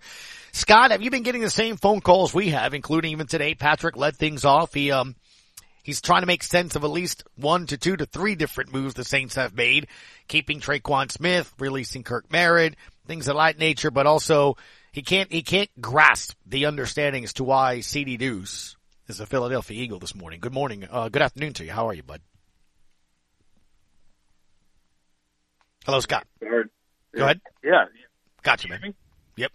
Scott, 0.53 0.93
have 0.93 1.03
you 1.03 1.11
been 1.11 1.25
getting 1.25 1.41
the 1.41 1.51
same 1.51 1.77
phone 1.77 2.01
calls 2.01 2.33
we 2.33 2.51
have, 2.51 2.75
including 2.75 3.11
even 3.11 3.27
today? 3.27 3.57
Patrick 3.57 3.97
led 3.97 4.15
things 4.15 4.45
off. 4.45 4.73
He, 4.73 4.93
um, 4.93 5.17
he's 5.83 6.01
trying 6.01 6.23
to 6.23 6.27
make 6.29 6.45
sense 6.45 6.77
of 6.77 6.85
at 6.85 6.91
least 6.91 7.25
one 7.35 7.67
to 7.67 7.77
two 7.77 7.97
to 7.97 8.07
three 8.07 8.37
different 8.37 8.73
moves 8.73 8.95
the 8.95 9.03
Saints 9.03 9.35
have 9.35 9.57
made, 9.57 9.89
keeping 10.29 10.61
Tre'Quan 10.61 11.11
Smith, 11.11 11.53
releasing 11.59 12.05
Kirk 12.05 12.31
Merritt, 12.31 12.77
things 13.09 13.27
of 13.27 13.35
that 13.35 13.59
nature, 13.59 13.91
but 13.91 14.07
also 14.07 14.57
he 14.95 15.03
can't 15.03 15.31
he 15.33 15.43
can't 15.43 15.69
grasp 15.81 16.37
the 16.47 16.67
understanding 16.67 17.25
as 17.25 17.33
to 17.35 17.43
why 17.43 17.81
CD 17.81 18.17
Deuce 18.17 18.77
is 19.09 19.19
a 19.19 19.27
Philadelphia 19.27 19.83
Eagle 19.83 19.99
this 19.99 20.15
morning. 20.15 20.39
Good 20.39 20.55
morning, 20.55 20.87
uh, 20.89 21.09
good 21.09 21.21
afternoon 21.21 21.53
to 21.55 21.65
you. 21.65 21.73
How 21.73 21.89
are 21.89 21.95
you, 21.95 22.05
bud? 22.05 22.21
Hello, 25.85 25.99
Scott. 25.99 26.27
Heard. 26.41 26.71
Go 27.13 27.25
ahead. 27.25 27.41
Yeah. 27.65 27.87
Gotcha, 28.45 28.69
man. 28.69 28.95
Yep. 29.37 29.51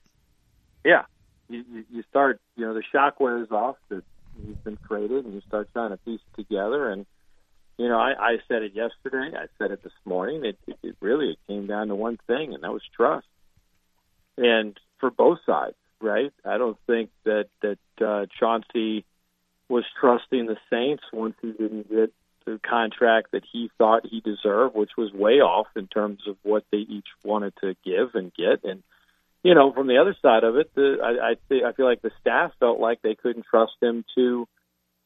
Yeah. 0.83 1.03
You, 1.47 1.63
you 1.89 2.03
start, 2.09 2.41
you 2.57 2.65
know, 2.65 2.73
the 2.73 2.83
shock 2.91 3.19
wears 3.21 3.49
off 3.49 3.77
that 3.87 4.03
he's 4.45 4.57
been 4.57 4.77
traded, 4.87 5.23
and 5.23 5.33
you 5.33 5.41
start 5.47 5.69
trying 5.71 5.91
to 5.91 5.97
piece 5.97 6.19
it 6.33 6.41
together. 6.41 6.91
And 6.91 7.05
you 7.77 7.87
know, 7.87 7.97
I, 7.97 8.11
I 8.11 8.37
said 8.49 8.61
it 8.61 8.73
yesterday. 8.75 9.31
I 9.37 9.45
said 9.57 9.71
it 9.71 9.83
this 9.83 9.93
morning. 10.03 10.43
It, 10.43 10.59
it, 10.67 10.77
it 10.83 10.95
really 10.99 11.31
it 11.31 11.39
came 11.47 11.65
down 11.65 11.87
to 11.87 11.95
one 11.95 12.19
thing, 12.27 12.53
and 12.53 12.61
that 12.61 12.73
was 12.73 12.83
trust. 12.93 13.25
And 14.37 14.77
for 14.99 15.11
both 15.11 15.39
sides, 15.45 15.75
right? 16.01 16.31
I 16.45 16.57
don't 16.57 16.77
think 16.87 17.09
that 17.25 17.47
that 17.61 17.79
uh, 18.01 18.25
Chauncey 18.39 19.05
was 19.67 19.85
trusting 19.99 20.47
the 20.47 20.57
Saints 20.69 21.03
once 21.13 21.35
he 21.41 21.51
didn't 21.51 21.89
get 21.89 22.13
the 22.45 22.59
contract 22.67 23.31
that 23.31 23.43
he 23.51 23.69
thought 23.77 24.05
he 24.05 24.21
deserved, 24.21 24.75
which 24.75 24.91
was 24.97 25.13
way 25.13 25.41
off 25.41 25.67
in 25.75 25.87
terms 25.87 26.21
of 26.27 26.37
what 26.43 26.63
they 26.71 26.79
each 26.79 27.07
wanted 27.23 27.53
to 27.61 27.75
give 27.85 28.15
and 28.15 28.33
get. 28.33 28.63
And 28.63 28.83
you 29.43 29.53
know, 29.55 29.71
from 29.71 29.87
the 29.87 29.97
other 29.97 30.15
side 30.21 30.43
of 30.43 30.57
it, 30.57 30.73
the, 30.75 30.97
I 31.01 31.31
I, 31.31 31.35
th- 31.47 31.63
I 31.63 31.71
feel 31.73 31.85
like 31.85 32.01
the 32.01 32.11
staff 32.19 32.51
felt 32.59 32.79
like 32.79 33.01
they 33.01 33.15
couldn't 33.15 33.45
trust 33.49 33.73
him 33.81 34.03
to, 34.15 34.47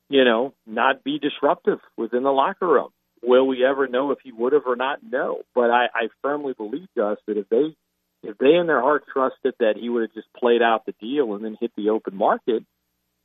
you 0.10 0.26
know, 0.26 0.54
not 0.66 1.04
be 1.04 1.20
disruptive 1.20 1.80
within 1.98 2.24
the 2.24 2.32
locker 2.32 2.68
room. 2.68 2.90
Will 3.22 3.48
we 3.48 3.64
ever 3.64 3.88
know 3.88 4.12
if 4.12 4.20
he 4.24 4.32
would 4.32 4.54
have 4.54 4.66
or 4.66 4.76
not? 4.76 5.00
No, 5.02 5.44
but 5.56 5.70
I, 5.70 5.86
I 5.94 6.08
firmly 6.22 6.54
believe 6.54 6.88
Gus 6.96 7.18
that 7.28 7.38
if 7.38 7.48
they 7.50 7.76
if 8.24 8.38
they 8.38 8.56
in 8.56 8.68
their 8.68 8.82
heart 8.82 9.04
trusted 9.12 9.54
that 9.60 9.76
he 9.78 9.90
would 9.90 10.04
have 10.04 10.14
just 10.14 10.32
played 10.34 10.62
out 10.62 10.86
the 10.86 10.94
deal 11.00 11.36
and 11.36 11.44
then 11.44 11.58
hit 11.60 11.72
the 11.76 11.90
open 11.90 12.16
market, 12.16 12.64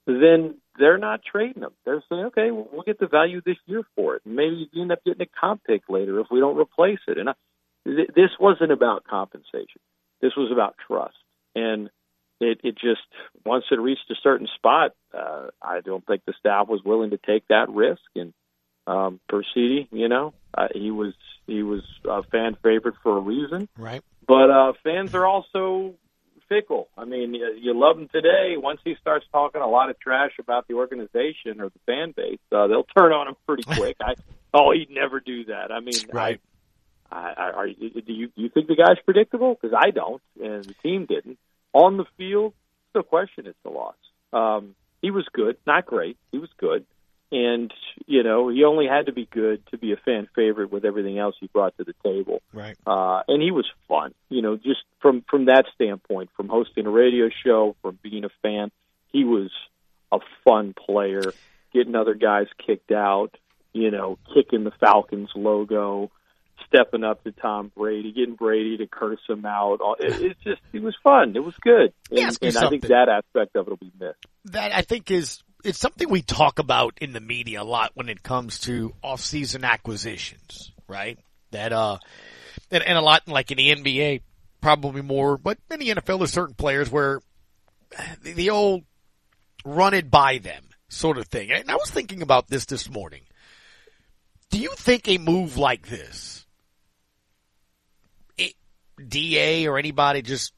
then 0.06 0.56
they're 0.78 0.98
not 0.98 1.20
trading 1.30 1.62
him. 1.62 1.72
They're 1.84 2.02
saying, 2.08 2.26
okay, 2.26 2.50
well, 2.50 2.82
get 2.84 2.98
the 2.98 3.06
value 3.06 3.40
this 3.44 3.58
year 3.66 3.82
for 3.94 4.16
it. 4.16 4.22
And 4.24 4.36
maybe 4.36 4.68
you 4.72 4.82
end 4.82 4.92
up 4.92 5.04
getting 5.04 5.22
a 5.22 5.40
comp 5.40 5.62
pick 5.64 5.82
later 5.88 6.18
if 6.20 6.26
we 6.30 6.40
don't 6.40 6.58
replace 6.58 7.00
it. 7.06 7.18
And 7.18 7.30
I, 7.30 7.34
th- 7.84 8.10
this 8.14 8.30
wasn't 8.40 8.72
about 8.72 9.04
compensation. 9.04 9.80
This 10.20 10.32
was 10.36 10.50
about 10.50 10.76
trust. 10.86 11.16
And 11.54 11.90
it, 12.40 12.60
it 12.64 12.74
just, 12.74 13.02
once 13.44 13.64
it 13.70 13.80
reached 13.80 14.10
a 14.10 14.14
certain 14.22 14.48
spot, 14.56 14.92
uh, 15.16 15.48
I 15.62 15.80
don't 15.80 16.06
think 16.06 16.22
the 16.24 16.34
staff 16.38 16.68
was 16.68 16.82
willing 16.84 17.10
to 17.10 17.18
take 17.18 17.46
that 17.48 17.68
risk. 17.68 18.02
And 18.16 18.32
um, 18.86 19.20
Ursidy, 19.30 19.88
you 19.90 20.08
know, 20.08 20.32
uh, 20.56 20.68
he 20.74 20.90
was 20.90 21.12
he 21.46 21.62
was 21.62 21.82
a 22.08 22.22
fan 22.24 22.56
favorite 22.62 22.94
for 23.02 23.16
a 23.16 23.20
reason. 23.20 23.68
Right. 23.76 24.02
But 24.28 24.50
uh, 24.50 24.72
fans 24.84 25.14
are 25.14 25.26
also 25.26 25.94
fickle. 26.50 26.88
I 26.96 27.06
mean, 27.06 27.34
you, 27.34 27.56
you 27.58 27.78
love 27.78 27.98
him 27.98 28.08
today. 28.08 28.56
Once 28.56 28.80
he 28.84 28.94
starts 29.00 29.24
talking 29.32 29.62
a 29.62 29.66
lot 29.66 29.90
of 29.90 29.98
trash 29.98 30.32
about 30.38 30.68
the 30.68 30.74
organization 30.74 31.60
or 31.60 31.70
the 31.70 31.78
fan 31.86 32.12
base, 32.14 32.38
uh, 32.52 32.66
they'll 32.66 32.84
turn 32.84 33.12
on 33.12 33.28
him 33.28 33.36
pretty 33.46 33.62
quick. 33.74 33.96
I 34.00 34.14
oh, 34.52 34.72
he'd 34.72 34.90
never 34.90 35.18
do 35.18 35.46
that. 35.46 35.72
I 35.72 35.80
mean, 35.80 35.94
right. 36.12 36.40
I, 37.10 37.32
I, 37.36 37.50
are 37.50 37.66
you, 37.66 38.02
do 38.02 38.12
you 38.12 38.26
do 38.28 38.42
you 38.42 38.50
think 38.50 38.68
the 38.68 38.76
guy's 38.76 39.02
predictable? 39.02 39.56
Because 39.60 39.76
I 39.76 39.90
don't, 39.90 40.22
and 40.40 40.62
the 40.62 40.74
team 40.82 41.06
didn't. 41.06 41.38
On 41.72 41.96
the 41.96 42.04
field, 42.18 42.52
no 42.94 43.02
question, 43.02 43.46
it's 43.46 43.58
a 43.64 43.70
loss. 43.70 43.96
Um, 44.32 44.74
he 45.00 45.10
was 45.10 45.26
good, 45.32 45.56
not 45.66 45.86
great. 45.86 46.18
He 46.32 46.38
was 46.38 46.50
good 46.58 46.84
and 47.30 47.72
you 48.06 48.22
know 48.22 48.48
he 48.48 48.64
only 48.64 48.86
had 48.86 49.06
to 49.06 49.12
be 49.12 49.26
good 49.26 49.62
to 49.70 49.78
be 49.78 49.92
a 49.92 49.96
fan 49.96 50.28
favorite 50.34 50.72
with 50.72 50.84
everything 50.84 51.18
else 51.18 51.34
he 51.40 51.48
brought 51.48 51.76
to 51.78 51.84
the 51.84 51.94
table. 52.04 52.42
Right. 52.52 52.76
Uh, 52.86 53.22
and 53.28 53.42
he 53.42 53.50
was 53.50 53.66
fun, 53.86 54.14
you 54.28 54.42
know, 54.42 54.56
just 54.56 54.80
from 55.00 55.24
from 55.28 55.46
that 55.46 55.66
standpoint, 55.74 56.30
from 56.36 56.48
hosting 56.48 56.86
a 56.86 56.90
radio 56.90 57.28
show, 57.44 57.76
from 57.82 57.98
being 58.02 58.24
a 58.24 58.30
fan, 58.42 58.70
he 59.12 59.24
was 59.24 59.50
a 60.10 60.18
fun 60.44 60.74
player, 60.74 61.22
getting 61.72 61.94
other 61.94 62.14
guys 62.14 62.46
kicked 62.64 62.92
out, 62.92 63.36
you 63.72 63.90
know, 63.90 64.18
kicking 64.34 64.64
the 64.64 64.72
Falcons 64.80 65.30
logo, 65.34 66.10
stepping 66.66 67.04
up 67.04 67.22
to 67.24 67.32
Tom 67.32 67.70
Brady, 67.76 68.12
getting 68.12 68.36
Brady 68.36 68.78
to 68.78 68.86
curse 68.86 69.20
him 69.28 69.44
out. 69.44 69.80
It, 69.98 70.20
it's 70.22 70.40
just 70.42 70.62
it 70.72 70.82
was 70.82 70.96
fun. 71.02 71.34
It 71.36 71.44
was 71.44 71.54
good, 71.60 71.92
and, 72.10 72.38
and 72.40 72.56
I 72.56 72.70
think 72.70 72.84
that 72.84 73.08
aspect 73.10 73.54
of 73.56 73.66
it 73.66 73.70
will 73.70 73.76
be 73.76 73.92
missed. 74.00 74.16
That 74.46 74.74
I 74.74 74.80
think 74.80 75.10
is 75.10 75.42
it's 75.64 75.78
something 75.78 76.08
we 76.08 76.22
talk 76.22 76.58
about 76.58 76.98
in 77.00 77.12
the 77.12 77.20
media 77.20 77.62
a 77.62 77.64
lot 77.64 77.92
when 77.94 78.08
it 78.08 78.22
comes 78.22 78.60
to 78.60 78.94
off-season 79.02 79.64
acquisitions, 79.64 80.72
right? 80.86 81.18
That 81.50 81.72
uh, 81.72 81.98
and, 82.70 82.82
and 82.82 82.98
a 82.98 83.00
lot 83.00 83.26
like 83.26 83.50
in 83.50 83.56
the 83.56 83.74
NBA, 83.74 84.22
probably 84.60 85.02
more, 85.02 85.36
but 85.36 85.58
in 85.70 85.80
the 85.80 85.88
NFL, 85.88 86.18
there's 86.18 86.32
certain 86.32 86.54
players 86.54 86.90
where 86.90 87.20
the, 88.22 88.32
the 88.32 88.50
old 88.50 88.84
run 89.64 89.94
it 89.94 90.10
by 90.10 90.38
them 90.38 90.64
sort 90.88 91.18
of 91.18 91.26
thing. 91.26 91.50
And 91.50 91.70
I 91.70 91.76
was 91.76 91.90
thinking 91.90 92.22
about 92.22 92.48
this 92.48 92.66
this 92.66 92.88
morning. 92.88 93.22
Do 94.50 94.58
you 94.58 94.70
think 94.76 95.08
a 95.08 95.18
move 95.18 95.58
like 95.58 95.88
this, 95.88 96.46
it, 98.38 98.54
DA 99.06 99.66
or 99.66 99.78
anybody 99.78 100.22
just 100.22 100.52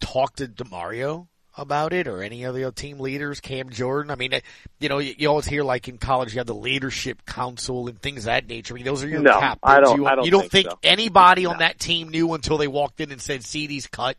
talk 0.00 0.36
to 0.36 0.46
Demario 0.46 1.28
about 1.56 1.92
it 1.92 2.06
or 2.06 2.22
any 2.22 2.44
of 2.44 2.54
the 2.54 2.70
team 2.72 3.00
leaders, 3.00 3.40
Cam 3.40 3.70
Jordan? 3.70 4.10
I 4.10 4.16
mean, 4.16 4.32
you 4.78 4.88
know, 4.88 4.98
you, 4.98 5.14
you, 5.16 5.28
always 5.28 5.46
hear 5.46 5.62
like 5.62 5.88
in 5.88 5.98
college 5.98 6.34
you 6.34 6.38
have 6.38 6.46
the 6.46 6.54
leadership 6.54 7.24
council 7.26 7.88
and 7.88 8.00
things 8.00 8.20
of 8.20 8.24
that 8.26 8.46
nature. 8.46 8.74
I 8.74 8.76
mean, 8.76 8.84
those 8.84 9.02
are 9.02 9.08
your 9.08 9.20
no, 9.20 9.38
captains. 9.38 9.60
I 9.62 9.80
don't, 9.80 9.96
you, 9.98 10.06
I 10.06 10.14
don't 10.14 10.24
you 10.24 10.30
don't 10.30 10.40
think, 10.42 10.68
think, 10.68 10.70
so. 10.70 10.78
anybody 10.82 11.44
no. 11.44 11.50
on 11.50 11.58
that 11.58 11.78
team 11.78 12.08
knew 12.08 12.34
until 12.34 12.58
they 12.58 12.68
walked 12.68 13.00
in 13.00 13.10
and 13.12 13.20
said, 13.20 13.44
"CD's 13.44 13.86
cut." 13.86 14.16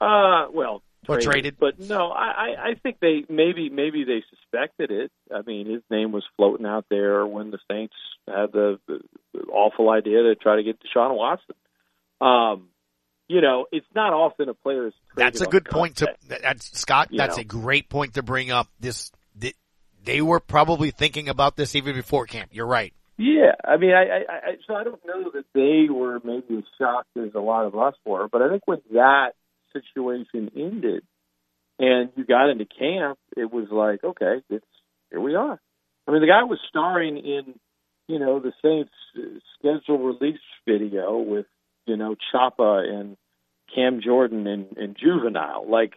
Uh, 0.00 0.46
well, 0.52 0.82
or 1.08 1.20
traded, 1.20 1.56
but 1.58 1.78
no, 1.80 2.10
I, 2.10 2.70
I 2.70 2.74
think 2.82 2.98
they 3.00 3.24
maybe 3.28 3.70
maybe 3.70 4.04
they 4.04 4.22
suspected 4.28 4.90
it. 4.90 5.10
I 5.34 5.42
mean, 5.42 5.66
his 5.66 5.82
name 5.90 6.12
was 6.12 6.24
floating 6.36 6.66
out 6.66 6.84
there 6.90 7.26
when 7.26 7.50
the 7.50 7.58
Saints 7.70 7.94
had 8.26 8.52
the, 8.52 8.78
the, 8.86 9.00
the 9.32 9.40
awful 9.50 9.90
idea 9.90 10.22
to 10.24 10.34
try 10.34 10.56
to 10.56 10.62
get 10.62 10.78
Deshaun 10.80 11.16
Watson. 11.16 11.54
Um, 12.20 12.68
you 13.28 13.40
know, 13.40 13.66
it's 13.70 13.86
not 13.94 14.12
often 14.12 14.48
a 14.48 14.54
player 14.54 14.88
is. 14.88 14.94
That's 15.14 15.40
a 15.40 15.46
good 15.46 15.66
point 15.66 15.96
to 15.96 16.14
that's 16.26 16.78
Scott. 16.78 17.10
That's 17.12 17.36
know. 17.36 17.42
a 17.42 17.44
great 17.44 17.88
point 17.88 18.14
to 18.14 18.22
bring 18.22 18.50
up. 18.50 18.68
This 18.80 19.12
they 20.04 20.22
were 20.22 20.40
probably 20.40 20.90
thinking 20.90 21.28
about 21.28 21.56
this 21.56 21.74
even 21.74 21.94
before 21.94 22.26
camp. 22.26 22.50
You're 22.52 22.66
right. 22.66 22.94
Yeah, 23.18 23.52
I 23.62 23.76
mean, 23.76 23.92
I, 23.92 24.02
I, 24.02 24.36
I 24.36 24.54
so 24.66 24.74
I 24.74 24.84
don't 24.84 25.04
know 25.04 25.30
that 25.34 25.44
they 25.52 25.92
were 25.92 26.20
maybe 26.24 26.56
as 26.56 26.64
shocked 26.78 27.16
as 27.16 27.34
a 27.34 27.40
lot 27.40 27.66
of 27.66 27.76
us 27.76 27.94
were, 28.06 28.28
but 28.28 28.40
I 28.40 28.48
think 28.48 28.62
when 28.66 28.80
that 28.92 29.32
situation 29.72 30.50
ended 30.56 31.02
and 31.78 32.10
you 32.16 32.24
got 32.24 32.48
into 32.48 32.64
camp, 32.64 33.18
it 33.36 33.52
was 33.52 33.68
like, 33.70 34.02
okay, 34.04 34.36
it's 34.48 34.64
here 35.10 35.20
we 35.20 35.34
are. 35.34 35.60
I 36.06 36.10
mean, 36.10 36.20
the 36.20 36.26
guy 36.26 36.44
was 36.44 36.58
starring 36.68 37.18
in, 37.18 37.58
you 38.06 38.18
know, 38.18 38.40
the 38.40 38.52
Saints 38.62 38.92
uh, 39.16 39.40
schedule 39.58 39.98
release 39.98 40.40
video 40.66 41.18
with 41.18 41.46
you 41.88 41.96
know, 41.96 42.14
Choppa 42.32 42.86
and 42.88 43.16
Cam 43.74 44.00
Jordan 44.00 44.46
and, 44.46 44.76
and 44.76 44.96
Juvenile. 44.96 45.68
Like, 45.68 45.94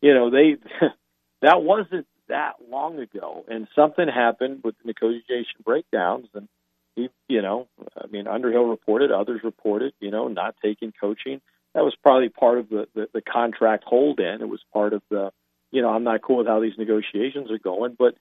you 0.00 0.14
know, 0.14 0.30
they 0.30 0.56
that 1.42 1.62
wasn't 1.62 2.06
that 2.28 2.54
long 2.70 2.98
ago, 2.98 3.44
and 3.48 3.68
something 3.74 4.06
happened 4.06 4.60
with 4.62 4.74
the 4.78 4.88
negotiation 4.88 5.62
breakdowns, 5.64 6.28
and 6.34 6.48
he, 6.94 7.08
you 7.28 7.40
know, 7.40 7.68
I 7.96 8.06
mean, 8.08 8.26
Underhill 8.26 8.64
reported, 8.64 9.10
others 9.10 9.40
reported, 9.42 9.94
you 10.00 10.10
know, 10.10 10.28
not 10.28 10.56
taking 10.62 10.92
coaching. 11.00 11.40
That 11.74 11.84
was 11.84 11.94
probably 12.02 12.28
part 12.28 12.58
of 12.58 12.68
the 12.68 12.88
the, 12.94 13.08
the 13.14 13.22
contract 13.22 13.84
hold 13.86 14.20
in. 14.20 14.42
It 14.42 14.48
was 14.48 14.60
part 14.72 14.92
of 14.92 15.02
the, 15.10 15.32
you 15.70 15.82
know, 15.82 15.90
I'm 15.90 16.04
not 16.04 16.22
cool 16.22 16.38
with 16.38 16.46
how 16.46 16.60
these 16.60 16.78
negotiations 16.78 17.50
are 17.50 17.58
going, 17.58 17.96
but 17.98 18.14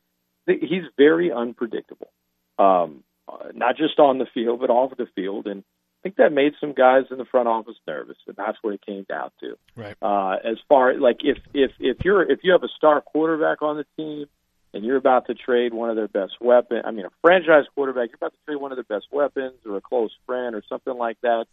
he's 0.48 0.84
very 0.98 1.32
unpredictable. 1.32 2.12
Um, 2.58 3.04
not 3.54 3.76
just 3.78 4.00
on 4.00 4.20
the 4.20 4.28
field, 4.34 4.62
but 4.62 4.70
off 4.70 4.96
the 4.98 5.08
field, 5.16 5.48
and 5.48 5.64
I 6.00 6.04
think 6.04 6.18
that 6.18 6.32
made 6.32 6.54
some 6.62 6.74
guys 6.74 7.06
in 7.10 7.18
the 7.18 7.26
front 7.26 7.48
office 7.48 7.76
nervous, 7.88 8.18
and 8.28 8.36
that's 8.36 8.58
what 8.62 8.74
it 8.74 8.86
came 8.86 9.04
down 9.04 9.32
to. 9.42 9.58
Right. 9.76 9.96
Uh, 10.02 10.38
as 10.44 10.58
far 10.70 10.94
like 11.00 11.18
if 11.24 11.38
if 11.54 11.72
if 11.80 11.98
you're 12.06 12.30
if 12.30 12.40
you 12.44 12.52
have 12.52 12.64
a 12.64 12.70
star 12.78 13.02
quarterback 13.02 13.62
on 13.62 13.78
the 13.78 13.86
team 13.98 14.28
and 14.74 14.86
you're 14.86 14.98
about 14.98 15.28
to 15.28 15.34
trade 15.34 15.74
one 15.74 15.90
of 15.90 15.96
their 15.96 16.08
best 16.08 16.34
weapons, 16.40 16.84
I 16.86 16.92
mean 16.92 17.06
a 17.06 17.12
franchise 17.22 17.66
quarterback, 17.74 18.10
you're 18.10 18.18
about 18.18 18.34
to 18.34 18.46
trade 18.46 18.62
one 18.62 18.72
of 18.72 18.78
their 18.78 18.98
best 18.98 19.08
weapons 19.12 19.56
or 19.66 19.78
a 19.78 19.82
close 19.82 20.12
friend 20.26 20.56
or 20.56 20.64
something 20.70 20.96
like 20.96 21.20
that. 21.22 21.46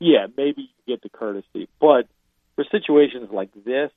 Yeah, 0.00 0.26
maybe 0.36 0.62
you 0.62 0.94
get 0.94 1.02
the 1.02 1.08
courtesy, 1.08 1.68
but 1.80 2.08
for 2.56 2.64
situations 2.70 3.28
like 3.32 3.50
this, 3.64 3.90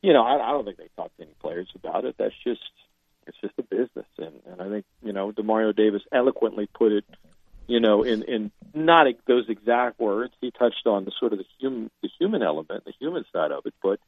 you 0.00 0.12
know, 0.12 0.22
I, 0.22 0.36
I 0.36 0.52
don't 0.52 0.64
think 0.64 0.78
they 0.78 0.88
talk 0.96 1.14
to 1.16 1.22
any 1.22 1.34
players 1.40 1.68
about 1.74 2.04
it. 2.04 2.14
That's 2.18 2.34
just 2.44 2.60
it's 3.26 3.36
just 3.40 3.54
a 3.58 3.62
business, 3.62 4.06
and 4.18 4.40
and 4.46 4.62
I 4.62 4.68
think 4.68 4.84
you 5.02 5.12
know 5.12 5.32
Demario 5.32 5.74
Davis 5.74 6.02
eloquently 6.12 6.68
put 6.72 6.92
it 6.92 7.04
you 7.70 7.78
know, 7.78 8.02
in 8.02 8.24
in 8.24 8.50
not 8.74 9.06
those 9.28 9.48
exact 9.48 10.00
words. 10.00 10.32
He 10.40 10.50
touched 10.50 10.86
on 10.86 11.04
the 11.04 11.12
sort 11.20 11.32
of 11.32 11.38
the 11.38 11.44
human 11.60 11.90
the 12.02 12.10
human 12.18 12.42
element, 12.42 12.84
the 12.84 12.92
human 12.98 13.24
side 13.32 13.52
of 13.52 13.64
it, 13.64 13.74
but 13.80 14.00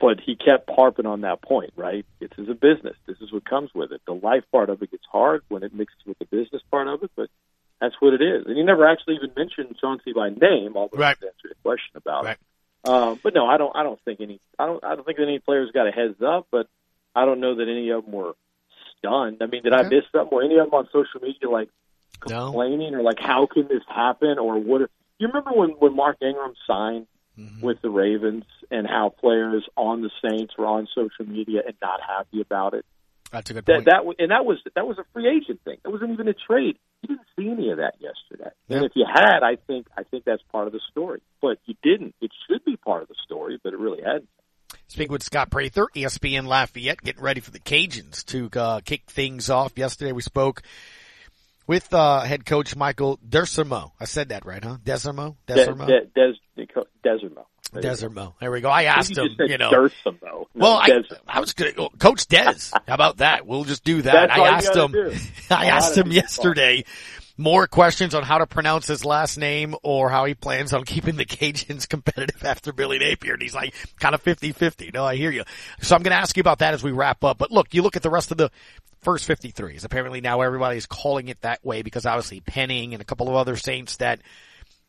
but 0.00 0.20
he 0.20 0.36
kept 0.36 0.70
harping 0.70 1.06
on 1.06 1.22
that 1.22 1.42
point, 1.42 1.72
right? 1.74 2.06
This 2.20 2.30
is 2.38 2.48
a 2.48 2.54
business. 2.54 2.94
This 3.06 3.16
is 3.20 3.32
what 3.32 3.44
comes 3.44 3.70
with 3.74 3.90
it. 3.90 4.00
The 4.06 4.14
life 4.14 4.44
part 4.52 4.70
of 4.70 4.80
it 4.80 4.92
gets 4.92 5.02
hard 5.10 5.42
when 5.48 5.64
it 5.64 5.74
mixes 5.74 5.98
with 6.06 6.18
the 6.20 6.24
business 6.26 6.62
part 6.70 6.86
of 6.86 7.02
it, 7.02 7.10
but 7.16 7.28
that's 7.80 7.96
what 7.98 8.14
it 8.14 8.22
is. 8.22 8.46
And 8.46 8.56
he 8.56 8.62
never 8.62 8.86
actually 8.86 9.16
even 9.16 9.32
mentioned 9.36 9.76
Chauncey 9.80 10.12
by 10.12 10.28
name, 10.28 10.76
although 10.76 10.98
right. 10.98 11.16
he 11.18 11.26
answered 11.26 11.50
a 11.50 11.62
question 11.62 11.96
about 11.96 12.24
right. 12.26 12.36
it. 12.84 12.88
Um, 12.88 13.18
but 13.24 13.34
no, 13.34 13.46
I 13.46 13.56
don't. 13.56 13.74
I 13.74 13.82
don't 13.82 14.00
think 14.04 14.20
any. 14.20 14.40
I 14.56 14.66
don't. 14.66 14.84
I 14.84 14.94
don't 14.94 15.04
think 15.04 15.18
any 15.18 15.40
players 15.40 15.72
got 15.72 15.88
a 15.88 15.90
heads 15.90 16.22
up, 16.22 16.46
but 16.52 16.68
I 17.12 17.24
don't 17.24 17.40
know 17.40 17.56
that 17.56 17.68
any 17.68 17.90
of 17.90 18.04
them 18.04 18.12
were 18.12 18.34
stunned. 18.98 19.38
I 19.40 19.46
mean, 19.46 19.64
did 19.64 19.72
okay. 19.72 19.84
I 19.84 19.88
miss 19.88 20.04
something? 20.12 20.34
Were 20.34 20.44
any 20.44 20.58
of 20.58 20.66
them 20.66 20.74
on 20.74 20.86
social 20.92 21.20
media 21.20 21.50
like? 21.50 21.70
No. 22.28 22.46
complaining 22.46 22.94
or 22.94 23.02
like 23.02 23.18
how 23.20 23.46
can 23.46 23.68
this 23.68 23.82
happen 23.88 24.38
or 24.38 24.58
what 24.58 24.82
are, 24.82 24.90
you 25.18 25.28
remember 25.28 25.50
when 25.52 25.70
when 25.70 25.94
Mark 25.94 26.16
Ingram 26.22 26.54
signed 26.66 27.06
mm-hmm. 27.38 27.64
with 27.64 27.80
the 27.82 27.90
Ravens 27.90 28.44
and 28.70 28.86
how 28.86 29.10
players 29.10 29.64
on 29.76 30.02
the 30.02 30.10
Saints 30.22 30.54
were 30.56 30.66
on 30.66 30.88
social 30.94 31.26
media 31.26 31.60
and 31.66 31.74
not 31.82 32.00
happy 32.06 32.40
about 32.40 32.74
it 32.74 32.84
that's 33.30 33.50
a 33.50 33.54
good 33.54 33.66
point 33.66 33.84
that 33.84 34.02
and 34.18 34.30
that 34.30 34.44
was 34.44 34.58
that 34.74 34.86
was 34.86 34.98
a 34.98 35.04
free 35.12 35.28
agent 35.28 35.60
thing 35.64 35.76
that 35.82 35.90
wasn't 35.90 36.10
even 36.10 36.28
a 36.28 36.34
trade 36.34 36.78
you 37.02 37.08
didn't 37.08 37.26
see 37.38 37.50
any 37.50 37.70
of 37.70 37.78
that 37.78 37.94
yesterday 38.00 38.50
yeah. 38.68 38.78
and 38.78 38.86
if 38.86 38.92
you 38.94 39.04
had 39.06 39.42
I 39.42 39.56
think 39.66 39.86
I 39.96 40.02
think 40.04 40.24
that's 40.24 40.42
part 40.50 40.66
of 40.66 40.72
the 40.72 40.80
story 40.90 41.20
but 41.40 41.58
you 41.66 41.74
didn't 41.82 42.14
it 42.20 42.30
should 42.48 42.64
be 42.64 42.76
part 42.76 43.02
of 43.02 43.08
the 43.08 43.16
story 43.24 43.60
but 43.62 43.72
it 43.72 43.78
really 43.78 44.02
hadn't 44.02 44.28
Speaking 44.86 45.12
with 45.12 45.22
Scott 45.22 45.50
Prather, 45.50 45.86
ESPN 45.94 46.46
Lafayette, 46.46 47.02
getting 47.02 47.22
ready 47.22 47.40
for 47.40 47.50
the 47.50 47.58
Cajuns 47.58 48.24
to 48.26 48.50
uh, 48.58 48.80
kick 48.80 49.02
things 49.10 49.50
off. 49.50 49.76
Yesterday 49.76 50.12
we 50.12 50.22
spoke 50.22 50.62
with 51.68 51.94
uh, 51.94 52.20
head 52.20 52.44
coach 52.44 52.74
Michael 52.74 53.20
Desormeaux. 53.28 53.92
I 54.00 54.06
said 54.06 54.30
that 54.30 54.44
right, 54.44 54.64
huh? 54.64 54.78
Desormeaux? 54.84 55.36
Desormeaux? 55.46 55.86
De- 55.86 56.06
De- 56.06 56.32
Des- 56.56 56.64
Desormeaux. 57.04 57.44
There 57.72 57.82
you 57.82 57.88
Desert 57.90 58.12
Mo. 58.12 58.34
There 58.40 58.50
we 58.50 58.62
go. 58.62 58.70
I 58.70 58.84
asked 58.84 59.14
you 59.14 59.24
him, 59.24 59.36
you 59.40 59.58
know. 59.58 59.70
No, 59.70 60.46
Well, 60.54 60.78
I. 60.78 61.02
I 61.26 61.40
was 61.40 61.52
good. 61.52 61.76
Coach 61.98 62.26
Des. 62.26 62.54
How 62.86 62.94
about 62.94 63.18
that? 63.18 63.46
We'll 63.46 63.64
just 63.64 63.84
do 63.84 64.00
that. 64.02 64.30
I 64.30 64.48
asked 64.48 64.74
him. 64.74 64.92
do. 64.92 65.12
I 65.50 65.64
A 65.64 65.68
lot 65.68 65.74
asked 65.74 65.96
him 65.98 66.10
yesterday 66.10 66.84
more 67.36 67.66
questions 67.66 68.14
on 68.14 68.22
how 68.24 68.38
to 68.38 68.46
pronounce 68.46 68.86
his 68.86 69.04
last 69.04 69.38
name 69.38 69.74
or 69.82 70.08
how 70.10 70.24
he 70.24 70.34
plans 70.34 70.72
on 70.72 70.84
keeping 70.84 71.16
the 71.16 71.24
Cajuns 71.26 71.88
competitive 71.88 72.42
after 72.42 72.72
Billy 72.72 72.98
Napier. 72.98 73.34
And 73.34 73.42
he's 73.42 73.54
like 73.54 73.74
kind 74.00 74.14
of 74.14 74.24
50-50. 74.24 74.92
No, 74.92 75.04
I 75.04 75.14
hear 75.16 75.30
you. 75.30 75.44
So 75.80 75.94
I'm 75.94 76.02
going 76.02 76.10
to 76.14 76.20
ask 76.20 76.36
you 76.36 76.40
about 76.40 76.58
that 76.58 76.74
as 76.74 76.82
we 76.82 76.90
wrap 76.90 77.22
up. 77.22 77.38
But 77.38 77.52
look, 77.52 77.74
you 77.74 77.82
look 77.82 77.96
at 77.96 78.02
the 78.02 78.10
rest 78.10 78.32
of 78.32 78.38
the 78.38 78.50
first 79.00 79.28
53s. 79.28 79.84
Apparently 79.84 80.20
now 80.20 80.40
everybody's 80.40 80.86
calling 80.86 81.28
it 81.28 81.40
that 81.42 81.64
way 81.64 81.82
because 81.82 82.06
obviously 82.06 82.40
Penning 82.40 82.94
and 82.94 83.00
a 83.00 83.04
couple 83.04 83.28
of 83.28 83.34
other 83.34 83.56
Saints 83.56 83.96
that, 83.96 84.20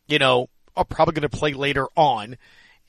you 0.07 0.19
know, 0.19 0.49
are 0.75 0.85
probably 0.85 1.13
going 1.13 1.29
to 1.29 1.37
play 1.37 1.53
later 1.53 1.87
on. 1.95 2.37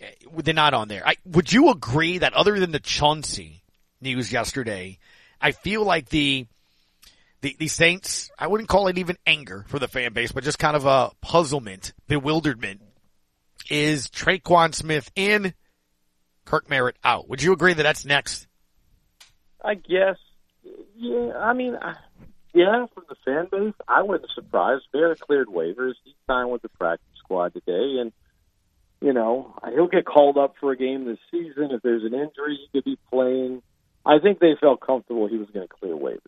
eh, 0.00 0.10
They're 0.36 0.54
not 0.54 0.74
on 0.74 0.88
there. 0.88 1.06
I, 1.06 1.16
would 1.24 1.52
you 1.52 1.70
agree 1.70 2.18
that 2.18 2.34
other 2.34 2.58
than 2.58 2.72
the 2.72 2.80
Chauncey 2.80 3.62
news 4.00 4.32
yesterday, 4.32 4.98
I 5.40 5.52
feel 5.52 5.84
like 5.84 6.08
the, 6.08 6.46
the, 7.42 7.56
the 7.58 7.68
Saints, 7.68 8.30
I 8.38 8.46
wouldn't 8.46 8.68
call 8.68 8.88
it 8.88 8.98
even 8.98 9.16
anger 9.26 9.64
for 9.68 9.78
the 9.78 9.88
fan 9.88 10.12
base, 10.12 10.32
but 10.32 10.44
just 10.44 10.58
kind 10.58 10.76
of 10.76 10.86
a 10.86 11.10
puzzlement, 11.20 11.92
bewilderment 12.08 12.82
is 13.70 14.08
Tre'Quan 14.08 14.74
Smith 14.74 15.10
in, 15.14 15.54
Kirk 16.44 16.68
Merritt 16.68 16.96
out. 17.04 17.28
Would 17.28 17.42
you 17.42 17.52
agree 17.52 17.72
that 17.74 17.82
that's 17.82 18.04
next? 18.04 18.46
I 19.64 19.74
guess. 19.74 20.16
Yeah, 21.01 21.32
I 21.38 21.55
mean, 21.55 21.78
I, 21.80 21.94
yeah, 22.53 22.84
from 22.92 23.05
the 23.09 23.14
fan 23.24 23.48
base, 23.51 23.72
I 23.88 24.03
wasn't 24.03 24.32
surprised. 24.34 24.84
Barrett 24.92 25.18
cleared 25.18 25.48
waivers. 25.48 25.94
He 26.05 26.14
signed 26.26 26.51
with 26.51 26.61
the 26.61 26.68
practice 26.68 27.07
squad 27.18 27.55
today, 27.55 28.01
and 28.01 28.12
you 29.01 29.14
know 29.14 29.55
he'll 29.72 29.88
get 29.88 30.05
called 30.05 30.36
up 30.36 30.57
for 30.61 30.72
a 30.72 30.76
game 30.76 31.07
this 31.07 31.18
season. 31.30 31.70
If 31.70 31.80
there's 31.80 32.05
an 32.05 32.12
injury, 32.12 32.59
he 32.61 32.68
could 32.70 32.84
be 32.84 32.98
playing. 33.11 33.62
I 34.05 34.18
think 34.18 34.40
they 34.40 34.57
felt 34.61 34.82
comfortable 34.82 35.26
he 35.26 35.38
was 35.38 35.48
going 35.48 35.66
to 35.66 35.72
clear 35.72 35.94
waivers. 35.94 36.18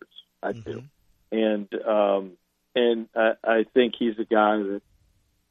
I 0.41 0.53
do, 0.53 0.83
and 1.31 1.67
um, 1.85 2.31
and 2.73 3.07
I, 3.15 3.33
I 3.43 3.65
think 3.75 3.93
he's 3.99 4.17
a 4.17 4.25
guy 4.25 4.57
that 4.57 4.81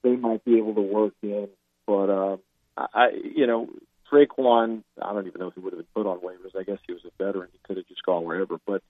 they 0.02 0.16
might 0.16 0.44
be 0.44 0.58
able 0.58 0.74
to 0.74 0.80
work 0.80 1.14
in. 1.22 1.48
But 1.86 2.10
um, 2.10 2.40
I, 2.76 2.86
I, 2.92 3.08
you 3.36 3.46
know, 3.46 3.68
Tre'Quan, 4.10 4.82
I 5.00 5.12
don't 5.12 5.28
even 5.28 5.38
know 5.40 5.46
if 5.46 5.54
he 5.54 5.60
would 5.60 5.74
have 5.74 5.78
been 5.78 6.02
put 6.02 6.10
on 6.10 6.18
waivers. 6.18 6.58
I 6.58 6.64
guess 6.64 6.78
he 6.88 6.92
was 6.92 7.02
a 7.04 7.24
veteran; 7.24 7.50
he 7.52 7.60
could 7.62 7.76
have 7.76 7.86
just 7.86 8.02
gone 8.02 8.24
wherever. 8.24 8.58
But 8.66 8.82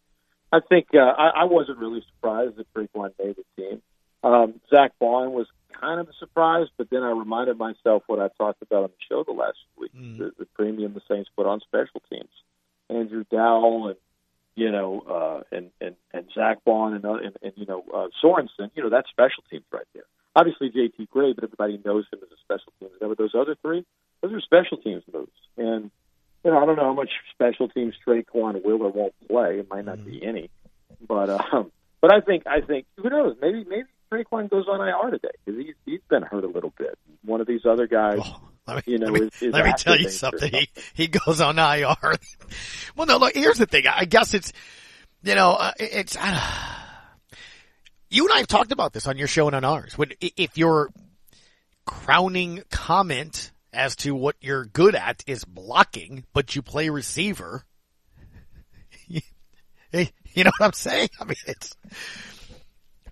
I 0.52 0.60
think 0.60 0.88
uh, 0.94 0.98
I, 0.98 1.28
I 1.28 1.44
wasn't 1.44 1.78
really 1.78 2.04
surprised 2.14 2.56
that 2.56 2.72
Tre'Quan 2.74 3.12
made 3.18 3.36
the 3.36 3.44
team. 3.56 3.82
Um, 4.22 4.60
Zack 4.70 4.92
Baun 5.00 5.32
was 5.32 5.46
kind 5.72 5.98
of 5.98 6.08
a 6.08 6.12
surprise, 6.18 6.66
but 6.76 6.90
then 6.90 7.02
I 7.02 7.10
reminded 7.10 7.56
myself 7.56 8.02
what 8.06 8.20
I 8.20 8.28
talked 8.38 8.62
about 8.62 8.84
on 8.84 8.90
the 8.90 9.04
show 9.08 9.24
the 9.24 9.32
last 9.32 9.58
week: 9.78 9.90
the, 10.18 10.32
the 10.38 10.44
premium 10.44 10.94
the 10.94 11.00
Saints 11.08 11.30
put 11.36 11.46
on 11.46 11.60
special 11.60 12.02
teams. 12.10 12.30
Andrew 12.88 13.24
Dowell 13.30 13.88
and 13.88 13.96
you 14.54 14.70
know 14.70 15.00
uh, 15.00 15.56
and 15.56 15.70
and 15.80 15.96
and 16.12 16.26
Zack 16.34 16.64
Baun 16.64 16.94
and, 16.94 17.04
uh, 17.04 17.14
and 17.14 17.36
and 17.42 17.52
you 17.56 17.66
know 17.66 17.84
uh, 17.92 18.08
Sorensen. 18.22 18.70
You 18.74 18.84
know 18.84 18.90
that's 18.90 19.08
special 19.08 19.42
teams 19.50 19.64
right 19.72 19.86
there. 19.94 20.04
Obviously 20.36 20.70
JT 20.70 21.08
Gray, 21.10 21.32
but 21.32 21.44
everybody 21.44 21.80
knows 21.84 22.04
him 22.12 22.20
as 22.22 22.28
a 22.30 22.40
special 22.44 22.72
teams 22.78 22.92
guy. 23.00 23.08
But 23.08 23.18
those 23.18 23.34
other 23.34 23.56
three, 23.60 23.84
those 24.20 24.32
are 24.32 24.40
special 24.40 24.76
teams 24.76 25.02
moves. 25.12 25.32
And 25.56 25.90
you 26.44 26.50
know 26.50 26.58
I 26.58 26.66
don't 26.66 26.76
know 26.76 26.84
how 26.84 26.94
much 26.94 27.10
special 27.32 27.68
teams 27.68 27.94
Tre'Quan 28.06 28.64
will 28.64 28.82
or 28.82 28.90
won't 28.90 29.14
play. 29.28 29.58
It 29.58 29.68
might 29.70 29.84
not 29.84 30.04
be 30.04 30.24
any, 30.24 30.50
but 31.06 31.30
um, 31.30 31.70
but 32.00 32.12
I 32.12 32.20
think 32.20 32.46
I 32.46 32.60
think 32.60 32.86
who 32.96 33.10
knows? 33.10 33.36
Maybe 33.40 33.64
maybe 33.64 33.88
Tre'Quan 34.12 34.50
goes 34.50 34.66
on 34.68 34.80
IR 34.80 35.10
today 35.10 35.28
because 35.44 35.60
he's 35.60 35.74
he's 35.84 36.00
been 36.08 36.22
hurt 36.22 36.44
a 36.44 36.48
little 36.48 36.72
bit. 36.76 36.98
One 37.24 37.40
of 37.40 37.46
these 37.46 37.64
other 37.64 37.86
guys, 37.86 38.20
you 38.86 38.98
know, 38.98 39.06
let 39.06 39.20
me, 39.20 39.26
is, 39.26 39.42
is 39.42 39.52
let 39.52 39.64
me 39.64 39.72
tell 39.76 39.98
you 39.98 40.08
something. 40.08 40.52
He, 40.52 40.68
he 40.94 41.08
goes 41.08 41.40
on 41.40 41.58
IR. 41.58 41.96
well, 42.96 43.06
no, 43.06 43.18
look, 43.18 43.34
here's 43.34 43.58
the 43.58 43.66
thing. 43.66 43.84
I 43.86 44.04
guess 44.04 44.34
it's, 44.34 44.52
you 45.22 45.34
know, 45.34 45.52
uh, 45.52 45.72
it's, 45.78 46.16
I 46.16 46.30
don't, 46.30 47.38
you 48.10 48.24
and 48.24 48.32
I 48.32 48.38
have 48.38 48.46
talked 48.46 48.72
about 48.72 48.92
this 48.92 49.06
on 49.06 49.18
your 49.18 49.26
show 49.26 49.46
and 49.46 49.56
on 49.56 49.64
ours. 49.64 49.96
When, 49.96 50.12
if 50.20 50.58
your 50.58 50.90
crowning 51.86 52.62
comment 52.70 53.50
as 53.72 53.96
to 53.96 54.14
what 54.14 54.36
you're 54.40 54.64
good 54.64 54.94
at 54.94 55.24
is 55.26 55.44
blocking, 55.44 56.24
but 56.32 56.54
you 56.54 56.62
play 56.62 56.88
receiver, 56.88 57.64
you 59.08 59.20
know 60.44 60.50
what 60.58 60.66
I'm 60.66 60.72
saying? 60.72 61.08
I 61.20 61.24
mean, 61.24 61.36
it's, 61.46 61.76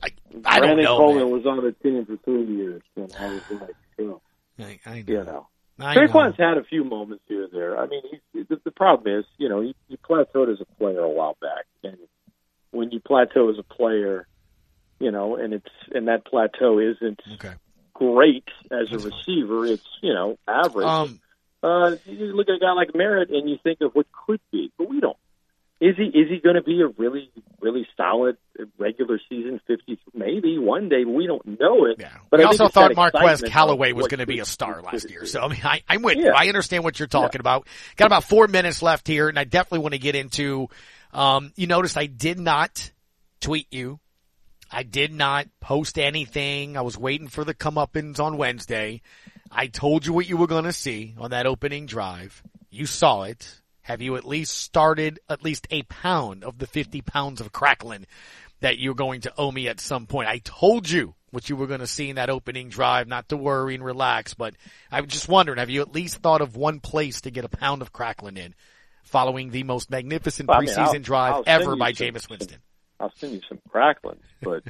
I, 0.03 0.09
I 0.45 0.61
don't 0.61 0.69
Brandon 0.69 0.85
know. 0.85 0.97
Coleman 0.97 1.25
man. 1.25 1.33
was 1.33 1.47
on 1.47 1.65
the 1.65 1.73
team 1.73 2.07
for 2.07 2.17
three 2.25 2.57
years, 2.57 2.83
and 2.97 3.15
I 3.19 3.27
was 3.27 3.43
like, 3.51 3.71
oh, 4.01 4.21
I, 4.59 4.81
I 4.87 5.03
know. 5.03 5.05
you 5.07 5.25
know. 5.25 5.47
I 5.79 5.95
know. 5.95 6.33
Had 6.39 6.59
a 6.59 6.65
few 6.65 6.85
moments 6.85 7.25
here 7.27 7.45
and 7.45 7.53
there. 7.53 7.79
I 7.79 7.87
mean, 7.87 8.03
he's, 8.11 8.47
the, 8.49 8.61
the 8.65 8.71
problem 8.71 9.19
is, 9.19 9.25
you 9.39 9.49
know, 9.49 9.63
he, 9.63 9.75
he 9.89 9.97
plateaued 9.97 10.53
as 10.53 10.61
a 10.61 10.67
player 10.79 11.01
a 11.01 11.09
while 11.09 11.39
back, 11.41 11.65
and 11.83 11.97
when 12.71 12.91
you 12.91 13.01
plateau 13.01 13.49
as 13.49 13.57
a 13.59 13.63
player, 13.63 14.27
you 14.99 15.11
know, 15.11 15.37
and 15.37 15.55
it's 15.55 15.71
and 15.93 16.09
that 16.09 16.27
plateau 16.27 16.79
isn't 16.79 17.21
great 18.01 18.49
as 18.71 18.91
a 18.93 18.99
receiver. 18.99 19.67
It's 19.67 19.87
you 20.03 20.15
know 20.15 20.39
average. 20.49 20.87
Um, 20.87 21.21
uh, 21.63 21.97
you 22.07 22.35
look 22.35 22.49
at 22.49 22.55
a 22.55 22.59
guy 22.59 22.73
like 22.73 22.95
Merritt, 22.95 23.31
and 23.31 23.49
you 23.49 23.59
think 23.63 23.81
of 23.83 23.93
what 23.93 24.07
could 24.27 24.41
be, 24.51 24.73
but 24.79 24.89
we 24.89 25.01
don't. 25.01 25.17
Is 25.81 25.97
he 25.97 26.05
is 26.05 26.29
he 26.29 26.41
going 26.41 26.57
to 26.57 26.63
be 26.63 26.83
a 26.83 26.89
really 26.89 27.31
really 27.61 27.87
solid 27.97 28.37
regular 28.79 29.19
season 29.29 29.61
fifty? 29.67 29.99
Maybe 30.15 30.59
one 30.59 30.89
day, 30.89 31.05
we 31.05 31.27
don't 31.27 31.59
know 31.59 31.87
it. 31.87 31.99
But 32.31 32.41
we 32.41 32.45
I 32.45 32.49
also 32.49 32.69
thought 32.69 32.95
Marquez 32.95 33.43
Callaway 33.43 33.93
was 33.93 34.09
going 34.09 34.21
to 34.21 34.27
be 34.27 34.41
a 34.41 34.45
star 34.45 34.83
last 34.83 35.09
year. 35.11 35.25
So 35.25 35.41
I 35.41 35.49
mean, 35.49 35.61
I, 35.65 35.83
I'm 35.89 36.03
with 36.03 36.19
you. 36.19 36.33
I 36.37 36.49
understand 36.49 36.85
what 36.85 36.99
you're 36.99 37.09
talking 37.09 37.41
about. 37.41 37.67
Got 37.97 38.07
about 38.07 38.25
four 38.25 38.47
minutes 38.47 38.83
left 38.83 39.07
here, 39.07 39.29
and 39.29 39.39
I 39.39 39.45
definitely 39.45 39.81
want 39.81 39.95
to 39.95 39.99
get 39.99 40.15
into. 40.15 40.69
Um, 41.13 41.53
you 41.57 41.67
noticed 41.67 41.97
I 41.97 42.07
did 42.07 42.39
not 42.39 42.91
tweet 43.41 43.67
you. 43.71 44.01
I 44.71 44.83
did 44.85 45.13
not 45.13 45.49
post 45.61 45.99
anything. 45.99 46.77
I 46.77 46.83
was 46.83 46.97
waiting 46.97 47.29
for 47.29 47.45
the 47.45 47.55
comeuppance 47.55 48.21
on 48.21 48.37
Wednesday. 48.37 49.03
I 49.51 49.67
told 49.67 50.07
you 50.07 50.13
what 50.13 50.29
you 50.29 50.37
were 50.37 50.47
going 50.47 50.65
to 50.65 50.73
see 50.73 51.15
on 51.19 51.31
that 51.33 51.47
opening 51.47 51.87
drive. 51.87 52.43
You 52.71 52.87
saw 52.87 53.23
it. 53.23 53.61
Have 53.83 54.01
you 54.01 54.15
at 54.17 54.25
least 54.25 54.57
started 54.57 55.19
at 55.29 55.43
least 55.43 55.67
a 55.71 55.83
pound 55.83 56.45
of 56.45 56.59
the 56.59 56.67
50 56.69 57.01
pounds 57.01 57.41
of 57.41 57.51
crackling 57.51 58.07
that 58.61 58.79
you're 58.79 58.95
going 58.95 59.23
to 59.23 59.33
owe 59.37 59.51
me 59.51 59.67
at 59.67 59.81
some 59.81 60.07
point? 60.07 60.29
I 60.29 60.39
told 60.45 60.89
you 60.89 61.15
what 61.31 61.49
you 61.49 61.57
were 61.57 61.67
going 61.67 61.81
to 61.81 61.87
see 61.89 62.09
in 62.09 62.17
that 62.17 62.31
opening 62.31 62.69
drive, 62.69 63.09
not 63.09 63.29
to 63.31 63.37
worry 63.37 63.75
and 63.75 63.85
relax, 63.85 64.35
but 64.35 64.55
I 64.93 65.01
was 65.01 65.11
just 65.11 65.29
wondering, 65.29 65.59
have 65.59 65.71
you 65.71 65.81
at 65.81 65.93
least 65.93 66.19
thought 66.19 66.43
of 66.43 66.55
one 66.57 66.79
place 66.79 67.23
to 67.23 67.31
get 67.33 67.45
a 67.45 67.49
pound 67.49 67.83
of 67.83 67.93
crackling 67.93 68.37
in 68.37 68.55
following 69.03 69.51
the 69.51 69.65
most 69.65 69.91
magnificent 69.91 70.49
Well, 70.49 70.59
I 70.59 70.61
mean, 70.61 70.69
preseason 70.75 70.79
I'll- 70.95 71.01
drive 71.01 71.35
I'll 71.35 71.43
ever 71.47 71.75
by 71.75 71.93
Jameis 71.93 72.29
Winston? 72.31 72.59
I'll 73.01 73.13
send 73.17 73.33
you 73.33 73.41
some 73.49 73.59
cracklings, 73.71 74.23
but 74.43 74.63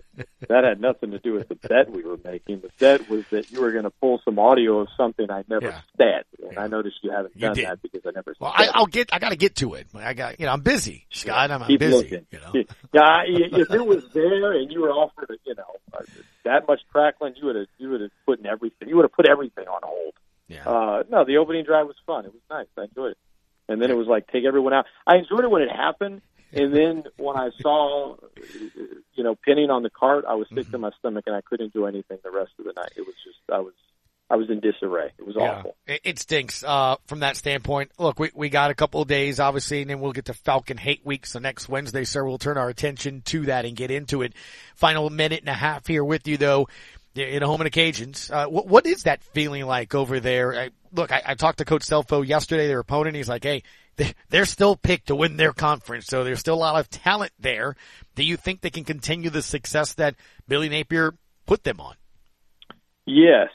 that 0.48 0.62
had 0.64 0.80
nothing 0.80 1.10
to 1.10 1.18
do 1.18 1.32
with 1.32 1.48
the 1.48 1.56
bet 1.56 1.90
we 1.90 2.04
were 2.04 2.16
making. 2.24 2.60
The 2.60 2.70
bet 2.78 3.10
was 3.10 3.24
that 3.30 3.50
you 3.50 3.60
were 3.60 3.72
going 3.72 3.82
to 3.84 3.90
pull 3.90 4.20
some 4.24 4.38
audio 4.38 4.78
of 4.80 4.88
something 4.96 5.28
I 5.30 5.42
never 5.48 5.66
Yeah. 5.66 5.80
said, 5.96 6.24
and 6.48 6.56
I 6.58 6.68
noticed 6.68 6.98
you 7.02 7.10
haven't 7.10 7.34
You 7.34 7.40
done 7.40 7.54
did. 7.56 7.66
that 7.66 7.82
because 7.82 8.02
I 8.06 8.10
never. 8.14 8.34
Well, 8.38 8.54
said 8.56 8.68
I, 8.68 8.78
I'll 8.78 8.86
get, 8.86 9.10
I 9.12 9.18
got 9.18 9.30
to 9.30 9.36
get 9.36 9.56
to 9.56 9.74
it. 9.74 9.88
I 9.94 10.14
got, 10.14 10.38
you 10.38 10.46
know, 10.46 10.52
I'm 10.52 10.60
busy, 10.62 11.06
Scott. 11.10 11.50
I'm, 11.50 11.60
I'm 11.62 11.76
busy. 11.76 11.96
looking. 11.96 12.26
You 12.30 12.38
know, 12.38 12.64
Yeah, 12.92 13.00
I- 13.02 13.24
if 13.26 13.70
it 13.72 13.84
was 13.84 14.04
there 14.14 14.52
and 14.52 14.70
you 14.70 14.80
were 14.82 14.90
offered, 14.92 15.36
you 15.44 15.54
know, 15.56 16.00
that 16.44 16.68
much 16.68 16.80
crackling, 16.92 17.34
you 17.36 17.46
would 17.46 17.56
have, 17.56 17.66
you 17.78 17.90
would 17.90 18.00
have 18.00 18.10
put 18.26 18.38
in 18.38 18.46
everything. 18.46 18.88
You 18.88 18.96
would 18.96 19.04
have 19.06 19.12
put 19.12 19.28
everything 19.28 19.66
on 19.66 19.80
hold. 19.82 20.14
Yeah. 20.46 20.68
Uh, 20.68 21.02
no, 21.10 21.24
the 21.24 21.38
opening 21.38 21.64
drive 21.64 21.86
was 21.86 21.96
fun. 22.06 22.24
It 22.26 22.32
was 22.32 22.42
nice. 22.48 22.66
I 22.78 22.84
enjoyed 22.84 23.12
it. 23.12 23.18
And 23.68 23.80
then 23.82 23.90
it 23.90 23.96
was 23.96 24.06
like 24.08 24.26
take 24.28 24.44
everyone 24.44 24.72
out. 24.72 24.86
I 25.06 25.16
enjoyed 25.16 25.44
it 25.44 25.50
when 25.50 25.62
it 25.62 25.70
happened. 25.70 26.22
And 26.52 26.74
then 26.74 27.04
when 27.16 27.36
I 27.36 27.50
saw, 27.60 28.16
you 29.14 29.24
know, 29.24 29.36
Penning 29.44 29.70
on 29.70 29.82
the 29.82 29.90
cart, 29.90 30.24
I 30.28 30.34
was 30.34 30.48
sick 30.48 30.64
Mm-hmm. 30.64 30.72
to 30.72 30.78
my 30.78 30.90
stomach 30.98 31.24
and 31.26 31.36
I 31.36 31.40
couldn't 31.42 31.72
do 31.72 31.86
anything 31.86 32.18
the 32.24 32.30
rest 32.30 32.52
of 32.58 32.64
the 32.64 32.72
night. 32.74 32.92
It 32.96 33.02
was 33.06 33.14
just, 33.24 33.38
I 33.52 33.60
was, 33.60 33.74
I 34.28 34.36
was 34.36 34.48
in 34.48 34.60
disarray. 34.60 35.10
It 35.18 35.26
was 35.26 35.34
Yeah. 35.38 35.58
awful. 35.58 35.76
It, 35.86 36.00
it 36.04 36.18
stinks 36.18 36.62
uh, 36.62 36.96
from 37.06 37.20
that 37.20 37.36
standpoint. 37.36 37.90
Look, 37.98 38.18
we 38.20 38.30
we 38.34 38.48
got 38.48 38.70
a 38.70 38.74
couple 38.74 39.02
of 39.02 39.08
days, 39.08 39.40
obviously, 39.40 39.80
and 39.82 39.90
then 39.90 39.98
we'll 40.00 40.12
get 40.12 40.26
to 40.26 40.34
Falcon 40.34 40.76
Hate 40.76 41.04
Week. 41.04 41.26
So 41.26 41.38
next 41.40 41.68
Wednesday, 41.68 42.04
sir, 42.04 42.24
we'll 42.24 42.38
turn 42.38 42.56
our 42.56 42.68
attention 42.68 43.22
to 43.26 43.46
that 43.46 43.64
and 43.64 43.74
get 43.76 43.90
into 43.90 44.22
it. 44.22 44.32
Final 44.76 45.10
minute 45.10 45.40
and 45.40 45.48
a 45.48 45.54
half 45.54 45.86
here 45.86 46.04
with 46.04 46.28
you, 46.28 46.36
though. 46.36 46.68
In 47.16 47.42
home 47.42 47.60
and 47.60 47.66
occasions, 47.66 48.30
uh, 48.30 48.46
what, 48.46 48.68
what 48.68 48.86
is 48.86 49.02
that 49.02 49.20
feeling 49.24 49.66
like 49.66 49.96
over 49.96 50.20
there? 50.20 50.54
I, 50.54 50.70
look, 50.92 51.10
I, 51.10 51.20
I 51.26 51.34
talked 51.34 51.58
to 51.58 51.64
Coach 51.64 51.82
Scelfo 51.82 52.24
yesterday, 52.24 52.68
their 52.68 52.78
opponent. 52.78 53.16
He's 53.16 53.28
like, 53.28 53.42
"Hey, 53.42 53.64
they're 54.28 54.44
still 54.44 54.76
picked 54.76 55.08
to 55.08 55.14
win 55.14 55.36
their 55.36 55.52
conference, 55.52 56.06
so 56.06 56.24
there's 56.24 56.40
still 56.40 56.54
a 56.54 56.56
lot 56.56 56.80
of 56.80 56.88
talent 56.90 57.32
there." 57.38 57.76
Do 58.14 58.24
you 58.24 58.36
think 58.36 58.60
they 58.60 58.70
can 58.70 58.84
continue 58.84 59.30
the 59.30 59.42
success 59.42 59.94
that 59.94 60.14
Billy 60.48 60.68
Napier 60.68 61.14
put 61.46 61.64
them 61.64 61.80
on? 61.80 61.94
Yes, 63.06 63.50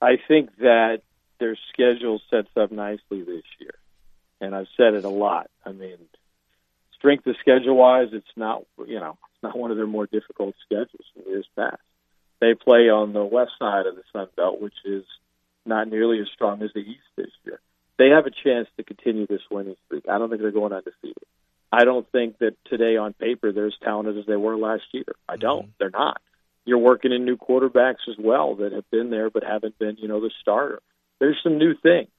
I 0.00 0.16
think 0.28 0.56
that 0.58 1.02
their 1.38 1.56
schedule 1.72 2.20
sets 2.30 2.48
up 2.56 2.70
nicely 2.70 3.22
this 3.22 3.44
year, 3.58 3.74
and 4.40 4.54
I've 4.54 4.68
said 4.76 4.94
it 4.94 5.04
a 5.04 5.10
lot. 5.10 5.50
I 5.64 5.72
mean, 5.72 5.98
strength 6.98 7.26
of 7.26 7.36
schedule 7.40 7.76
wise, 7.76 8.08
it's 8.12 8.26
not 8.36 8.64
you 8.86 9.00
know 9.00 9.18
it's 9.34 9.42
not 9.42 9.56
one 9.56 9.70
of 9.70 9.76
their 9.76 9.86
more 9.86 10.06
difficult 10.06 10.54
schedules 10.64 11.04
from 11.14 11.24
years 11.26 11.46
past. 11.56 11.82
They 12.40 12.54
play 12.54 12.90
on 12.90 13.12
the 13.12 13.24
west 13.24 13.52
side 13.58 13.86
of 13.86 13.96
the 13.96 14.02
Sun 14.12 14.28
Belt, 14.36 14.60
which 14.60 14.74
is 14.84 15.04
not 15.64 15.88
nearly 15.88 16.20
as 16.20 16.28
strong 16.34 16.62
as 16.62 16.70
the 16.74 16.80
East 16.80 17.06
this 17.16 17.30
year. 17.44 17.60
They 17.98 18.08
have 18.08 18.26
a 18.26 18.30
chance 18.30 18.68
to 18.76 18.84
continue 18.84 19.26
this 19.26 19.40
winning 19.50 19.76
streak. 19.86 20.04
I 20.08 20.18
don't 20.18 20.28
think 20.28 20.42
they're 20.42 20.50
going 20.50 20.72
undefeated. 20.72 21.16
I 21.72 21.84
don't 21.84 22.10
think 22.12 22.38
that 22.38 22.56
today 22.66 22.96
on 22.96 23.12
paper 23.14 23.52
they're 23.52 23.66
as 23.66 23.74
talented 23.82 24.18
as 24.18 24.26
they 24.26 24.36
were 24.36 24.56
last 24.56 24.84
year. 24.92 25.04
I 25.28 25.36
don't. 25.36 25.62
Mm-hmm. 25.62 25.70
They're 25.78 25.90
not. 25.90 26.20
You're 26.64 26.78
working 26.78 27.12
in 27.12 27.24
new 27.24 27.36
quarterbacks 27.36 28.08
as 28.08 28.16
well 28.18 28.56
that 28.56 28.72
have 28.72 28.88
been 28.90 29.10
there 29.10 29.30
but 29.30 29.44
haven't 29.44 29.78
been, 29.78 29.96
you 29.98 30.08
know, 30.08 30.20
the 30.20 30.30
starter. 30.40 30.80
There's 31.18 31.38
some 31.42 31.58
new 31.58 31.74
things, 31.74 32.10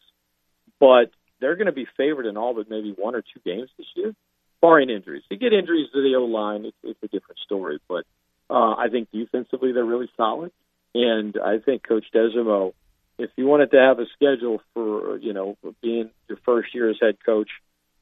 but 0.80 1.12
they're 1.40 1.56
going 1.56 1.68
to 1.68 1.72
be 1.72 1.88
favored 1.98 2.26
in 2.26 2.38
all 2.38 2.54
but 2.54 2.70
maybe 2.70 2.94
one 2.98 3.16
or 3.16 3.22
two 3.22 3.40
games 3.46 3.70
this 3.78 3.88
year, 3.96 4.16
barring 4.62 4.90
injuries. 4.90 5.24
You 5.30 5.38
get 5.38 5.54
injuries 5.54 5.88
to 5.94 6.02
the 6.02 6.16
O 6.16 6.26
line, 6.26 6.66
it's, 6.66 6.78
it's 6.84 7.04
a 7.04 7.08
different 7.08 7.40
story. 7.46 7.80
But 7.88 8.06
uh, 8.50 8.76
I 8.76 8.88
think 8.90 9.10
defensively 9.12 9.72
they're 9.72 9.86
really 9.86 10.10
solid, 10.18 10.52
and 10.96 11.38
I 11.44 11.60
think 11.60 11.88
Coach 11.88 12.06
Desormeaux, 12.14 12.74
if 13.18 13.32
you 13.36 13.48
wanted 13.48 13.72
to 13.72 13.78
have 13.78 14.00
a 14.00 14.06
schedule 14.14 14.62
for 14.74 15.18
you 15.18 15.34
know 15.34 15.58
being 15.82 16.10
your 16.28 16.38
first 16.46 16.74
year 16.74 16.90
as 16.90 16.98
head 17.02 17.18
coach, 17.26 17.50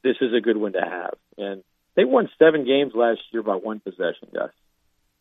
this 0.03 0.17
is 0.21 0.33
a 0.33 0.41
good 0.41 0.57
one 0.57 0.73
to 0.73 0.81
have. 0.81 1.15
And 1.37 1.63
they 1.95 2.05
won 2.05 2.29
seven 2.37 2.65
games 2.65 2.93
last 2.93 3.21
year 3.31 3.43
by 3.43 3.55
one 3.55 3.79
possession, 3.79 4.29
Gus, 4.33 4.51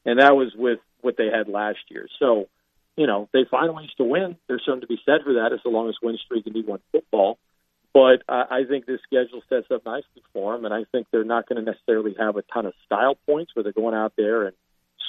and 0.05 0.19
that 0.21 0.37
was 0.37 0.53
with 0.57 0.81
what 1.01 1.17
they 1.17 1.27
had 1.27 1.49
last 1.49 1.79
year. 1.89 2.09
So, 2.19 2.49
you 2.97 3.07
know, 3.07 3.29
they 3.33 3.45
find 3.51 3.75
ways 3.75 3.91
to 3.99 4.05
win. 4.05 4.37
There's 4.49 4.65
something 4.65 4.83
to 4.83 4.87
be 4.87 5.01
said 5.05 5.23
for 5.25 5.35
that, 5.35 5.53
as 5.53 5.61
long 5.65 5.89
as 5.89 5.95
win 6.03 6.19
streak 6.25 6.47
and 6.47 6.55
D1 6.55 6.81
football. 6.93 7.39
But 7.93 8.23
uh, 8.29 8.45
I 8.51 8.65
think 8.69 8.87
this 8.87 9.01
schedule 9.05 9.43
sets 9.49 9.71
up 9.73 9.85
nicely 9.87 10.23
for 10.33 10.57
them, 10.57 10.65
and 10.65 10.75
I 10.75 10.83
think 10.91 11.07
they're 11.13 11.23
not 11.23 11.49
going 11.49 11.65
to 11.65 11.71
necessarily 11.71 12.17
have 12.19 12.37
a 12.37 12.43
ton 12.43 12.67
of 12.67 12.73
style 12.85 13.17
points 13.27 13.53
where 13.55 13.63
they're 13.63 13.73
going 13.73 13.95
out 13.95 14.15
there 14.17 14.45
and 14.45 14.57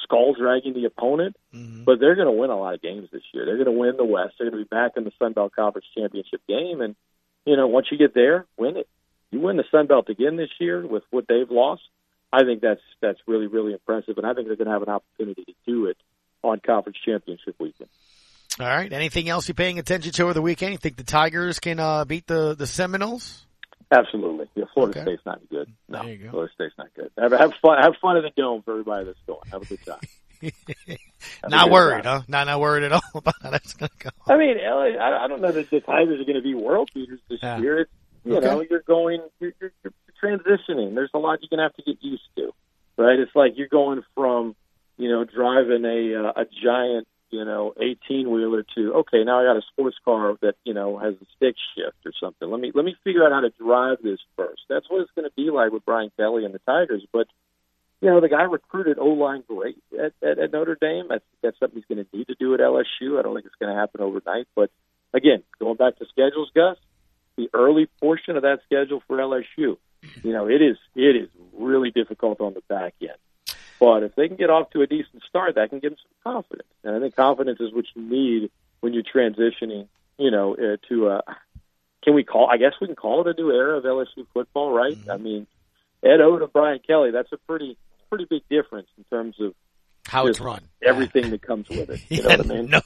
skull 0.05 0.33
dragging 0.33 0.73
the 0.73 0.85
opponent, 0.85 1.35
mm-hmm. 1.53 1.83
but 1.83 1.99
they're 1.99 2.15
going 2.15 2.27
to 2.27 2.39
win 2.39 2.49
a 2.49 2.57
lot 2.57 2.73
of 2.73 2.81
games 2.81 3.09
this 3.11 3.23
year. 3.33 3.45
They're 3.45 3.57
going 3.57 3.73
to 3.73 3.79
win 3.79 3.97
the 3.97 4.05
West. 4.05 4.35
They're 4.37 4.49
going 4.49 4.63
to 4.63 4.65
be 4.65 4.75
back 4.75 4.93
in 4.95 5.03
the 5.03 5.11
Sun 5.19 5.33
Belt 5.33 5.53
Conference 5.55 5.87
championship 5.97 6.41
game, 6.47 6.81
and 6.81 6.95
you 7.45 7.57
know 7.57 7.67
once 7.67 7.87
you 7.91 7.97
get 7.97 8.13
there, 8.13 8.45
win 8.57 8.77
it. 8.77 8.87
You 9.31 9.41
win 9.41 9.57
the 9.57 9.65
Sun 9.71 9.87
Belt 9.87 10.09
again 10.09 10.37
this 10.37 10.51
year 10.59 10.85
with 10.85 11.03
what 11.09 11.25
they've 11.27 11.49
lost. 11.49 11.83
I 12.31 12.43
think 12.43 12.61
that's 12.61 12.81
that's 13.01 13.19
really 13.27 13.47
really 13.47 13.73
impressive, 13.73 14.17
and 14.17 14.25
I 14.25 14.33
think 14.33 14.47
they're 14.47 14.55
going 14.55 14.67
to 14.67 14.73
have 14.73 14.83
an 14.83 14.89
opportunity 14.89 15.43
to 15.43 15.53
do 15.65 15.87
it 15.87 15.97
on 16.43 16.61
Conference 16.65 16.97
Championship 17.03 17.55
weekend. 17.59 17.89
All 18.59 18.67
right. 18.67 18.91
Anything 18.91 19.27
else 19.27 19.49
you're 19.49 19.55
paying 19.55 19.79
attention 19.79 20.13
to 20.13 20.23
over 20.23 20.33
the 20.33 20.41
weekend? 20.41 20.71
You 20.71 20.77
think 20.77 20.95
the 20.95 21.03
Tigers 21.03 21.59
can 21.59 21.79
uh, 21.79 22.05
beat 22.05 22.25
the 22.27 22.55
the 22.55 22.67
Seminoles? 22.67 23.45
Absolutely. 23.95 24.47
Yeah, 24.55 24.65
Florida 24.73 24.99
okay. 24.99 25.05
State's 25.05 25.25
not 25.25 25.39
good. 25.49 25.71
No, 25.87 26.03
go. 26.03 26.29
Florida 26.31 26.53
State's 26.53 26.75
not 26.77 26.93
good. 26.95 27.11
Have, 27.17 27.31
have 27.31 27.53
fun. 27.61 27.81
Have 27.81 27.93
fun 28.01 28.17
in 28.17 28.23
the 28.23 28.31
dome 28.35 28.61
for 28.63 28.71
everybody 28.71 29.05
that's 29.05 29.19
going. 29.25 29.39
Have 29.51 29.61
a 29.61 29.65
good 29.65 29.85
time. 29.85 29.99
not 31.47 31.71
worried, 31.71 32.03
time. 32.03 32.21
huh? 32.21 32.25
Not 32.27 32.47
not 32.47 32.59
worried 32.59 32.83
at 32.83 32.91
all 32.91 33.01
about 33.15 33.35
how 33.41 33.51
that's 33.51 33.73
going 33.73 33.89
to 33.99 34.03
go. 34.05 34.09
I 34.27 34.37
mean, 34.37 34.57
LA, 34.57 35.01
I, 35.01 35.25
I 35.25 35.27
don't 35.27 35.41
know 35.41 35.51
that 35.51 35.69
the 35.69 35.79
Tigers 35.79 36.19
are 36.19 36.25
going 36.25 36.35
to 36.35 36.41
be 36.41 36.55
world 36.55 36.89
beaters 36.93 37.19
this 37.29 37.39
yeah. 37.41 37.57
year. 37.59 37.79
It's, 37.81 37.91
you 38.23 38.37
okay. 38.37 38.47
know, 38.47 38.65
you're 38.67 38.81
going, 38.81 39.21
you're, 39.39 39.53
you're, 39.61 39.71
you're 39.83 39.93
transitioning. 40.21 40.95
There's 40.95 41.11
a 41.13 41.19
lot 41.19 41.39
you're 41.41 41.49
going 41.49 41.59
to 41.59 41.63
have 41.63 41.75
to 41.75 41.83
get 41.83 42.03
used 42.03 42.23
to, 42.37 42.53
right? 42.97 43.19
It's 43.19 43.35
like 43.35 43.53
you're 43.55 43.67
going 43.67 44.03
from, 44.15 44.55
you 44.97 45.09
know, 45.09 45.23
driving 45.25 45.85
a 45.85 46.27
uh, 46.27 46.41
a 46.41 46.45
giant 46.63 47.07
you 47.29 47.43
know, 47.43 47.73
18 47.79 48.29
wheeler 48.29 48.63
to, 48.75 48.93
okay, 48.93 49.23
now 49.23 49.41
I 49.41 49.43
got 49.43 49.57
a 49.57 49.61
sports 49.71 49.97
car 50.03 50.35
that, 50.41 50.55
you 50.63 50.73
know, 50.73 50.97
has 50.97 51.13
a 51.15 51.25
stick 51.35 51.55
shift 51.75 51.97
or 52.05 52.11
something. 52.19 52.49
Let 52.49 52.59
me, 52.59 52.71
let 52.73 52.85
me 52.85 52.95
figure 53.03 53.25
out 53.25 53.31
how 53.31 53.41
to 53.41 53.49
drive 53.49 53.97
this 54.03 54.19
first. 54.35 54.61
That's 54.69 54.89
what 54.89 55.01
it's 55.01 55.11
going 55.15 55.27
to 55.27 55.35
be 55.35 55.51
like 55.51 55.71
with 55.71 55.85
Brian 55.85 56.11
Kelly 56.17 56.45
and 56.45 56.53
the 56.53 56.59
Tigers. 56.59 57.05
But, 57.11 57.27
you 58.01 58.09
know, 58.09 58.21
the 58.21 58.29
guy 58.29 58.43
recruited 58.43 58.99
O 58.99 59.07
line 59.07 59.43
great 59.47 59.77
at, 59.93 60.13
at, 60.21 60.39
at 60.39 60.51
Notre 60.51 60.77
Dame. 60.79 61.07
That's, 61.09 61.25
that's 61.41 61.59
something 61.59 61.77
he's 61.77 61.95
going 61.95 62.05
to 62.05 62.17
need 62.17 62.27
to 62.27 62.35
do 62.39 62.53
at 62.53 62.59
LSU. 62.59 63.19
I 63.19 63.23
don't 63.23 63.35
think 63.35 63.45
it's 63.45 63.55
going 63.59 63.73
to 63.73 63.79
happen 63.79 64.01
overnight. 64.01 64.47
But 64.55 64.69
again, 65.13 65.43
going 65.59 65.77
back 65.77 65.97
to 65.97 66.05
schedules, 66.09 66.51
Gus, 66.55 66.77
the 67.37 67.49
early 67.53 67.87
portion 67.99 68.37
of 68.37 68.43
that 68.43 68.59
schedule 68.65 69.01
for 69.07 69.17
LSU, 69.17 69.77
you 70.23 70.33
know, 70.33 70.47
it 70.47 70.61
is, 70.61 70.77
it 70.95 71.15
is 71.15 71.29
really 71.57 71.91
difficult 71.91 72.39
on 72.39 72.53
the 72.53 72.61
back 72.69 72.93
end. 73.01 73.11
But 73.79 74.03
if 74.03 74.15
they 74.15 74.27
can 74.27 74.37
get 74.37 74.49
off 74.49 74.69
to 74.71 74.81
a 74.81 74.87
decent 74.87 75.23
start, 75.27 75.55
that 75.55 75.69
can 75.69 75.79
give 75.79 75.91
them 75.91 75.99
some 76.01 76.33
confidence. 76.33 76.69
And 76.83 76.95
I 76.95 76.99
think 76.99 77.15
confidence 77.15 77.59
is 77.59 77.73
what 77.73 77.85
you 77.93 78.01
need 78.01 78.51
when 78.79 78.93
you're 78.93 79.03
transitioning, 79.03 79.87
you 80.17 80.31
know, 80.31 80.55
uh, 80.55 80.77
to 80.89 81.09
a. 81.09 81.23
Can 82.03 82.13
we 82.13 82.23
call? 82.23 82.49
I 82.49 82.57
guess 82.57 82.73
we 82.79 82.87
can 82.87 82.95
call 82.95 83.27
it 83.27 83.37
a 83.37 83.41
new 83.41 83.51
era 83.51 83.77
of 83.77 83.83
LSU 83.83 84.27
football, 84.33 84.71
right? 84.71 84.95
Mm-hmm. 84.95 85.11
I 85.11 85.17
mean, 85.17 85.47
Ed 86.03 86.21
O 86.21 86.37
to 86.37 86.47
Brian 86.47 86.79
Kelly. 86.85 87.11
That's 87.11 87.31
a 87.31 87.37
pretty, 87.37 87.77
pretty 88.09 88.25
big 88.25 88.47
difference 88.49 88.87
in 88.97 89.03
terms 89.05 89.35
of 89.39 89.53
how 90.07 90.27
it's 90.27 90.39
run. 90.39 90.61
Everything 90.83 91.23
yeah. 91.23 91.29
that 91.31 91.41
comes 91.41 91.67
with 91.67 91.89
it. 91.89 91.99
You 92.09 92.21
know 92.21 92.29
what 92.29 92.39
I 92.39 92.43
mean? 92.61 92.69
No, 92.69 92.81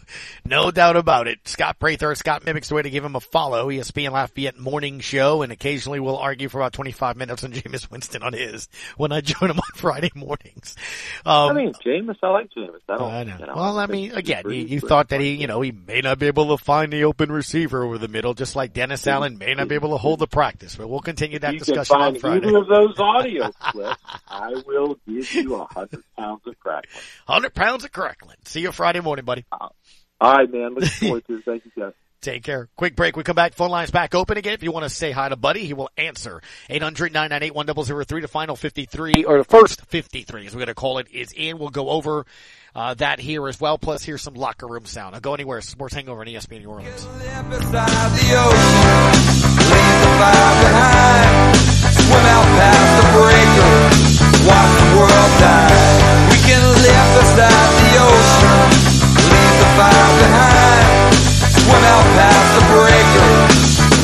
no 0.45 0.71
doubt 0.71 0.95
about 0.95 1.27
it. 1.27 1.39
Scott 1.45 1.79
Prather, 1.79 2.15
Scott 2.15 2.45
mimics 2.45 2.69
the 2.69 2.75
way 2.75 2.81
to 2.81 2.89
give 2.89 3.03
him 3.03 3.15
a 3.15 3.19
follow. 3.19 3.67
ESPN 3.67 4.11
Lafayette 4.11 4.57
morning 4.57 5.01
show 5.01 5.41
and 5.41 5.51
occasionally 5.51 5.99
we'll 5.99 6.17
argue 6.17 6.47
for 6.47 6.59
about 6.59 6.71
25 6.71 7.17
minutes 7.17 7.43
on 7.43 7.51
Jameis 7.53 7.91
Winston 7.91 8.23
on 8.23 8.31
his 8.31 8.69
when 8.95 9.11
I 9.11 9.19
join 9.19 9.49
him 9.49 9.57
on 9.57 9.63
Friday 9.75 10.11
mornings. 10.15 10.77
Um, 11.25 11.49
I 11.49 11.53
mean, 11.53 11.73
Jameis, 11.85 12.15
I 12.23 12.29
like 12.29 12.49
Jameis. 12.51 12.79
I, 12.87 12.93
I 12.93 13.23
know. 13.25 13.35
You 13.37 13.45
know. 13.47 13.53
Well, 13.55 13.79
I 13.79 13.87
mean, 13.87 14.13
again, 14.13 14.43
you, 14.45 14.61
you 14.61 14.79
thought 14.79 15.09
that 15.09 15.19
he, 15.19 15.35
you 15.35 15.47
know, 15.47 15.59
he 15.59 15.73
may 15.73 15.99
not 15.99 16.19
be 16.19 16.27
able 16.27 16.55
to 16.57 16.63
find 16.63 16.93
the 16.93 17.03
open 17.03 17.31
receiver 17.31 17.83
over 17.83 17.97
the 17.97 18.07
middle, 18.07 18.33
just 18.33 18.55
like 18.55 18.71
Dennis 18.71 19.05
Allen 19.07 19.37
may 19.37 19.53
not 19.55 19.67
be 19.67 19.75
able 19.75 19.89
to 19.89 19.97
hold 19.97 20.19
the 20.19 20.27
practice, 20.27 20.75
but 20.75 20.87
we'll 20.87 21.01
continue 21.01 21.39
that 21.39 21.53
you 21.53 21.59
discussion 21.59 21.97
on 21.97 22.15
Friday. 22.15 22.47
Either 22.47 22.57
of 22.59 22.67
those 22.67 22.97
audio 22.97 23.51
clips, 23.51 24.01
I 24.27 24.53
will 24.65 24.97
give 25.05 25.33
you 25.33 25.55
a 25.55 25.65
hundred 25.65 26.03
pounds 26.17 26.41
of 26.45 26.57
crack. 26.59 26.87
100 27.25 27.53
pounds 27.53 27.83
of 27.83 27.91
crackling. 27.91 28.37
See 28.45 28.61
you 28.61 28.71
Friday 28.71 28.99
morning, 29.01 29.25
buddy. 29.25 29.45
Uh, 29.51 29.69
all 30.21 30.33
right, 30.33 30.51
man. 30.51 30.73
Looking 30.73 30.89
forward 30.89 31.27
to 31.27 31.37
it. 31.37 31.45
Thank 31.45 31.65
you, 31.65 31.71
Jeff. 31.77 31.93
Take 32.21 32.43
care. 32.43 32.67
Quick 32.75 32.97
break. 32.97 33.15
We 33.15 33.23
come 33.23 33.35
back. 33.35 33.53
Phone 33.53 33.69
lines 33.69 33.91
back 33.91 34.13
open 34.13 34.37
again. 34.37 34.53
If 34.53 34.61
you 34.61 34.73
want 34.73 34.83
to 34.83 34.89
say 34.89 35.11
hi 35.11 35.29
to 35.29 35.37
Buddy, 35.37 35.65
he 35.65 35.73
will 35.73 35.89
answer. 35.97 36.41
800-998-1003. 36.69 38.21
to 38.21 38.27
final 38.27 38.57
53, 38.57 39.23
or 39.23 39.37
the 39.37 39.45
first 39.45 39.85
53, 39.85 40.47
as 40.47 40.53
we're 40.53 40.59
going 40.59 40.67
to 40.67 40.75
call 40.75 40.97
it, 40.97 41.07
is 41.11 41.31
in. 41.31 41.57
We'll 41.59 41.69
go 41.69 41.89
over 41.89 42.25
uh, 42.75 42.93
that 42.95 43.19
here 43.19 43.47
as 43.47 43.61
well. 43.61 43.77
Plus, 43.77 44.03
here's 44.03 44.21
some 44.21 44.33
locker 44.33 44.67
room 44.67 44.85
sound. 44.85 45.15
I'll 45.15 45.21
go 45.21 45.33
anywhere. 45.33 45.61
Sports 45.61 45.93
Hangover 45.93 46.19
on 46.19 46.27
ESPN 46.27 46.61
New 46.61 46.69
Orleans. 46.69 46.99
Swim 46.99 47.15
out 52.25 52.47
past 52.59 52.91
the 52.99 53.05
breaker. 53.15 53.71
Watch 54.45 54.73
the 54.79 54.97
world 54.97 55.39
die. 55.39 55.98
Can 56.49 56.65
live 56.65 57.09
beside 57.13 57.71
the 57.77 57.91
ocean. 58.09 58.59
Leave 59.29 59.55
the 59.61 59.69
fire 59.77 60.13
behind. 60.17 61.13
Swim 61.61 61.83
out 61.93 62.05
past 62.17 62.49
the 62.57 62.63
breaker. 62.73 63.29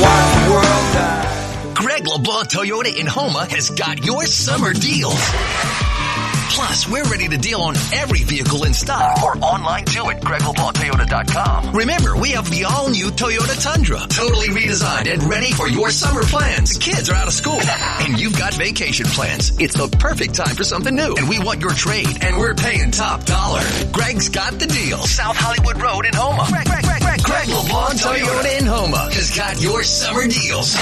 Watch 0.03 0.29
the 0.35 0.41
world 0.53 0.85
die. 0.93 1.73
Greg 1.73 2.07
LeBlanc 2.07 2.47
Toyota 2.49 2.95
in 2.95 3.07
Houma 3.07 3.47
has 3.49 3.71
got 3.71 4.05
your 4.05 4.27
summer 4.27 4.73
deals. 4.73 5.23
Plus, 6.49 6.87
we're 6.87 7.03
ready 7.03 7.27
to 7.27 7.37
deal 7.37 7.59
on 7.61 7.75
every 7.93 8.23
vehicle 8.23 8.63
in 8.63 8.73
stock 8.73 9.21
or 9.23 9.37
online 9.39 9.83
too 9.85 10.09
at 10.09 10.21
GregLeBlancToyota.com. 10.21 11.75
Remember, 11.75 12.15
we 12.15 12.31
have 12.31 12.49
the 12.49 12.63
all-new 12.65 13.07
Toyota 13.11 13.61
Tundra, 13.61 13.99
totally 14.07 14.47
redesigned 14.47 15.11
and 15.11 15.23
ready 15.29 15.51
for 15.51 15.67
your 15.67 15.89
summer 15.89 16.23
plans. 16.23 16.73
The 16.73 16.79
kids 16.79 17.09
are 17.09 17.15
out 17.15 17.27
of 17.27 17.33
school 17.33 17.59
and 17.59 18.19
you've 18.19 18.37
got 18.37 18.53
vacation 18.53 19.05
plans. 19.07 19.51
It's 19.59 19.75
the 19.75 19.89
perfect 19.97 20.35
time 20.35 20.55
for 20.55 20.63
something 20.63 20.95
new 20.95 21.15
and 21.17 21.27
we 21.27 21.39
want 21.39 21.61
your 21.61 21.71
trade 21.73 22.23
and 22.23 22.37
we're 22.37 22.55
paying 22.55 22.91
top 22.91 23.25
dollar. 23.25 23.61
Greg's 23.91 24.29
got 24.29 24.53
the 24.53 24.67
deal. 24.67 24.99
South 24.99 25.35
Hollywood 25.35 25.81
Road 25.81 26.05
in 26.05 26.13
Houma. 26.13 26.45
Greg, 26.49 26.65
Greg, 26.65 26.83
Greg, 26.83 27.01
Greg, 27.01 27.23
Greg 27.23 27.47
LeBlanc 27.49 27.99
Toyota 27.99 28.59
in 28.59 28.65
Houma 28.65 29.09
has 29.13 29.35
got 29.35 29.61
your 29.61 29.83
summer 29.83 30.27
deals. 30.27 30.75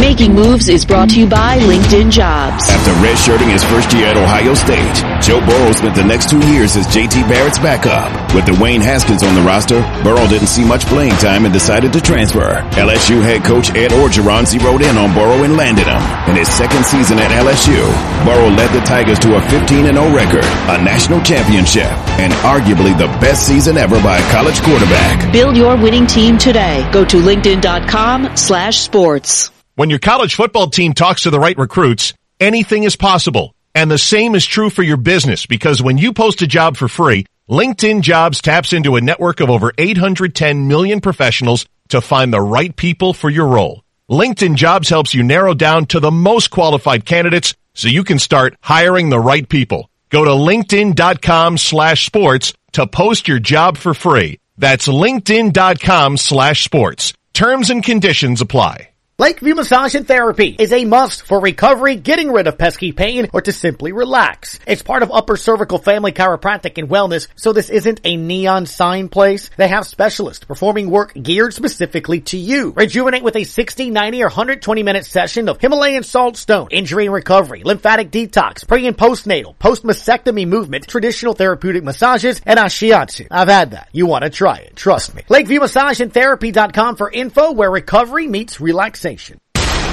Making 0.00 0.34
Moves 0.34 0.68
is 0.68 0.84
brought 0.84 1.10
to 1.10 1.20
you 1.20 1.26
by 1.26 1.58
LinkedIn 1.58 2.10
Jobs. 2.10 2.68
After 2.68 2.92
redshirting 3.02 3.50
his 3.50 3.64
first 3.64 3.92
year 3.92 4.06
at 4.06 4.16
Ohio 4.16 4.54
State, 4.54 4.94
Joe 5.24 5.40
Burrow 5.40 5.72
spent 5.72 5.96
the 5.96 6.04
next 6.04 6.30
two 6.30 6.38
years 6.52 6.76
as 6.76 6.86
JT 6.86 7.28
Barrett's 7.28 7.58
backup. 7.58 8.12
With 8.34 8.44
Dwayne 8.44 8.80
Haskins 8.82 9.22
on 9.22 9.34
the 9.34 9.40
roster, 9.42 9.80
Burrow 10.04 10.26
didn't 10.28 10.48
see 10.48 10.64
much 10.64 10.84
playing 10.86 11.14
time 11.16 11.44
and 11.44 11.52
decided 11.52 11.92
to 11.94 12.00
transfer. 12.00 12.62
LSU 12.76 13.22
head 13.22 13.42
coach 13.44 13.70
Ed 13.70 13.90
Orgeron 13.90 14.46
zeroed 14.46 14.82
in 14.82 14.96
on 14.96 15.12
Burrow 15.14 15.42
and 15.42 15.56
landed 15.56 15.86
him. 15.88 16.02
In 16.30 16.36
his 16.36 16.48
second 16.52 16.84
season 16.84 17.18
at 17.18 17.32
LSU, 17.32 17.82
Burrow 18.24 18.48
led 18.54 18.70
the 18.78 18.84
Tigers 18.86 19.18
to 19.20 19.36
a 19.36 19.40
15-0 19.40 19.90
record, 20.14 20.44
a 20.70 20.82
national 20.84 21.20
championship, 21.22 21.90
and 22.20 22.32
arguably 22.44 22.96
the 22.96 23.08
best 23.18 23.46
season 23.46 23.76
ever 23.76 24.00
by 24.02 24.18
a 24.18 24.30
college 24.30 24.60
quarterback. 24.62 25.32
Build 25.32 25.56
your 25.56 25.76
winning 25.76 26.06
team 26.06 26.38
today. 26.38 26.88
Go 26.92 27.04
to 27.04 27.16
linkedin.com 27.16 28.36
slash 28.36 28.80
sports. 28.80 29.50
When 29.76 29.90
your 29.90 29.98
college 29.98 30.34
football 30.34 30.70
team 30.70 30.94
talks 30.94 31.24
to 31.24 31.30
the 31.30 31.38
right 31.38 31.58
recruits, 31.58 32.14
anything 32.40 32.84
is 32.84 32.96
possible. 32.96 33.54
And 33.74 33.90
the 33.90 33.98
same 33.98 34.34
is 34.34 34.46
true 34.46 34.70
for 34.70 34.82
your 34.82 34.96
business 34.96 35.44
because 35.44 35.82
when 35.82 35.98
you 35.98 36.14
post 36.14 36.40
a 36.40 36.46
job 36.46 36.78
for 36.78 36.88
free, 36.88 37.26
LinkedIn 37.50 38.00
Jobs 38.00 38.40
taps 38.40 38.72
into 38.72 38.96
a 38.96 39.02
network 39.02 39.40
of 39.40 39.50
over 39.50 39.74
810 39.76 40.66
million 40.66 41.02
professionals 41.02 41.66
to 41.90 42.00
find 42.00 42.32
the 42.32 42.40
right 42.40 42.74
people 42.74 43.12
for 43.12 43.28
your 43.28 43.48
role. 43.48 43.82
LinkedIn 44.10 44.56
Jobs 44.56 44.88
helps 44.88 45.12
you 45.12 45.22
narrow 45.22 45.52
down 45.52 45.84
to 45.88 46.00
the 46.00 46.10
most 46.10 46.50
qualified 46.50 47.04
candidates 47.04 47.52
so 47.74 47.88
you 47.88 48.02
can 48.02 48.18
start 48.18 48.56
hiring 48.62 49.10
the 49.10 49.20
right 49.20 49.46
people. 49.46 49.90
Go 50.08 50.24
to 50.24 50.30
linkedin.com 50.30 51.58
slash 51.58 52.06
sports 52.06 52.54
to 52.72 52.86
post 52.86 53.28
your 53.28 53.40
job 53.40 53.76
for 53.76 53.92
free. 53.92 54.40
That's 54.56 54.88
linkedin.com 54.88 56.16
slash 56.16 56.64
sports. 56.64 57.12
Terms 57.34 57.68
and 57.68 57.84
conditions 57.84 58.40
apply. 58.40 58.88
Lakeview 59.18 59.54
Massage 59.54 59.94
and 59.94 60.06
Therapy 60.06 60.54
is 60.58 60.74
a 60.74 60.84
must 60.84 61.22
for 61.22 61.40
recovery, 61.40 61.96
getting 61.96 62.30
rid 62.30 62.46
of 62.46 62.58
pesky 62.58 62.92
pain, 62.92 63.30
or 63.32 63.40
to 63.40 63.50
simply 63.50 63.92
relax. 63.92 64.58
It's 64.66 64.82
part 64.82 65.02
of 65.02 65.10
Upper 65.10 65.38
Cervical 65.38 65.78
Family 65.78 66.12
Chiropractic 66.12 66.76
and 66.76 66.90
Wellness, 66.90 67.26
so 67.34 67.54
this 67.54 67.70
isn't 67.70 68.02
a 68.04 68.18
neon 68.18 68.66
sign 68.66 69.08
place. 69.08 69.48
They 69.56 69.68
have 69.68 69.86
specialists 69.86 70.44
performing 70.44 70.90
work 70.90 71.14
geared 71.14 71.54
specifically 71.54 72.20
to 72.28 72.36
you. 72.36 72.74
Rejuvenate 72.76 73.22
with 73.22 73.36
a 73.36 73.44
60, 73.44 73.88
90, 73.88 74.22
or 74.22 74.26
120 74.26 74.82
minute 74.82 75.06
session 75.06 75.48
of 75.48 75.62
Himalayan 75.62 76.02
salt 76.02 76.36
stone, 76.36 76.68
injury 76.70 77.06
and 77.06 77.14
recovery, 77.14 77.62
lymphatic 77.64 78.10
detox, 78.10 78.68
pre 78.68 78.86
and 78.86 78.98
postnatal, 78.98 79.58
post-mastectomy 79.58 80.46
movement, 80.46 80.88
traditional 80.88 81.32
therapeutic 81.32 81.84
massages, 81.84 82.42
and 82.44 82.58
ashiatsu. 82.58 83.28
I've 83.30 83.48
had 83.48 83.70
that. 83.70 83.88
You 83.92 84.04
want 84.04 84.24
to 84.24 84.30
try 84.30 84.56
it. 84.58 84.76
Trust 84.76 85.14
me. 85.14 85.22
LakeviewMassageandTherapy.com 85.22 86.96
for 86.96 87.10
info 87.10 87.52
where 87.52 87.70
recovery 87.70 88.26
meets 88.26 88.60
relaxation. 88.60 89.05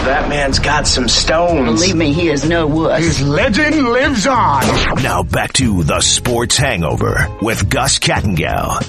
That 0.03 0.28
man's 0.28 0.59
got 0.59 0.86
some 0.86 1.07
stones. 1.07 1.80
Believe 1.80 1.95
me, 1.95 2.11
he 2.11 2.28
is 2.30 2.43
no 2.43 2.68
wuss. 2.68 2.99
His 3.03 3.22
legend 3.22 3.88
lives 3.88 4.28
on. 4.28 4.64
Now 5.01 5.24
back 5.24 5.53
to 5.53 5.84
the 5.84 6.01
Sports 6.01 6.57
Hangover 6.57 7.28
with 7.41 7.70
Gus 7.70 7.99
Kattengell. 7.99 8.82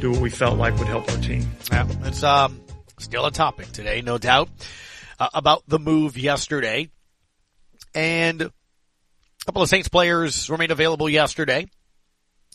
Do 0.00 0.10
what 0.10 0.20
we 0.20 0.30
felt 0.30 0.58
like 0.58 0.76
would 0.78 0.88
help 0.88 1.08
our 1.10 1.18
team. 1.18 1.46
Yeah, 1.70 1.86
it's 2.04 2.22
um 2.22 2.60
still 2.98 3.26
a 3.26 3.30
topic 3.30 3.70
today, 3.72 4.02
no 4.02 4.18
doubt, 4.18 4.48
uh, 5.18 5.28
about 5.34 5.62
the 5.68 5.78
move 5.78 6.16
yesterday. 6.18 6.88
And 7.94 8.42
a 8.42 8.50
couple 9.46 9.62
of 9.62 9.68
Saints 9.68 9.88
players 9.88 10.48
remained 10.50 10.72
available 10.72 11.08
yesterday, 11.08 11.68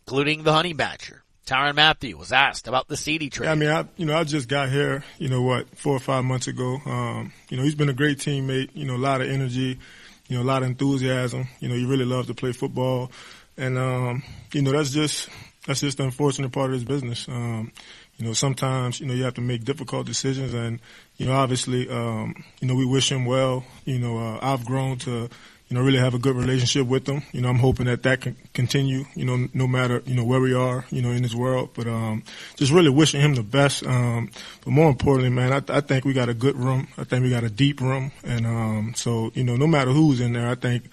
including 0.02 0.44
the 0.44 0.54
Honey 0.54 0.74
Badger. 0.74 1.24
Tyrann 1.46 1.76
Mathieu 1.76 2.18
was 2.18 2.32
asked 2.32 2.68
about 2.68 2.88
the 2.88 2.98
CD 2.98 3.30
trade. 3.30 3.48
Yeah, 3.48 3.52
I 3.52 3.56
mean, 3.56 3.70
I 3.70 3.86
you 3.98 4.06
know 4.06 4.18
I 4.18 4.24
just 4.24 4.48
got 4.48 4.70
here, 4.70 5.04
you 5.18 5.30
know 5.30 5.42
what, 5.42 5.70
four 5.78 5.96
or 5.96 6.00
five 6.00 6.24
months 6.24 6.48
ago. 6.48 6.80
Um, 6.86 7.34
you 7.50 7.58
know, 7.58 7.64
he's 7.64 7.76
been 7.76 7.90
a 7.90 7.94
great 7.94 8.18
teammate. 8.18 8.70
You 8.74 8.86
know, 8.86 8.96
a 8.96 8.98
lot 8.98 9.22
of 9.22 9.30
energy, 9.30 9.80
you 10.28 10.38
know, 10.38 10.44
a 10.44 10.48
lot 10.48 10.64
of 10.64 10.70
enthusiasm. 10.70 11.48
You 11.60 11.70
know, 11.70 11.76
he 11.76 11.86
really 11.86 12.06
loves 12.06 12.28
to 12.28 12.34
play 12.34 12.52
football, 12.52 13.12
and 13.58 13.78
um, 13.78 14.24
you 14.54 14.62
know 14.62 14.72
that's 14.72 14.92
just 14.92 15.30
that's 15.68 15.82
just 15.82 15.98
the 15.98 16.04
unfortunate 16.04 16.52
part 16.52 16.72
of 16.72 16.80
this 16.80 16.84
business. 16.84 17.28
Um, 17.28 17.72
you 18.18 18.26
know, 18.26 18.34
sometimes 18.34 19.00
you 19.00 19.06
know 19.06 19.14
you 19.14 19.24
have 19.24 19.36
to 19.36 19.42
make 19.42 19.64
difficult 19.64 20.06
decisions, 20.06 20.54
and 20.54 20.80
you 21.18 21.26
know, 21.26 21.34
obviously, 21.34 21.90
um, 21.90 22.44
you 22.60 22.68
know, 22.68 22.76
we 22.76 22.86
wish 22.86 23.12
him 23.12 23.26
well. 23.26 23.66
You 23.86 24.00
know, 24.00 24.18
uh, 24.18 24.40
I've 24.42 24.66
grown 24.66 24.98
to 25.00 25.30
you 25.68 25.76
know, 25.76 25.82
really 25.82 25.98
have 25.98 26.14
a 26.14 26.20
good 26.20 26.36
relationship 26.36 26.86
with 26.86 27.06
them. 27.06 27.24
You 27.32 27.42
know, 27.42 27.50
I'm 27.50 27.58
hoping 27.58 27.88
that 27.88 28.04
that 28.04 28.22
can 28.22 28.36
continue, 28.54 29.06
you 29.16 29.26
know, 29.26 29.48
no 29.54 29.68
matter, 29.68 30.04
you 30.06 30.14
know, 30.14 30.24
where 30.24 30.40
we 30.40 30.54
are, 30.54 30.86
you 30.92 31.02
know, 31.02 31.10
in 31.10 31.24
this 31.24 31.34
world. 31.34 31.72
But, 31.74 31.88
um, 31.88 32.24
just 32.56 32.72
really 32.72 32.92
wishing 32.92 33.20
him 33.20 33.34
the 33.34 33.42
best. 33.42 33.84
Um, 33.84 34.30
but 34.64 34.70
more 34.72 34.90
importantly, 34.90 35.32
man, 35.32 35.52
I, 35.52 35.78
I 35.78 35.82
think 35.82 36.06
we 36.06 36.14
got 36.14 36.30
a 36.30 36.36
good 36.36 36.56
room. 36.56 36.88
I 37.00 37.04
think 37.04 37.24
we 37.24 37.32
got 37.32 37.44
a 37.44 37.50
deep 37.50 37.82
room. 37.82 38.12
And, 38.24 38.46
um, 38.46 38.94
so, 38.96 39.32
you 39.34 39.44
know, 39.44 39.56
no 39.56 39.66
matter 39.66 39.92
who's 39.92 40.22
in 40.22 40.34
there, 40.34 40.48
I 40.48 40.56
think, 40.56 40.84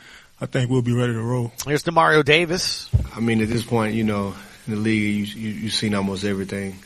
I 0.40 0.46
think 0.46 0.70
we'll 0.70 0.80
be 0.80 0.94
ready 0.94 1.12
to 1.12 1.22
roll. 1.22 1.52
Here's 1.66 1.84
Demario 1.84 2.24
Davis. 2.24 2.88
I 3.14 3.20
mean, 3.20 3.42
at 3.42 3.48
this 3.48 3.64
point, 3.64 3.94
you 3.94 4.04
know, 4.04 4.34
in 4.66 4.74
the 4.74 4.80
league, 4.80 5.28
you, 5.28 5.40
you, 5.40 5.48
you've 5.50 5.74
seen 5.74 5.94
almost 5.94 6.24
everything. 6.24 6.78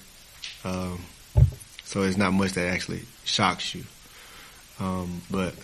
Um, 0.65 0.99
so 1.85 2.03
it's 2.03 2.17
not 2.17 2.33
much 2.33 2.53
that 2.55 2.67
actually 2.67 3.03
shocks 3.25 3.77
you. 3.77 3.85
Um, 4.81 5.23
but, 5.31 5.55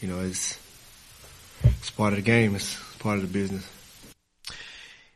you 0.00 0.08
know, 0.08 0.20
it's, 0.20 0.58
it's 1.64 1.90
part 1.90 2.12
of 2.12 2.16
the 2.16 2.22
game. 2.22 2.54
It's 2.54 2.78
part 2.98 3.16
of 3.16 3.22
the 3.22 3.28
business. 3.28 3.68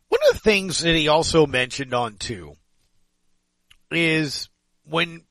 One 0.09 0.21
of 0.29 0.35
the 0.35 0.41
things 0.41 0.81
that 0.81 0.95
he 0.95 1.09
also 1.09 1.47
mentioned 1.47 1.95
on 1.95 2.17
too 2.17 2.57
is 3.91 4.49
when 4.85 5.23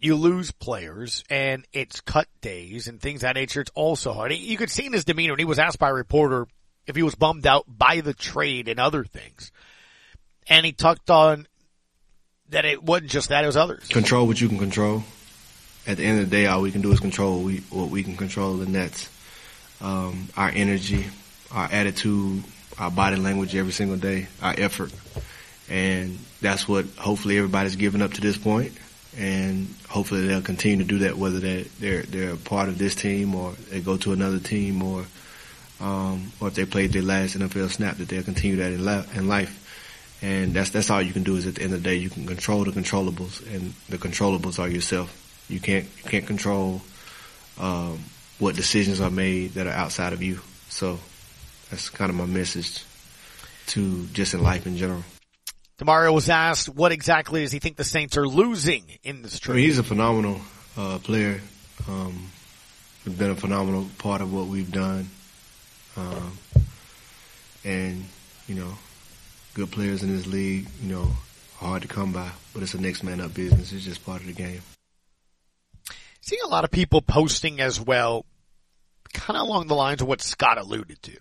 you 0.00 0.16
lose 0.16 0.52
players 0.52 1.24
and 1.30 1.64
it's 1.72 2.00
cut 2.00 2.28
days 2.40 2.88
and 2.88 3.00
things 3.00 3.22
that 3.22 3.34
nature, 3.34 3.60
it's 3.60 3.70
also 3.74 4.12
hard. 4.12 4.32
You 4.32 4.56
could 4.56 4.70
see 4.70 4.86
in 4.86 4.92
his 4.92 5.04
demeanor 5.04 5.32
when 5.32 5.38
he 5.38 5.44
was 5.44 5.58
asked 5.58 5.78
by 5.78 5.90
a 5.90 5.94
reporter 5.94 6.46
if 6.86 6.96
he 6.96 7.02
was 7.02 7.14
bummed 7.14 7.46
out 7.46 7.64
by 7.66 8.00
the 8.00 8.14
trade 8.14 8.68
and 8.68 8.78
other 8.78 9.04
things. 9.04 9.50
And 10.48 10.64
he 10.64 10.72
talked 10.72 11.10
on 11.10 11.46
that 12.50 12.64
it 12.64 12.82
wasn't 12.82 13.10
just 13.10 13.30
that, 13.30 13.42
it 13.42 13.48
was 13.48 13.56
others. 13.56 13.88
Control 13.88 14.26
what 14.26 14.40
you 14.40 14.48
can 14.48 14.58
control. 14.58 15.02
At 15.86 15.98
the 15.98 16.04
end 16.04 16.20
of 16.20 16.30
the 16.30 16.36
day, 16.36 16.46
all 16.46 16.62
we 16.62 16.72
can 16.72 16.80
do 16.80 16.92
is 16.92 17.00
control 17.00 17.36
what 17.36 17.44
we, 17.44 17.56
what 17.70 17.90
we 17.90 18.02
can 18.02 18.16
control, 18.16 18.60
and 18.60 18.74
that's 18.74 19.08
um, 19.80 20.28
our 20.36 20.50
energy, 20.50 21.06
our 21.52 21.68
attitude, 21.70 22.44
our 22.78 22.90
body 22.90 23.16
language 23.16 23.54
every 23.54 23.72
single 23.72 23.96
day, 23.96 24.26
our 24.42 24.54
effort. 24.56 24.92
And 25.68 26.18
that's 26.40 26.68
what 26.68 26.86
hopefully 26.96 27.38
everybody's 27.38 27.76
given 27.76 28.02
up 28.02 28.12
to 28.14 28.20
this 28.20 28.36
point. 28.36 28.72
And 29.18 29.74
hopefully 29.88 30.26
they'll 30.26 30.42
continue 30.42 30.78
to 30.78 30.84
do 30.84 30.98
that 31.00 31.16
whether 31.16 31.40
they're, 31.40 31.64
they're, 31.80 32.02
they're 32.02 32.34
a 32.34 32.36
part 32.36 32.68
of 32.68 32.76
this 32.78 32.94
team 32.94 33.34
or 33.34 33.52
they 33.70 33.80
go 33.80 33.96
to 33.96 34.12
another 34.12 34.38
team 34.38 34.82
or, 34.82 35.06
um, 35.80 36.32
or 36.40 36.48
if 36.48 36.54
they 36.54 36.66
played 36.66 36.92
their 36.92 37.02
last 37.02 37.36
NFL 37.36 37.70
snap 37.70 37.96
that 37.96 38.08
they'll 38.08 38.22
continue 38.22 38.56
that 38.56 38.72
in, 38.72 38.84
la- 38.84 39.04
in 39.14 39.26
life. 39.26 39.62
And 40.22 40.52
that's, 40.52 40.70
that's 40.70 40.90
all 40.90 41.00
you 41.00 41.12
can 41.12 41.22
do 41.22 41.36
is 41.36 41.46
at 41.46 41.56
the 41.56 41.62
end 41.62 41.72
of 41.72 41.82
the 41.82 41.88
day, 41.88 41.96
you 41.96 42.10
can 42.10 42.26
control 42.26 42.64
the 42.64 42.72
controllables 42.72 43.40
and 43.54 43.72
the 43.88 43.96
controllables 43.98 44.58
are 44.58 44.68
yourself. 44.68 45.22
You 45.48 45.60
can't, 45.60 45.86
you 46.02 46.10
can't 46.10 46.26
control, 46.26 46.82
um, 47.58 48.00
what 48.38 48.54
decisions 48.54 49.00
are 49.00 49.10
made 49.10 49.52
that 49.54 49.66
are 49.66 49.72
outside 49.72 50.12
of 50.12 50.22
you. 50.22 50.40
So 50.68 50.98
that's 51.70 51.88
kind 51.90 52.10
of 52.10 52.16
my 52.16 52.26
message 52.26 52.84
to 53.68 54.06
just 54.08 54.34
in 54.34 54.42
life 54.42 54.66
in 54.66 54.76
general. 54.76 55.02
Demario 55.78 56.14
was 56.14 56.30
asked, 56.30 56.68
what 56.68 56.92
exactly 56.92 57.42
does 57.42 57.52
he 57.52 57.58
think 57.58 57.76
the 57.76 57.84
Saints 57.84 58.16
are 58.16 58.26
losing 58.26 58.84
in 59.02 59.22
this 59.22 59.38
trade? 59.38 59.54
I 59.54 59.56
mean, 59.56 59.66
he's 59.66 59.78
a 59.78 59.82
phenomenal 59.82 60.40
uh, 60.76 60.98
player. 60.98 61.40
Um, 61.88 62.30
been 63.04 63.30
a 63.30 63.36
phenomenal 63.36 63.86
part 63.98 64.20
of 64.20 64.32
what 64.32 64.46
we've 64.46 64.72
done. 64.72 65.08
Um, 65.96 66.38
and, 67.64 68.04
you 68.48 68.54
know, 68.54 68.74
good 69.54 69.70
players 69.70 70.02
in 70.02 70.14
this 70.14 70.26
league, 70.26 70.66
you 70.82 70.94
know, 70.94 71.10
hard 71.56 71.82
to 71.82 71.88
come 71.88 72.12
by, 72.12 72.30
but 72.52 72.62
it's 72.62 72.74
a 72.74 72.80
next 72.80 73.02
man 73.02 73.20
up 73.20 73.34
business. 73.34 73.72
It's 73.72 73.84
just 73.84 74.04
part 74.04 74.20
of 74.22 74.26
the 74.26 74.32
game 74.32 74.62
seeing 76.26 76.42
a 76.44 76.48
lot 76.48 76.64
of 76.64 76.72
people 76.72 77.00
posting 77.00 77.60
as 77.60 77.80
well, 77.80 78.26
kind 79.14 79.38
of 79.38 79.46
along 79.46 79.68
the 79.68 79.76
lines 79.76 80.02
of 80.02 80.08
what 80.08 80.20
Scott 80.20 80.58
alluded 80.58 81.00
to. 81.02 81.16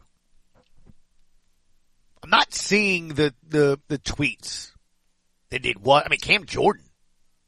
I'm 2.23 2.31
not 2.31 2.55
seeing 2.55 3.09
the, 3.09 3.31
the, 3.47 3.79
the 3.87 3.99
tweets 3.99 4.71
that 5.51 5.61
did 5.61 5.79
what, 5.79 6.05
I 6.05 6.09
mean, 6.09 6.19
Cam 6.19 6.45
Jordan, 6.45 6.85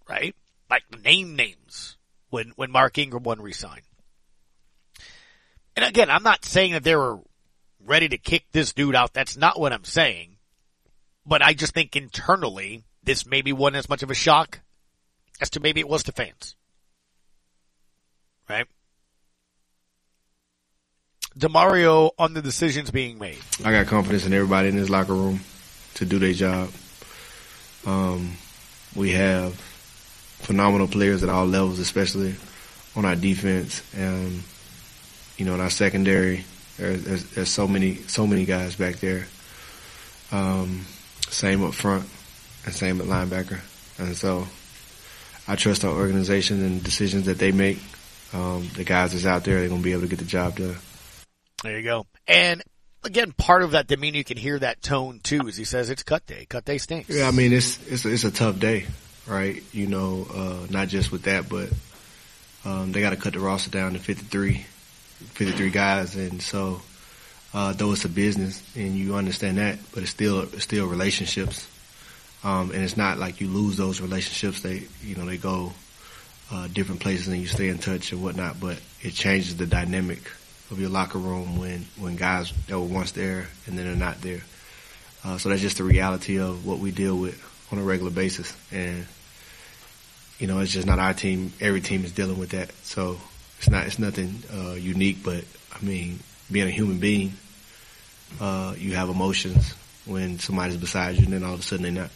right? 0.08 0.36
Like 0.70 0.84
name 1.04 1.36
names 1.36 1.98
when, 2.30 2.54
when 2.56 2.70
Mark 2.70 3.00
Ingram 3.00 3.24
won 3.24 3.42
resign. 3.42 3.82
And 5.76 5.84
again, 5.84 6.12
I'm 6.12 6.24
not 6.24 6.46
saying 6.46 6.74
that 6.74 6.84
they 6.84 6.96
were 6.96 7.20
ready 7.84 8.08
to 8.10 8.20
kick 8.20 8.46
this 8.52 8.74
dude 8.74 8.96
out. 8.96 9.14
That's 9.14 9.36
not 9.36 9.60
what 9.60 9.74
I'm 9.74 9.84
saying. 9.84 10.38
But 11.26 11.42
I 11.42 11.54
just 11.54 11.74
think 11.74 11.96
internally, 11.96 12.84
this 13.04 13.26
maybe 13.26 13.52
wasn't 13.52 13.78
as 13.78 13.90
much 13.90 14.04
of 14.04 14.12
a 14.12 14.16
shock 14.16 14.60
as 15.42 15.50
to 15.52 15.60
maybe 15.60 15.80
it 15.80 15.90
was 15.90 16.04
to 16.04 16.12
fans 16.12 16.56
right? 18.50 18.68
Demario 21.38 22.12
on 22.18 22.34
the 22.34 22.42
decisions 22.42 22.90
being 22.90 23.20
made. 23.20 23.38
I 23.64 23.72
got 23.72 23.88
confidence 23.88 24.26
in 24.26 24.34
everybody 24.34 24.70
in 24.70 24.76
this 24.76 24.90
locker 24.90 25.14
room 25.14 25.42
to 25.96 26.06
do 26.06 26.18
their 26.18 26.34
job. 26.34 26.72
Um, 27.86 28.34
we 28.96 29.12
have 29.12 29.54
phenomenal 29.54 30.88
players 30.88 31.24
at 31.24 31.30
all 31.30 31.46
levels, 31.46 31.80
especially 31.80 32.36
on 32.96 33.06
our 33.06 33.16
defense 33.16 33.84
and 33.96 34.42
you 35.38 35.46
know 35.46 35.54
in 35.54 35.62
our 35.62 35.70
secondary. 35.70 36.44
There's, 36.78 37.04
there's, 37.04 37.24
there's 37.32 37.50
so 37.50 37.68
many 37.68 37.96
so 37.96 38.26
many 38.26 38.46
guys 38.46 38.76
back 38.76 38.96
there. 38.96 39.28
Um, 40.32 40.86
same 41.30 41.64
up 41.64 41.74
front 41.74 42.06
and 42.66 42.74
same 42.74 43.00
at 43.00 43.08
linebacker, 43.08 43.60
and 44.00 44.16
so 44.16 44.48
I 45.48 45.56
trust 45.56 45.86
our 45.86 45.94
organization 45.94 46.64
and 46.64 46.84
decisions 46.84 47.26
that 47.26 47.38
they 47.38 47.52
make 47.52 47.80
um, 48.34 48.68
the 48.76 48.84
guys 48.84 49.14
that's 49.14 49.26
out 49.26 49.44
there, 49.44 49.60
they're 49.60 49.70
going 49.70 49.82
to 49.82 49.84
be 49.84 49.94
able 49.94 50.02
to 50.02 50.08
get 50.08 50.20
the 50.20 50.26
job 50.26 50.58
done. 50.58 50.76
There 51.64 51.78
you 51.78 51.84
go. 51.84 52.06
And 52.28 52.64
again, 53.04 53.32
part 53.32 53.64
of 53.64 53.72
that 53.72 53.88
demeanor, 53.88 54.18
you 54.18 54.24
can 54.24 54.38
hear 54.38 54.60
that 54.60 54.82
tone 54.82 55.20
too, 55.24 55.48
as 55.48 55.58
he 55.58 55.64
says 55.64 55.90
it's 55.90 56.04
cut 56.04 56.26
day. 56.26 56.46
Cut 56.48 56.66
day 56.66 56.78
stinks. 56.78 57.10
Yeah, 57.10 57.28
I 57.28 57.32
mean, 57.32 57.54
it's, 57.54 57.86
it's, 57.88 58.06
a, 58.06 58.14
it's 58.14 58.24
a 58.26 58.32
tough 58.32 58.60
day, 58.60 58.86
right? 59.26 59.64
You 59.74 59.88
know, 59.88 60.28
uh, 60.34 60.68
not 60.70 60.88
just 60.90 61.12
with 61.12 61.24
that, 61.24 61.50
but, 61.50 61.70
um, 62.66 62.92
they 62.92 63.02
got 63.02 63.12
to 63.12 63.16
cut 63.16 63.34
the 63.34 63.40
roster 63.40 63.72
down 63.72 63.94
to 63.94 64.00
53, 64.00 64.58
53 64.58 65.70
guys. 65.70 66.16
And 66.16 66.42
so, 66.42 66.82
uh, 67.54 67.74
though 67.74 67.94
it's 67.94 68.06
a 68.06 68.10
business 68.10 68.62
and 68.76 68.96
you 68.96 69.16
understand 69.16 69.58
that, 69.58 69.80
but 69.94 70.04
it's 70.04 70.12
still, 70.12 70.42
it's 70.42 70.64
still 70.64 70.86
relationships. 70.86 71.68
Um, 72.44 72.72
and 72.72 72.84
it's 72.84 72.98
not 72.98 73.18
like 73.18 73.42
you 73.42 73.48
lose 73.48 73.78
those 73.78 74.00
relationships. 74.00 74.62
They, 74.62 74.84
you 75.02 75.16
know, 75.16 75.26
they 75.26 75.38
go, 75.38 75.74
uh, 76.52 76.68
different 76.68 77.02
places 77.02 77.28
and 77.28 77.42
you 77.42 77.48
stay 77.48 77.70
in 77.70 77.78
touch 77.78 78.12
and 78.12 78.24
whatnot, 78.24 78.60
but 78.60 78.80
it 79.02 79.14
changes 79.14 79.58
the 79.58 79.66
dynamic 79.66 80.20
of 80.72 80.80
your 80.80 80.90
locker 80.90 81.18
room 81.18 81.58
when, 81.58 81.86
when 81.98 82.16
guys 82.16 82.54
that 82.68 82.80
were 82.80 82.86
once 82.86 83.12
there 83.12 83.48
and 83.66 83.78
then 83.78 83.86
they're 83.86 83.96
not 83.96 84.22
there. 84.22 84.42
Uh, 85.24 85.38
so 85.38 85.50
that's 85.50 85.62
just 85.62 85.78
the 85.78 85.84
reality 85.84 86.40
of 86.40 86.66
what 86.66 86.80
we 86.80 86.92
deal 86.92 87.18
with 87.18 87.42
on 87.72 87.80
a 87.80 87.84
regular 87.84 88.12
basis. 88.12 88.56
And, 88.72 89.06
you 90.40 90.48
know, 90.48 90.60
it's 90.60 90.72
just 90.72 90.88
not 90.88 91.00
our 91.00 91.14
team. 91.14 91.52
Every 91.60 91.82
team 91.82 92.06
is 92.06 92.12
dealing 92.12 92.38
with 92.38 92.50
that. 92.52 92.72
So 92.84 93.18
it's 93.58 93.70
not, 93.70 93.88
it's 93.88 94.00
nothing, 94.00 94.44
uh, 94.54 94.74
unique, 94.74 95.24
but 95.24 95.44
I 95.74 95.84
mean, 95.84 96.20
being 96.52 96.68
a 96.68 96.72
human 96.72 97.00
being, 97.00 97.34
uh, 98.40 98.74
you 98.78 98.96
have 98.96 99.10
emotions 99.10 99.74
when 100.06 100.40
somebody's 100.40 100.78
beside 100.78 101.16
you 101.18 101.26
and 101.26 101.34
then 101.34 101.44
all 101.44 101.54
of 101.54 101.60
a 101.60 101.64
sudden 101.64 101.84
they're 101.84 102.04
not. 102.04 102.12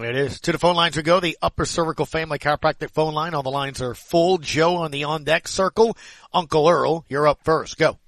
It 0.00 0.14
is. 0.14 0.40
To 0.42 0.52
the 0.52 0.58
phone 0.58 0.76
lines 0.76 0.96
we 0.96 1.02
go. 1.02 1.18
The 1.18 1.36
upper 1.42 1.64
cervical 1.64 2.06
family 2.06 2.38
chiropractic 2.38 2.90
phone 2.90 3.14
line. 3.14 3.34
All 3.34 3.42
the 3.42 3.50
lines 3.50 3.82
are 3.82 3.94
full. 3.94 4.38
Joe 4.38 4.76
on 4.76 4.92
the 4.92 5.04
on 5.04 5.24
deck 5.24 5.48
circle. 5.48 5.96
Uncle 6.32 6.68
Earl, 6.68 7.04
you're 7.08 7.26
up 7.26 7.40
first. 7.42 7.76
Go. 7.78 7.98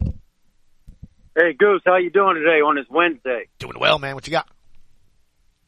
Hey 0.00 1.52
Goose, 1.56 1.82
how 1.84 1.98
you 1.98 2.10
doing 2.10 2.34
today 2.34 2.62
on 2.62 2.76
this 2.76 2.86
Wednesday? 2.90 3.48
Doing 3.58 3.78
well, 3.78 3.98
man. 3.98 4.14
What 4.14 4.26
you 4.26 4.32
got? 4.32 4.48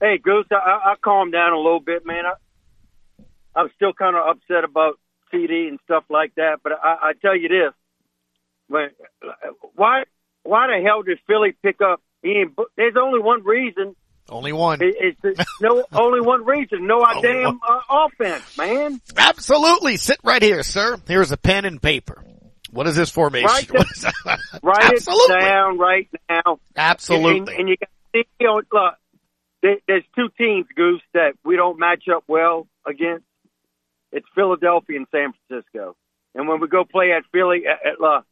Hey 0.00 0.18
Goose, 0.18 0.46
I, 0.50 0.56
I 0.56 0.94
calmed 1.02 1.32
down 1.32 1.52
a 1.52 1.58
little 1.58 1.80
bit, 1.80 2.04
man. 2.04 2.24
I, 2.26 3.22
I'm 3.54 3.68
still 3.76 3.92
kind 3.92 4.16
of 4.16 4.26
upset 4.26 4.64
about 4.64 4.98
CD 5.30 5.68
and 5.68 5.78
stuff 5.84 6.04
like 6.08 6.34
that, 6.36 6.60
but 6.62 6.72
I, 6.72 7.10
I 7.10 7.12
tell 7.20 7.36
you 7.36 7.48
this: 7.48 7.74
when, 8.66 8.88
why 9.74 10.04
why 10.42 10.66
the 10.68 10.82
hell 10.82 11.02
did 11.02 11.18
Philly 11.26 11.54
pick 11.62 11.80
up 11.80 12.00
Ian? 12.24 12.56
There's 12.76 12.96
only 12.98 13.20
one 13.20 13.44
reason. 13.44 13.94
Only 14.28 14.52
one. 14.52 14.80
It, 14.82 15.16
it's 15.24 15.40
no 15.60 15.84
only 15.92 16.20
one 16.20 16.44
reason. 16.44 16.86
No 16.86 17.04
damn 17.22 17.60
uh, 17.66 17.80
offense, 18.06 18.56
man. 18.56 19.00
Absolutely. 19.16 19.96
Sit 19.96 20.18
right 20.22 20.42
here, 20.42 20.62
sir. 20.62 20.98
Here's 21.06 21.32
a 21.32 21.36
pen 21.36 21.64
and 21.64 21.80
paper. 21.80 22.22
What 22.70 22.86
is 22.86 22.96
this 22.96 23.10
formation? 23.10 23.48
Write, 23.48 23.68
the, 23.68 24.60
write 24.62 24.92
it 24.92 25.40
down 25.40 25.78
right 25.78 26.08
now. 26.28 26.58
Absolutely. 26.76 27.38
And, 27.38 27.60
and 27.60 27.68
you 27.68 27.76
got 27.76 27.88
you 28.14 28.46
know, 28.46 28.54
look, 28.72 28.94
there, 29.62 29.76
there's 29.86 30.04
two 30.14 30.28
teams, 30.36 30.66
Goose, 30.74 31.02
that 31.14 31.32
we 31.44 31.56
don't 31.56 31.78
match 31.78 32.04
up 32.14 32.24
well 32.26 32.66
against. 32.86 33.24
It's 34.12 34.26
Philadelphia 34.34 34.96
and 34.96 35.06
San 35.10 35.32
Francisco. 35.48 35.96
And 36.34 36.48
when 36.48 36.60
we 36.60 36.68
go 36.68 36.84
play 36.84 37.12
at 37.12 37.24
Philly, 37.32 37.64
at, 37.66 37.86
at, 37.86 38.00
uh, 38.02 38.22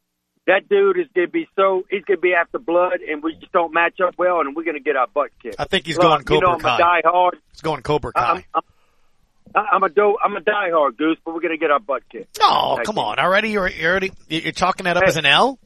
that 0.46 0.68
dude 0.68 0.98
is 0.98 1.06
going 1.14 1.26
to 1.28 1.32
be 1.32 1.48
so 1.56 1.84
he's 1.90 2.04
going 2.04 2.18
to 2.18 2.20
be 2.20 2.34
after 2.34 2.58
blood, 2.58 3.00
and 3.08 3.22
we 3.22 3.34
just 3.34 3.52
don't 3.52 3.72
match 3.74 4.00
up 4.00 4.14
well, 4.18 4.40
and 4.40 4.54
we're 4.54 4.64
going 4.64 4.76
to 4.76 4.82
get 4.82 4.96
our 4.96 5.06
butt 5.06 5.30
kicked. 5.42 5.56
I 5.58 5.64
think 5.64 5.86
he's 5.86 5.96
Look, 5.96 6.04
going 6.04 6.24
Cobra 6.24 6.36
you 6.36 6.40
know, 6.42 6.52
I'm 6.54 6.60
Kai. 6.60 6.74
a 6.76 6.78
die 6.78 7.00
hard. 7.04 7.36
He's 7.52 7.60
going 7.60 7.82
Cobra 7.82 8.12
Kai. 8.12 8.44
I'm, 8.54 8.62
I'm, 9.54 9.64
I'm 9.72 9.82
a 9.82 9.88
do, 9.88 10.16
I'm 10.22 10.36
a 10.36 10.40
diehard 10.40 10.96
goose, 10.96 11.18
but 11.24 11.34
we're 11.34 11.40
gonna 11.40 11.56
get 11.56 11.70
our 11.70 11.80
butt 11.80 12.02
kicked. 12.10 12.38
Oh, 12.42 12.74
Thank 12.76 12.86
come 12.86 12.96
you. 12.96 13.02
on! 13.02 13.18
Already, 13.18 13.50
you're, 13.50 13.68
you're 13.68 13.90
already 13.90 14.12
you're 14.28 14.52
chalking 14.52 14.84
that 14.84 14.96
up 14.96 15.04
Hey. 15.04 15.08
as 15.08 15.16
an 15.16 15.26
L. 15.26 15.58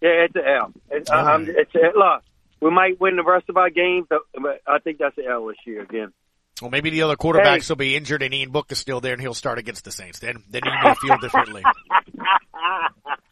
Yeah, 0.00 0.24
it's 0.26 0.34
an 0.34 0.42
L. 0.46 0.72
It's, 0.90 1.10
All 1.10 1.26
I'm, 1.26 1.48
it's 1.48 1.74
a, 1.74 1.96
look, 1.96 2.22
we 2.60 2.70
might 2.70 3.00
win 3.00 3.16
the 3.16 3.22
rest 3.22 3.48
of 3.48 3.56
our 3.56 3.70
games, 3.70 4.06
but, 4.10 4.20
but 4.34 4.60
I 4.66 4.78
think 4.78 4.98
that's 4.98 5.16
an 5.18 5.24
L 5.30 5.46
this 5.46 5.56
year 5.66 5.82
again. 5.82 6.12
Well, 6.60 6.70
maybe 6.70 6.90
the 6.90 7.02
other 7.02 7.16
quarterbacks 7.16 7.68
will 7.68 7.76
be 7.76 7.96
injured, 7.96 8.22
and 8.22 8.32
Ian 8.32 8.50
Book 8.50 8.70
is 8.70 8.78
still 8.78 9.00
there, 9.00 9.12
and 9.12 9.20
he'll 9.20 9.34
start 9.34 9.58
against 9.58 9.84
the 9.84 9.90
Saints. 9.90 10.20
Then, 10.20 10.42
then 10.50 10.62
he 10.64 10.70
may 10.88 10.94
feel 10.94 11.16
differently. 11.18 11.62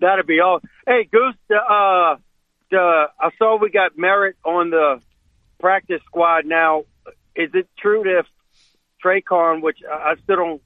That'd 0.00 0.26
be 0.26 0.40
all. 0.40 0.60
Hey, 0.86 1.08
Goose, 1.10 1.34
the, 1.48 1.56
uh, 1.56 2.16
the, 2.70 3.04
I 3.20 3.30
saw 3.38 3.58
we 3.58 3.70
got 3.70 3.96
Merritt 3.96 4.36
on 4.44 4.70
the 4.70 5.00
practice 5.60 6.02
squad 6.06 6.46
now. 6.46 6.84
Is 7.36 7.50
it 7.54 7.68
true 7.78 8.02
that 8.04 8.20
if 8.20 8.26
Tre'Quan, 9.04 9.62
which 9.62 9.78
I 9.90 10.14
still 10.22 10.36
don't, 10.36 10.62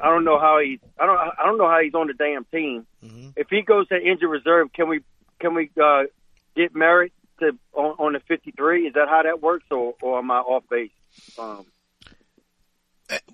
I 0.00 0.08
don't 0.08 0.24
know 0.24 0.38
how 0.38 0.60
he's, 0.64 0.80
I 0.98 1.06
don't, 1.06 1.16
I 1.18 1.44
don't 1.44 1.58
know 1.58 1.68
how 1.68 1.80
he's 1.82 1.94
on 1.94 2.08
the 2.08 2.14
damn 2.14 2.44
team. 2.44 2.86
If 3.36 3.48
he 3.50 3.62
goes 3.62 3.88
to 3.88 3.96
injured 3.96 4.30
reserve, 4.30 4.72
can 4.72 4.88
we, 4.88 5.00
can 5.38 5.54
we 5.54 5.70
uh, 5.80 6.04
get 6.56 6.74
Merritt 6.74 7.12
to 7.40 7.52
on, 7.72 7.96
on 7.98 8.12
the 8.14 8.20
fifty 8.20 8.50
three? 8.50 8.86
Is 8.86 8.94
that 8.94 9.08
how 9.08 9.22
that 9.22 9.42
works, 9.42 9.66
or, 9.70 9.94
or 10.02 10.18
am 10.18 10.30
I 10.30 10.38
off 10.38 10.64
base? 10.70 10.90
Um, 11.38 11.66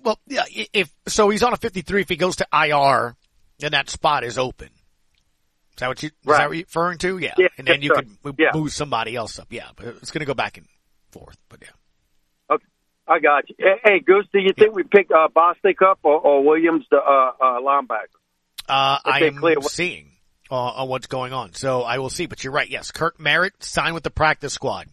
well, 0.03 0.19
yeah. 0.27 0.43
If 0.73 0.93
so, 1.07 1.29
he's 1.29 1.43
on 1.43 1.53
a 1.53 1.57
53. 1.57 2.01
If 2.01 2.09
he 2.09 2.15
goes 2.15 2.37
to 2.37 2.47
IR, 2.53 3.15
then 3.59 3.71
that 3.71 3.89
spot 3.89 4.23
is 4.23 4.37
open. 4.37 4.69
Is 5.75 5.79
that 5.79 5.87
what 5.87 6.03
you? 6.03 6.07
Is 6.09 6.13
that 6.25 6.49
what 6.49 6.55
you're 6.57 6.65
referring 6.65 6.97
to? 6.99 7.17
Yeah. 7.17 7.33
Yeah, 7.37 7.47
and 7.57 7.67
then 7.67 7.81
you 7.81 7.89
sir. 7.89 7.95
could 7.95 8.21
w- 8.23 8.35
Yeah. 8.45 8.51
move 8.57 8.71
somebody 8.71 9.15
else 9.15 9.39
up. 9.39 9.47
Yeah, 9.51 9.69
but 9.75 9.87
it's 9.87 10.11
going 10.11 10.19
to 10.19 10.25
go 10.25 10.33
back 10.35 10.57
and 10.57 10.67
forth. 11.11 11.37
But 11.49 11.61
yeah. 11.63 12.55
Okay, 12.55 12.65
I 13.07 13.19
got 13.19 13.49
you. 13.49 13.55
Hey, 13.83 13.99
Goose, 13.99 14.27
do 14.31 14.39
you 14.39 14.53
think 14.53 14.75
we 14.75 14.83
pick 14.83 15.09
uh, 15.11 15.27
Bostic 15.29 15.81
up 15.81 15.99
or, 16.03 16.19
or 16.19 16.43
Williams, 16.43 16.85
the 16.91 16.97
uh, 16.97 17.31
uh, 17.41 17.59
linebacker? 17.61 18.19
Uh, 18.69 18.99
I 19.03 19.21
am 19.25 19.37
clear 19.37 19.55
what- 19.59 19.71
seeing 19.71 20.11
uh, 20.51 20.55
on 20.55 20.89
what's 20.89 21.07
going 21.07 21.33
on. 21.33 21.53
So 21.53 21.81
I 21.81 21.97
will 21.97 22.09
see. 22.11 22.27
But 22.27 22.43
you're 22.43 22.53
right. 22.53 22.69
Yes, 22.69 22.91
Kirk 22.91 23.19
Merritt 23.19 23.63
signed 23.63 23.95
with 23.95 24.03
the 24.03 24.11
practice 24.11 24.53
squad. 24.53 24.87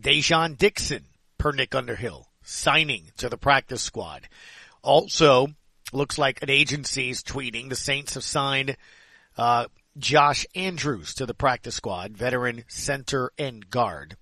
Dai'Jean 0.00 0.58
Dixon, 0.58 1.04
per 1.38 1.52
Nick 1.52 1.74
Underhill, 1.74 2.26
signing 2.42 3.04
to 3.16 3.30
the 3.30 3.38
practice 3.38 3.80
squad. 3.80 4.28
Also, 4.82 5.46
looks 5.92 6.18
like 6.18 6.42
an 6.42 6.50
agency 6.50 7.08
is 7.08 7.22
tweeting 7.22 7.70
the 7.70 7.76
Saints 7.76 8.14
have 8.14 8.22
signed 8.24 8.76
uh, 9.38 9.66
Josh 9.98 10.46
Andrews 10.54 11.14
to 11.14 11.26
the 11.26 11.34
practice 11.34 11.74
squad, 11.76 12.16
veteran 12.16 12.64
center 12.68 13.30
and 13.38 13.68
guard. 13.70 14.16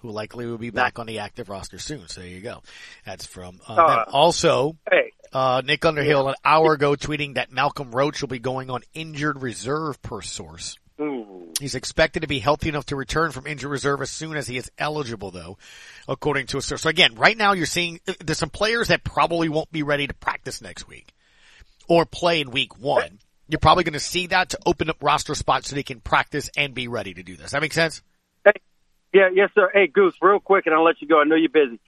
Who 0.00 0.10
likely 0.10 0.46
will 0.46 0.58
be 0.58 0.70
back 0.70 0.98
on 0.98 1.06
the 1.06 1.20
active 1.20 1.48
roster 1.48 1.78
soon. 1.78 2.08
So 2.08 2.22
there 2.22 2.30
you 2.30 2.40
go. 2.40 2.62
That's 3.06 3.24
from 3.24 3.60
uh, 3.68 3.74
Uh. 3.74 4.04
Also, 4.10 4.76
hey. 4.90 5.12
uh, 5.32 5.62
Nick 5.64 5.84
Underhill 5.84 6.28
an 6.28 6.34
hour 6.44 6.72
ago 6.72 6.96
tweeting 6.96 7.34
that 7.36 7.52
Malcolm 7.52 7.92
Roach 7.92 8.20
will 8.20 8.28
be 8.28 8.40
going 8.40 8.68
on 8.68 8.82
injured 8.94 9.40
reserve 9.40 10.02
per 10.02 10.20
source. 10.20 10.76
Ooh. 11.00 11.52
He's 11.60 11.76
expected 11.76 12.20
to 12.20 12.26
be 12.26 12.40
healthy 12.40 12.68
enough 12.68 12.86
to 12.86 12.96
return 12.96 13.30
from 13.30 13.46
injured 13.46 13.70
reserve 13.70 14.02
as 14.02 14.10
soon 14.10 14.36
as 14.36 14.48
he 14.48 14.56
is 14.56 14.72
eligible 14.76 15.30
though, 15.30 15.56
according 16.08 16.46
to 16.48 16.58
a 16.58 16.62
source. 16.62 16.82
So 16.82 16.88
again, 16.88 17.14
right 17.14 17.36
now 17.36 17.52
you're 17.52 17.66
seeing 17.66 18.00
there's 18.18 18.38
some 18.38 18.50
players 18.50 18.88
that 18.88 19.04
probably 19.04 19.48
won't 19.48 19.70
be 19.70 19.84
ready 19.84 20.08
to 20.08 20.14
practice 20.14 20.60
next 20.60 20.88
week 20.88 21.12
or 21.88 22.06
play 22.06 22.40
in 22.40 22.50
week 22.50 22.76
one. 22.76 23.20
You're 23.52 23.58
probably 23.58 23.84
going 23.84 23.92
to 23.92 24.00
see 24.00 24.28
that 24.28 24.48
to 24.50 24.58
open 24.64 24.88
up 24.88 24.96
roster 25.02 25.34
spots 25.34 25.68
so 25.68 25.76
they 25.76 25.82
can 25.82 26.00
practice 26.00 26.48
and 26.56 26.72
be 26.72 26.88
ready 26.88 27.12
to 27.12 27.22
do 27.22 27.36
this. 27.36 27.50
That 27.50 27.60
makes 27.60 27.74
sense? 27.74 28.00
Hey, 28.46 28.52
Yeah, 29.12 29.28
yes, 29.30 29.50
sir. 29.54 29.70
Hey, 29.74 29.88
Goose, 29.88 30.14
real 30.22 30.40
quick, 30.40 30.64
and 30.64 30.74
I'll 30.74 30.82
let 30.82 31.02
you 31.02 31.06
go. 31.06 31.20
I 31.20 31.24
know 31.24 31.36
you're 31.36 31.50
busy. 31.50 31.78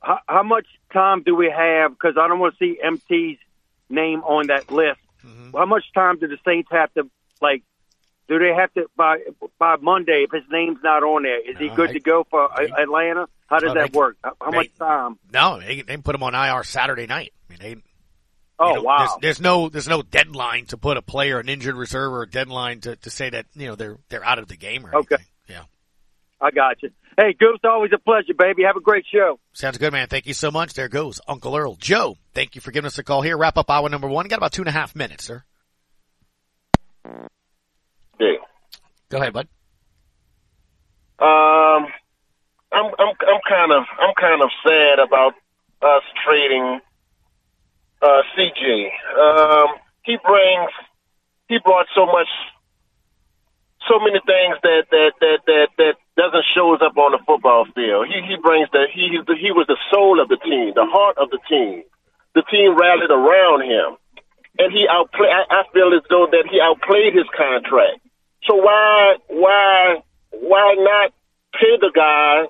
How, 0.00 0.20
how 0.28 0.42
much 0.44 0.66
time 0.92 1.24
do 1.24 1.34
we 1.34 1.50
have? 1.54 1.90
Because 1.90 2.14
I 2.16 2.28
don't 2.28 2.38
want 2.38 2.56
to 2.56 2.64
see 2.64 2.78
MT's 2.80 3.38
name 3.88 4.20
on 4.22 4.46
that 4.46 4.70
list. 4.70 5.00
Mm-hmm. 5.26 5.56
How 5.56 5.66
much 5.66 5.82
time 5.92 6.20
do 6.20 6.28
the 6.28 6.38
Saints 6.46 6.68
have 6.70 6.94
to 6.94 7.10
like? 7.42 7.64
Do 8.28 8.38
they 8.38 8.54
have 8.56 8.72
to 8.74 8.86
by 8.96 9.18
by 9.58 9.74
Monday 9.80 10.24
if 10.26 10.30
his 10.30 10.44
name's 10.48 10.78
not 10.84 11.02
on 11.02 11.24
there? 11.24 11.40
Is 11.40 11.58
he 11.58 11.68
good 11.70 11.90
I- 11.90 11.94
to 11.94 12.00
go 12.00 12.24
for 12.30 12.44
uh, 12.52 12.66
Atlanta? 12.80 13.26
How 13.48 13.58
does 13.58 13.72
Oh, 13.72 13.74
that 13.74 13.92
they- 13.92 13.98
work? 13.98 14.16
How, 14.22 14.50
they- 14.52 14.56
much 14.56 14.70
time? 14.78 15.18
No, 15.32 15.58
they, 15.58 15.82
they 15.82 15.96
put 15.96 16.14
him 16.14 16.22
on 16.22 16.36
IR 16.36 16.62
Saturday 16.62 17.06
night. 17.08 17.32
I 17.48 17.52
mean, 17.52 17.58
they, 17.60 17.76
Oh 18.62 18.68
you 18.68 18.74
know, 18.74 18.82
wow! 18.82 18.98
There's, 18.98 19.10
there's 19.22 19.40
no 19.40 19.68
there's 19.70 19.88
no 19.88 20.02
deadline 20.02 20.66
to 20.66 20.76
put 20.76 20.98
a 20.98 21.02
player 21.02 21.38
an 21.38 21.48
injured 21.48 21.74
reserve 21.76 22.12
or 22.12 22.22
a 22.22 22.28
deadline 22.30 22.80
to, 22.82 22.94
to 22.96 23.10
say 23.10 23.30
that 23.30 23.46
you 23.54 23.66
know 23.68 23.74
they're 23.74 23.96
they're 24.10 24.24
out 24.24 24.38
of 24.38 24.48
the 24.48 24.56
game 24.56 24.84
or 24.86 24.94
Okay. 24.94 25.14
anything. 25.14 25.26
Yeah. 25.48 25.62
I 26.42 26.50
got 26.50 26.82
you. 26.82 26.90
Hey, 27.18 27.32
Goose, 27.38 27.58
always 27.64 27.90
a 27.94 27.98
pleasure, 27.98 28.34
baby. 28.38 28.62
Have 28.64 28.76
a 28.76 28.80
great 28.80 29.04
show. 29.12 29.38
Sounds 29.54 29.78
good, 29.78 29.92
man. 29.92 30.08
Thank 30.08 30.26
you 30.26 30.34
so 30.34 30.50
much. 30.50 30.74
There 30.74 30.88
goes 30.88 31.20
Uncle 31.26 31.56
Earl. 31.56 31.74
Joe, 31.76 32.16
thank 32.34 32.54
you 32.54 32.60
for 32.60 32.70
giving 32.70 32.86
us 32.86 32.98
a 32.98 33.02
call 33.02 33.22
here. 33.22 33.36
Wrap 33.36 33.56
up 33.56 33.70
hour 33.70 33.88
number 33.88 34.08
one. 34.08 34.28
Got 34.28 34.36
about 34.38 34.52
two 34.52 34.62
and 34.62 34.68
a 34.68 34.72
half 34.72 34.94
minutes, 34.94 35.24
sir. 35.24 35.42
Yeah. 38.18 38.36
Go 39.08 39.18
ahead, 39.18 39.32
bud. 39.32 39.48
Um, 41.18 41.86
I'm 42.72 42.86
I'm 42.98 43.14
I'm 43.20 43.40
kind 43.48 43.72
of 43.72 43.84
I'm 44.00 44.14
kind 44.18 44.42
of 44.42 44.50
sad 44.66 44.98
about 44.98 45.32
us 45.82 46.02
trading 46.26 46.80
uh, 48.02 48.22
CJ. 48.36 48.90
Um, 49.18 49.68
he 50.02 50.16
brings 50.24 50.70
he 51.48 51.58
brought 51.64 51.86
so 51.94 52.06
much, 52.06 52.28
so 53.88 53.98
many 53.98 54.20
things 54.24 54.56
that 54.62 54.84
that 54.90 55.12
that 55.20 55.38
that 55.46 55.68
that 55.78 55.94
doesn't 56.16 56.44
shows 56.54 56.78
up 56.82 56.96
on 56.96 57.12
the 57.12 57.18
football 57.26 57.66
field. 57.74 58.06
He 58.08 58.20
he 58.26 58.36
brings 58.36 58.68
the 58.72 58.86
he 58.92 59.18
he 59.38 59.52
was 59.52 59.66
the 59.66 59.78
soul 59.90 60.20
of 60.20 60.28
the 60.28 60.36
team, 60.36 60.72
the 60.74 60.86
heart 60.86 61.18
of 61.18 61.30
the 61.30 61.38
team. 61.48 61.84
The 62.34 62.42
team 62.42 62.78
rallied 62.78 63.10
around 63.10 63.62
him, 63.62 63.98
and 64.58 64.72
he 64.72 64.86
outplay. 64.88 65.26
I, 65.26 65.42
I 65.50 65.62
feel 65.72 65.92
as 65.94 66.02
though 66.08 66.28
that 66.30 66.46
he 66.50 66.60
outplayed 66.60 67.14
his 67.14 67.26
contract. 67.36 67.98
So 68.46 68.54
why 68.54 69.16
why 69.26 70.02
why 70.30 70.74
not 70.78 71.12
pay 71.52 71.76
the 71.80 71.90
guy 71.94 72.46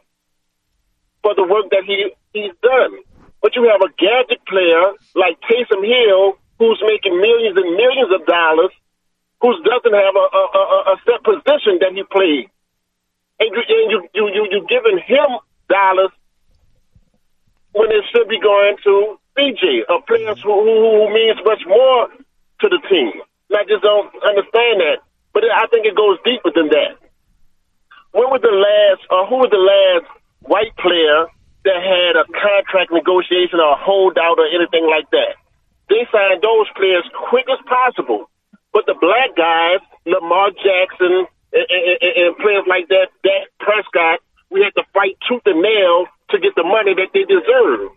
for 1.22 1.34
the 1.34 1.44
work 1.44 1.70
that 1.70 1.84
he 1.86 2.12
he's 2.32 2.52
done? 2.62 2.98
But 3.42 3.56
you 3.56 3.64
have 3.72 3.80
a 3.82 3.92
gadget 3.96 4.44
player 4.46 4.92
like 5.14 5.40
Taysom 5.48 5.82
Hill 5.84 6.38
who's 6.58 6.82
making 6.86 7.16
millions 7.20 7.56
and 7.56 7.74
millions 7.76 8.12
of 8.12 8.26
dollars, 8.26 8.72
who 9.40 9.50
doesn't 9.64 9.94
have 9.96 10.14
a, 10.16 10.26
a, 10.36 10.44
a, 10.60 10.62
a 10.92 10.96
set 11.06 11.24
position 11.24 11.78
that 11.80 11.92
he 11.94 12.04
plays. 12.04 12.46
and 13.40 13.50
you 13.52 13.62
and 13.68 13.90
you 13.90 13.98
you 14.14 14.24
you 14.34 14.42
you 14.52 14.66
giving 14.68 14.98
him 14.98 15.28
dollars 15.68 16.10
when 17.72 17.90
it 17.90 18.04
should 18.12 18.28
be 18.28 18.40
going 18.40 18.76
to 18.84 19.18
CJ, 19.38 19.88
a 19.88 20.02
player 20.06 20.34
who, 20.36 20.52
who 20.64 20.74
who 21.08 21.14
means 21.14 21.38
much 21.44 21.62
more 21.66 22.08
to 22.60 22.68
the 22.68 22.80
team. 22.90 23.12
And 23.48 23.58
I 23.58 23.64
just 23.64 23.82
don't 23.82 24.10
understand 24.24 24.80
that. 24.84 24.98
But 25.32 25.44
I 25.44 25.66
think 25.68 25.86
it 25.86 25.96
goes 25.96 26.18
deeper 26.24 26.50
than 26.54 26.68
that. 26.68 26.98
when 28.12 28.28
was 28.30 28.42
the 28.42 28.50
last, 28.52 29.02
or 29.10 29.26
who 29.26 29.36
was 29.36 29.50
the 29.50 29.58
last 29.62 30.06
white 30.42 30.74
player 30.76 31.26
that 31.64 31.80
had 31.80 32.16
a 32.16 32.24
contract 32.32 32.92
negotiation 32.92 33.60
or 33.60 33.76
a 33.76 33.80
holdout 33.80 34.38
or 34.38 34.48
anything 34.48 34.86
like 34.88 35.10
that? 35.10 35.36
They 35.88 36.06
signed 36.12 36.40
those 36.40 36.70
players 36.76 37.04
quick 37.28 37.46
as 37.50 37.58
possible. 37.66 38.30
But 38.72 38.86
the 38.86 38.94
black 38.94 39.34
guys, 39.34 39.82
Lamar 40.06 40.50
Jackson 40.54 41.26
and, 41.52 41.66
and, 41.66 42.12
and 42.16 42.36
players 42.38 42.64
like 42.68 42.86
that, 42.88 43.10
Dak 43.22 43.50
Prescott, 43.58 44.22
we 44.50 44.62
had 44.62 44.74
to 44.78 44.86
fight 44.94 45.18
tooth 45.26 45.42
and 45.46 45.60
nail 45.60 46.06
to 46.30 46.38
get 46.38 46.54
the 46.54 46.62
money 46.62 46.94
that 46.94 47.10
they 47.12 47.26
deserve. 47.26 47.90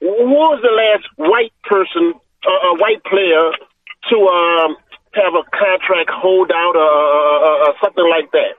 Who 0.00 0.26
was 0.28 0.58
the 0.62 0.74
last 0.74 1.06
white 1.16 1.54
person, 1.64 2.14
uh, 2.44 2.68
a 2.68 2.78
white 2.78 3.02
player, 3.04 3.54
to 4.10 4.16
um, 4.26 4.76
have 5.14 5.34
a 5.34 5.44
contract 5.50 6.10
holdout 6.10 6.76
or, 6.76 6.82
or, 6.82 7.70
or 7.70 7.74
something 7.82 8.06
like 8.10 8.30
that? 8.32 8.58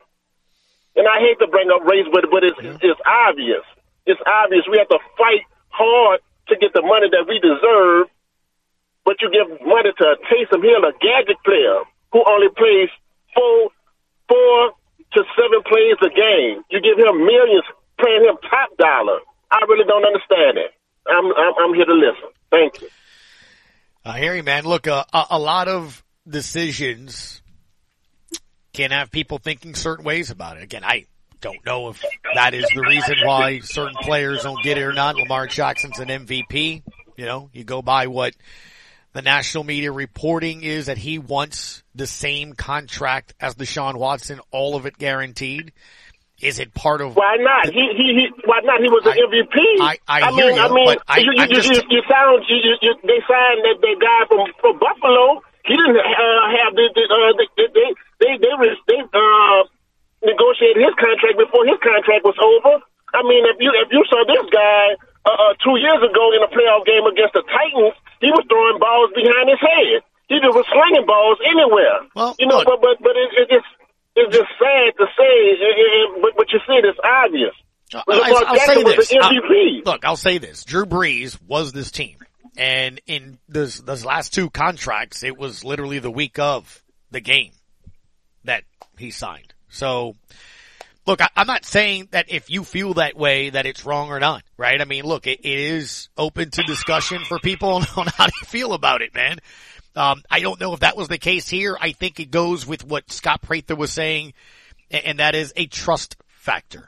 And 0.95 1.07
I 1.07 1.19
hate 1.19 1.37
to 1.39 1.47
bring 1.47 1.69
up 1.69 1.85
race, 1.85 2.07
but 2.11 2.25
but 2.31 2.43
it's 2.43 2.57
it's 2.81 2.99
obvious. 3.05 3.61
It's 4.07 4.21
obvious. 4.25 4.63
We 4.71 4.79
have 4.79 4.89
to 4.89 4.99
fight 5.19 5.43
hard 5.69 6.21
to 6.47 6.55
get 6.55 6.73
the 6.73 6.81
money 6.81 7.11
that 7.11 7.27
we 7.27 7.39
deserve. 7.43 8.07
But 9.05 9.21
you 9.21 9.31
give 9.31 9.47
money 9.63 9.91
to 9.91 10.03
a 10.03 10.17
Taysom 10.27 10.63
Hill, 10.63 10.83
a 10.83 10.91
gadget 10.99 11.37
player 11.45 11.83
who 12.11 12.23
only 12.27 12.49
plays 12.55 12.89
four 13.35 13.71
four 14.27 14.71
to 15.13 15.23
seven 15.35 15.61
plays 15.63 15.95
a 16.03 16.11
game. 16.11 16.63
You 16.71 16.81
give 16.81 16.97
him 16.99 17.23
millions, 17.23 17.63
paying 17.99 18.23
him 18.23 18.35
top 18.49 18.75
dollar. 18.77 19.19
I 19.51 19.63
really 19.69 19.85
don't 19.87 20.03
understand 20.03 20.57
it. 20.57 20.71
I'm 21.07 21.25
I'm, 21.25 21.53
I'm 21.59 21.73
here 21.75 21.85
to 21.85 21.93
listen. 21.93 22.29
Thank 22.51 22.81
you. 22.81 22.89
Hear 24.13 24.35
you, 24.35 24.43
man. 24.43 24.63
Look, 24.63 24.87
uh, 24.87 25.03
a, 25.11 25.25
a 25.31 25.39
lot 25.39 25.67
of 25.67 26.03
decisions 26.27 27.41
can 28.73 28.91
have 28.91 29.11
people 29.11 29.37
thinking 29.37 29.75
certain 29.75 30.05
ways 30.05 30.31
about 30.31 30.57
it. 30.57 30.63
Again, 30.63 30.83
I 30.83 31.07
don't 31.41 31.65
know 31.65 31.89
if 31.89 32.03
that 32.35 32.53
is 32.53 32.65
the 32.73 32.81
reason 32.81 33.17
why 33.23 33.59
certain 33.59 33.95
players 34.01 34.43
don't 34.43 34.61
get 34.63 34.77
it 34.77 34.83
or 34.83 34.93
not. 34.93 35.15
Lamar 35.15 35.47
Jackson's 35.47 35.99
an 35.99 36.09
MVP. 36.09 36.83
You 37.15 37.25
know, 37.25 37.49
you 37.53 37.63
go 37.63 37.81
by 37.81 38.07
what 38.07 38.33
the 39.13 39.21
national 39.21 39.63
media 39.63 39.91
reporting 39.91 40.61
is 40.61 40.87
that 40.87 40.97
he 40.97 41.17
wants 41.17 41.83
the 41.95 42.07
same 42.07 42.53
contract 42.53 43.33
as 43.39 43.55
Deshaun 43.55 43.95
Watson, 43.95 44.39
all 44.51 44.75
of 44.75 44.85
it 44.85 44.97
guaranteed. 44.97 45.73
Is 46.39 46.59
it 46.59 46.71
part 46.71 47.01
of 47.01 47.15
why 47.15 47.37
not? 47.41 47.73
He 47.73 47.81
he, 47.97 48.13
he 48.13 48.25
why 48.45 48.61
not? 48.61 48.77
He 48.77 48.89
was 48.93 49.01
an 49.09 49.17
MVP. 49.17 49.57
I, 49.81 49.97
I, 50.05 50.21
I 50.21 50.31
hear 50.37 50.45
mean, 50.45 50.55
you, 50.55 50.61
I 50.61 50.69
mean, 50.69 50.85
but 50.85 51.01
I, 51.07 51.17
you, 51.17 51.33
you, 51.33 51.41
I'm 51.41 51.49
just, 51.49 51.65
you, 51.65 51.81
you 51.89 52.01
sound 52.05 52.45
you, 52.45 52.57
you, 52.61 52.73
you, 52.77 52.93
they 53.09 53.17
signed 53.25 53.65
that, 53.65 53.81
that 53.81 53.97
guy 53.97 54.21
from 54.29 54.45
from 54.61 54.77
Buffalo. 54.77 55.41
He 55.65 55.73
didn't 55.73 55.97
uh, 55.97 56.45
have 56.61 56.77
the, 56.77 56.85
the 56.93 57.03
uh, 57.09 57.33
they 57.41 57.49
they 57.57 57.67
they 57.73 57.89
they, 58.21 58.33
they, 58.37 58.69
they 58.85 58.99
uh, 59.17 59.65
negotiated 60.21 60.77
his 60.77 60.93
contract 60.93 61.41
before 61.41 61.65
his 61.65 61.81
contract 62.07 62.23
was 62.23 62.39
over. 62.39 62.79
I 63.13 63.23
mean, 63.23 63.43
if 63.51 63.59
you 63.59 63.71
if 63.75 63.91
you 63.91 64.03
saw 64.07 64.23
this 64.23 64.47
guy 64.51 64.95
uh, 65.27 65.35
uh, 65.35 65.53
two 65.59 65.75
years 65.75 65.99
ago 65.99 66.31
in 66.31 66.39
a 66.43 66.47
playoff 66.47 66.87
game 66.87 67.03
against 67.03 67.35
the 67.35 67.43
Titans, 67.43 67.95
he 68.23 68.31
was 68.31 68.47
throwing 68.47 68.79
balls 68.79 69.11
behind 69.11 69.51
his 69.51 69.59
head. 69.59 69.99
He 70.27 70.39
just 70.39 70.55
was 70.55 70.67
slinging 70.71 71.05
balls 71.07 71.39
anywhere. 71.43 72.07
Well, 72.15 72.35
you 72.39 72.47
know, 72.47 72.63
but 72.63 72.79
but 72.79 72.99
but 73.03 73.15
it, 73.15 73.29
it 73.35 73.47
just 73.51 73.67
it's 74.15 74.31
just 74.35 74.51
sad 74.59 74.95
to 74.95 75.05
say. 75.19 75.35
It, 75.55 75.75
it, 75.75 76.21
but 76.21 76.31
but 76.35 76.47
you 76.51 76.59
see, 76.63 76.79
it's 76.79 76.99
obvious. 77.03 77.55
I, 77.93 78.03
I'll 78.47 78.59
say 78.59 78.83
this. 78.83 79.13
Uh, 79.13 79.31
look, 79.85 80.05
I'll 80.05 80.17
say 80.17 80.37
this. 80.39 80.65
Drew 80.65 80.85
Brees 80.85 81.37
was 81.47 81.71
this 81.71 81.91
team. 81.91 82.17
And 82.57 82.99
in 83.05 83.37
this, 83.47 83.79
those 83.79 84.03
last 84.03 84.33
two 84.33 84.49
contracts, 84.49 85.23
it 85.23 85.37
was 85.37 85.63
literally 85.63 85.99
the 85.99 86.09
week 86.11 86.39
of 86.39 86.83
the 87.11 87.21
game 87.21 87.51
that 88.45 88.63
he 88.97 89.11
signed. 89.11 89.53
So, 89.69 90.15
look, 91.07 91.21
I, 91.21 91.29
I'm 91.35 91.47
not 91.47 91.65
saying 91.65 92.09
that 92.11 92.25
if 92.29 92.51
you 92.51 92.63
feel 92.63 92.95
that 92.95 93.15
way 93.15 93.49
that 93.49 93.65
it's 93.65 93.85
wrong 93.85 94.09
or 94.09 94.19
not, 94.19 94.43
right? 94.57 94.79
I 94.79 94.85
mean, 94.85 95.05
look, 95.05 95.25
it, 95.25 95.39
it 95.39 95.59
is 95.59 96.09
open 96.17 96.51
to 96.51 96.63
discussion 96.63 97.23
for 97.23 97.39
people 97.39 97.69
on, 97.73 97.85
on 97.95 98.07
how 98.07 98.25
they 98.25 98.45
feel 98.45 98.73
about 98.73 99.01
it, 99.01 99.15
man. 99.15 99.39
Um, 99.95 100.21
I 100.29 100.41
don't 100.41 100.59
know 100.59 100.73
if 100.73 100.81
that 100.81 100.95
was 100.95 101.07
the 101.07 101.17
case 101.17 101.49
here. 101.49 101.75
I 101.79 101.93
think 101.93 102.19
it 102.19 102.29
goes 102.29 102.67
with 102.67 102.85
what 102.85 103.11
Scott 103.11 103.41
Prather 103.41 103.75
was 103.75 103.91
saying, 103.91 104.33
and, 104.91 105.05
and 105.05 105.19
that 105.19 105.33
is 105.33 105.53
a 105.55 105.65
trust 105.65 106.17
factor. 106.27 106.87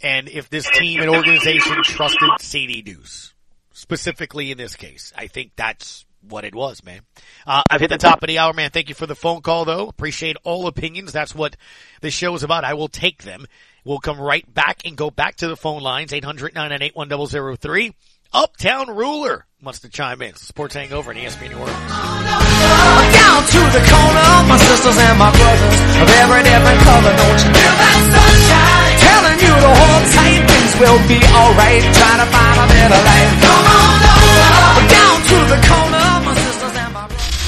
And 0.00 0.28
if 0.28 0.48
this 0.48 0.70
team 0.70 1.00
and 1.00 1.10
organization 1.10 1.82
trusted 1.82 2.28
Ceedy 2.38 2.84
Duce, 2.84 3.34
specifically 3.72 4.52
in 4.52 4.58
this 4.58 4.76
case, 4.76 5.12
I 5.16 5.26
think 5.26 5.52
that's 5.56 6.04
what 6.28 6.44
it 6.44 6.54
was, 6.54 6.84
man. 6.84 7.00
Uh, 7.46 7.62
I've 7.70 7.80
hit 7.80 7.90
the 7.90 7.98
top 7.98 8.22
of 8.22 8.28
the 8.28 8.38
hour, 8.38 8.52
man. 8.52 8.70
Thank 8.70 8.88
you 8.88 8.94
for 8.94 9.06
the 9.06 9.14
phone 9.14 9.40
call, 9.42 9.64
though. 9.64 9.88
Appreciate 9.88 10.36
all 10.44 10.66
opinions. 10.66 11.12
That's 11.12 11.34
what 11.34 11.56
this 12.00 12.14
show 12.14 12.34
is 12.34 12.42
about. 12.42 12.64
I 12.64 12.74
will 12.74 12.88
take 12.88 13.22
them. 13.22 13.46
We'll 13.84 13.98
come 13.98 14.20
right 14.20 14.44
back 14.52 14.82
and 14.84 14.96
go 14.96 15.10
back 15.10 15.36
to 15.36 15.48
the 15.48 15.56
phone 15.56 15.82
lines, 15.82 16.12
800-998-1003. 16.12 17.94
Uptown 18.32 18.92
Ruler 18.94 19.46
wants 19.62 19.80
to 19.80 19.88
chime 19.88 20.20
in. 20.20 20.34
Sports 20.34 20.74
Hangover 20.74 21.10
and 21.12 21.20
ESPN 21.20 21.48
New 21.48 21.58
Orleans. 21.58 21.88
Down 23.16 23.40
to 23.48 23.60
the 23.72 23.80
corner, 23.88 24.28
my 24.44 24.58
sisters 24.60 24.98
and 25.00 25.16
my 25.18 25.32
brothers 25.32 25.80
of 25.96 26.08
every 26.20 26.42
different 26.44 26.80
color. 26.84 27.12
Don't 27.16 27.40
you 27.40 27.50
feel 27.56 27.74
that 27.80 27.98
sunshine? 28.12 28.94
Telling 29.00 29.38
you 29.40 29.54
to 29.56 29.70
hold 29.72 30.04
tight, 30.12 30.42
things 30.44 30.72
will 30.76 31.00
be 31.08 31.18
alright. 31.32 31.80
Trying 31.88 32.20
to 32.20 32.28
find 32.28 32.56
a 32.60 32.66
better 32.68 33.00
life. 33.00 33.32
Come 33.40 33.64
on 33.64 34.00
over. 34.04 34.84
Down 34.92 35.16
to 35.24 35.36
the 35.48 35.58
corner, 35.64 35.97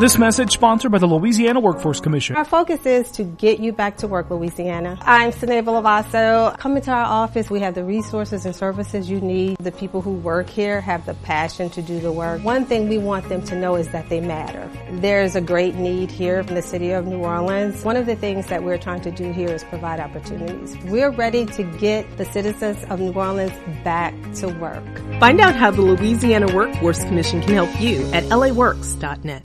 This 0.00 0.16
message 0.16 0.52
sponsored 0.52 0.92
by 0.92 0.96
the 0.96 1.06
Louisiana 1.06 1.60
Workforce 1.60 2.00
Commission. 2.00 2.34
Our 2.34 2.46
focus 2.46 2.86
is 2.86 3.10
to 3.10 3.22
get 3.22 3.60
you 3.60 3.70
back 3.70 3.98
to 3.98 4.08
work, 4.08 4.30
Louisiana. 4.30 4.98
I'm 5.02 5.30
Sinead 5.30 5.66
Villavaso. 5.66 6.56
Come 6.56 6.78
into 6.78 6.90
our 6.90 7.04
office. 7.04 7.50
We 7.50 7.60
have 7.60 7.74
the 7.74 7.84
resources 7.84 8.46
and 8.46 8.56
services 8.56 9.10
you 9.10 9.20
need. 9.20 9.58
The 9.58 9.72
people 9.72 10.00
who 10.00 10.12
work 10.14 10.48
here 10.48 10.80
have 10.80 11.04
the 11.04 11.12
passion 11.12 11.68
to 11.68 11.82
do 11.82 12.00
the 12.00 12.10
work. 12.10 12.42
One 12.42 12.64
thing 12.64 12.88
we 12.88 12.96
want 12.96 13.28
them 13.28 13.42
to 13.44 13.54
know 13.54 13.74
is 13.74 13.88
that 13.88 14.08
they 14.08 14.22
matter. 14.22 14.70
There's 14.90 15.36
a 15.36 15.42
great 15.42 15.74
need 15.74 16.10
here 16.10 16.40
in 16.40 16.54
the 16.54 16.62
city 16.62 16.92
of 16.92 17.06
New 17.06 17.18
Orleans. 17.18 17.84
One 17.84 17.98
of 17.98 18.06
the 18.06 18.16
things 18.16 18.46
that 18.46 18.64
we're 18.64 18.78
trying 18.78 19.02
to 19.02 19.10
do 19.10 19.32
here 19.32 19.50
is 19.50 19.64
provide 19.64 20.00
opportunities. 20.00 20.78
We're 20.86 21.10
ready 21.10 21.44
to 21.44 21.62
get 21.62 22.16
the 22.16 22.24
citizens 22.24 22.82
of 22.84 23.00
New 23.00 23.12
Orleans 23.12 23.52
back 23.84 24.14
to 24.36 24.48
work. 24.48 24.82
Find 25.20 25.42
out 25.42 25.56
how 25.56 25.70
the 25.70 25.82
Louisiana 25.82 26.56
Workforce 26.56 27.04
Commission 27.04 27.42
can 27.42 27.52
help 27.52 27.78
you 27.78 28.10
at 28.14 28.24
laworks.net. 28.24 29.44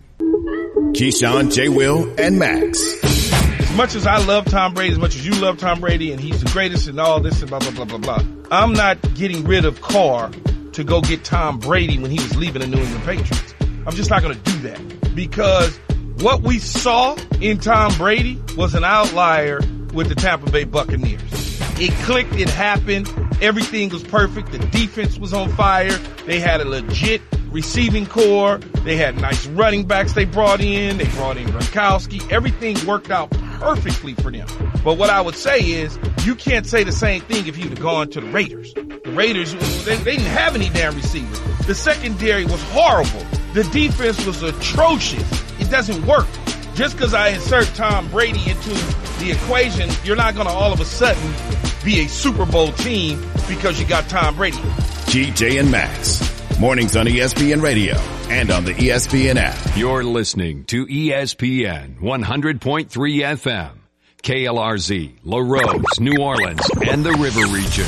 Keyshawn, 0.94 1.54
J. 1.54 1.70
Will, 1.70 2.14
and 2.20 2.40
Max. 2.40 3.04
As 3.04 3.76
much 3.76 3.96
as 3.96 4.08
I 4.08 4.18
love 4.26 4.46
Tom 4.46 4.74
Brady, 4.74 4.94
as 4.94 5.00
much 5.00 5.16
as 5.16 5.26
you 5.26 5.34
love 5.42 5.58
Tom 5.58 5.82
Brady, 5.82 6.12
and 6.12 6.20
he's 6.20 6.42
the 6.42 6.50
greatest 6.52 6.88
and 6.88 7.00
all 7.00 7.20
this 7.20 7.42
and 7.42 7.50
blah, 7.50 7.60
blah, 7.60 7.72
blah, 7.72 7.86
blah, 7.86 7.98
blah, 7.98 8.24
I'm 8.52 8.74
not 8.74 8.98
getting 9.16 9.44
rid 9.44 9.66
of 9.66 9.82
Carr 9.82 10.32
to 10.74 10.84
go 10.84 11.02
get 11.02 11.24
Tom 11.24 11.60
Brady 11.60 11.98
when 11.98 12.12
he 12.12 12.18
was 12.18 12.36
leaving 12.36 12.62
the 12.62 12.68
New 12.68 12.82
England 12.82 13.04
Patriots. 13.04 13.54
I'm 13.86 13.94
just 13.96 14.10
not 14.10 14.22
going 14.22 14.36
to 14.36 14.52
do 14.52 14.58
that 14.70 15.16
because 15.16 15.78
what 16.22 16.42
we 16.42 16.60
saw 16.60 17.16
in 17.42 17.60
Tom 17.60 17.94
Brady 17.98 18.42
was 18.56 18.74
an 18.76 18.84
outlier 18.84 19.60
with 19.94 20.10
the 20.10 20.16
Tampa 20.16 20.50
Bay 20.52 20.64
Buccaneers. 20.64 21.22
It 21.78 21.92
clicked, 22.04 22.34
it 22.36 22.50
happened, 22.50 23.12
everything 23.42 23.90
was 23.90 24.04
perfect, 24.04 24.52
the 24.52 24.60
defense 24.60 25.18
was 25.18 25.34
on 25.34 25.50
fire, 25.54 25.98
they 26.26 26.40
had 26.40 26.62
a 26.62 26.66
legit 26.66 27.22
receiving 27.56 28.06
corps. 28.06 28.58
They 28.84 28.98
had 28.98 29.16
nice 29.20 29.48
running 29.48 29.88
backs 29.88 30.12
they 30.12 30.26
brought 30.26 30.60
in. 30.60 30.98
They 30.98 31.06
brought 31.06 31.38
in 31.38 31.48
Gronkowski. 31.48 32.30
Everything 32.30 32.76
worked 32.86 33.10
out 33.10 33.32
perfectly 33.60 34.14
for 34.14 34.30
them. 34.30 34.46
But 34.84 34.98
what 34.98 35.10
I 35.10 35.22
would 35.22 35.36
say 35.36 35.62
is 35.62 35.98
you 36.26 36.36
can't 36.36 36.68
say 36.68 36.84
the 36.84 36.92
same 36.92 37.22
thing 37.22 37.48
if 37.48 37.58
you'd 37.58 37.70
have 37.70 37.80
gone 37.80 38.10
to 38.10 38.20
the 38.20 38.28
Raiders. 38.28 38.74
The 38.74 39.14
Raiders, 39.16 39.54
they, 39.86 39.96
they 39.96 40.18
didn't 40.18 40.28
have 40.28 40.54
any 40.54 40.68
damn 40.70 40.96
receivers. 40.96 41.40
The 41.66 41.74
secondary 41.74 42.44
was 42.44 42.62
horrible. 42.72 43.26
The 43.54 43.64
defense 43.72 44.26
was 44.26 44.44
atrocious. 44.44 45.24
It 45.62 45.72
doesn't 45.72 46.06
work. 46.06 46.28
Just 46.76 46.98
because 46.98 47.14
I 47.14 47.30
insert 47.30 47.68
Tom 47.68 48.12
Brady 48.12 48.50
into 48.50 48.70
the 49.20 49.32
equation, 49.32 49.90
you're 50.04 50.18
not 50.18 50.36
going 50.36 50.48
to 50.48 50.54
all 50.54 50.74
of 50.74 50.82
a 50.82 50.86
sudden 50.86 51.34
be 51.86 52.02
a 52.02 52.10
Super 52.10 52.46
Bowl 52.46 52.74
team 52.74 53.26
because 53.48 53.80
you 53.80 53.88
got 53.88 54.10
Tom 54.10 54.36
Brady. 54.36 54.58
GJ 55.08 55.62
and 55.62 55.72
Max. 55.72 56.35
Mornings 56.60 56.96
on 56.96 57.06
ESPN 57.06 57.62
Radio 57.62 57.96
and 58.30 58.50
on 58.50 58.64
the 58.64 58.74
ESPN 58.74 59.36
app. 59.36 59.58
You're 59.78 60.06
listening 60.06 60.64
to 60.66 60.86
ESPN 60.86 62.00
100.3 62.00 62.90
FM, 62.90 63.72
KLRZ, 64.24 65.14
Larose, 65.26 66.00
New 66.00 66.22
Orleans, 66.22 66.62
and 66.90 67.06
the 67.06 67.12
River 67.12 67.46
Region. 67.54 67.86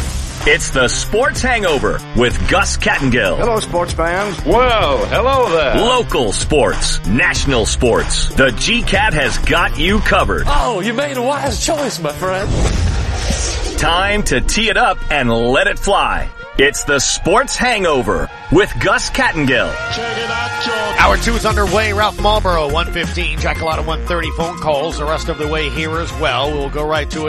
It's 0.49 0.71
the 0.71 0.89
Sports 0.89 1.41
Hangover 1.41 1.99
with 2.17 2.37
Gus 2.49 2.75
Kattengell. 2.77 3.37
Hello, 3.37 3.59
sports 3.61 3.93
fans. 3.93 4.37
Well, 4.45 5.05
hello 5.05 5.49
there. 5.49 5.75
Local 5.77 6.33
sports, 6.33 7.05
national 7.07 7.65
sports. 7.65 8.33
The 8.35 8.49
GCAT 8.49 9.13
has 9.13 9.37
got 9.39 9.79
you 9.79 9.99
covered. 9.99 10.43
Oh, 10.45 10.81
you 10.81 10.93
made 10.93 11.15
a 11.15 11.21
wise 11.21 11.65
choice, 11.65 11.99
my 11.99 12.11
friend. 12.11 12.49
Time 13.79 14.23
to 14.23 14.41
tee 14.41 14.69
it 14.69 14.77
up 14.77 14.97
and 15.11 15.31
let 15.31 15.67
it 15.67 15.79
fly. 15.79 16.29
It's 16.59 16.85
the 16.85 16.97
Sports 16.97 17.55
Hangover 17.55 18.31
with 18.51 18.73
Gus 18.79 19.11
Kattengell. 19.11 19.71
Hour 20.97 21.17
two 21.17 21.33
is 21.33 21.45
underway. 21.45 21.93
Ralph 21.93 22.19
Marlboro, 22.19 22.63
115. 22.63 23.37
Jack 23.37 23.61
a 23.61 23.65
130 23.65 24.31
phone 24.31 24.59
calls. 24.59 24.97
The 24.97 25.05
rest 25.05 25.29
of 25.29 25.37
the 25.37 25.47
way 25.47 25.69
here 25.69 25.99
as 25.99 26.11
well. 26.13 26.51
We'll 26.51 26.71
go 26.71 26.83
right 26.83 27.07
to 27.11 27.19
it. 27.19 27.25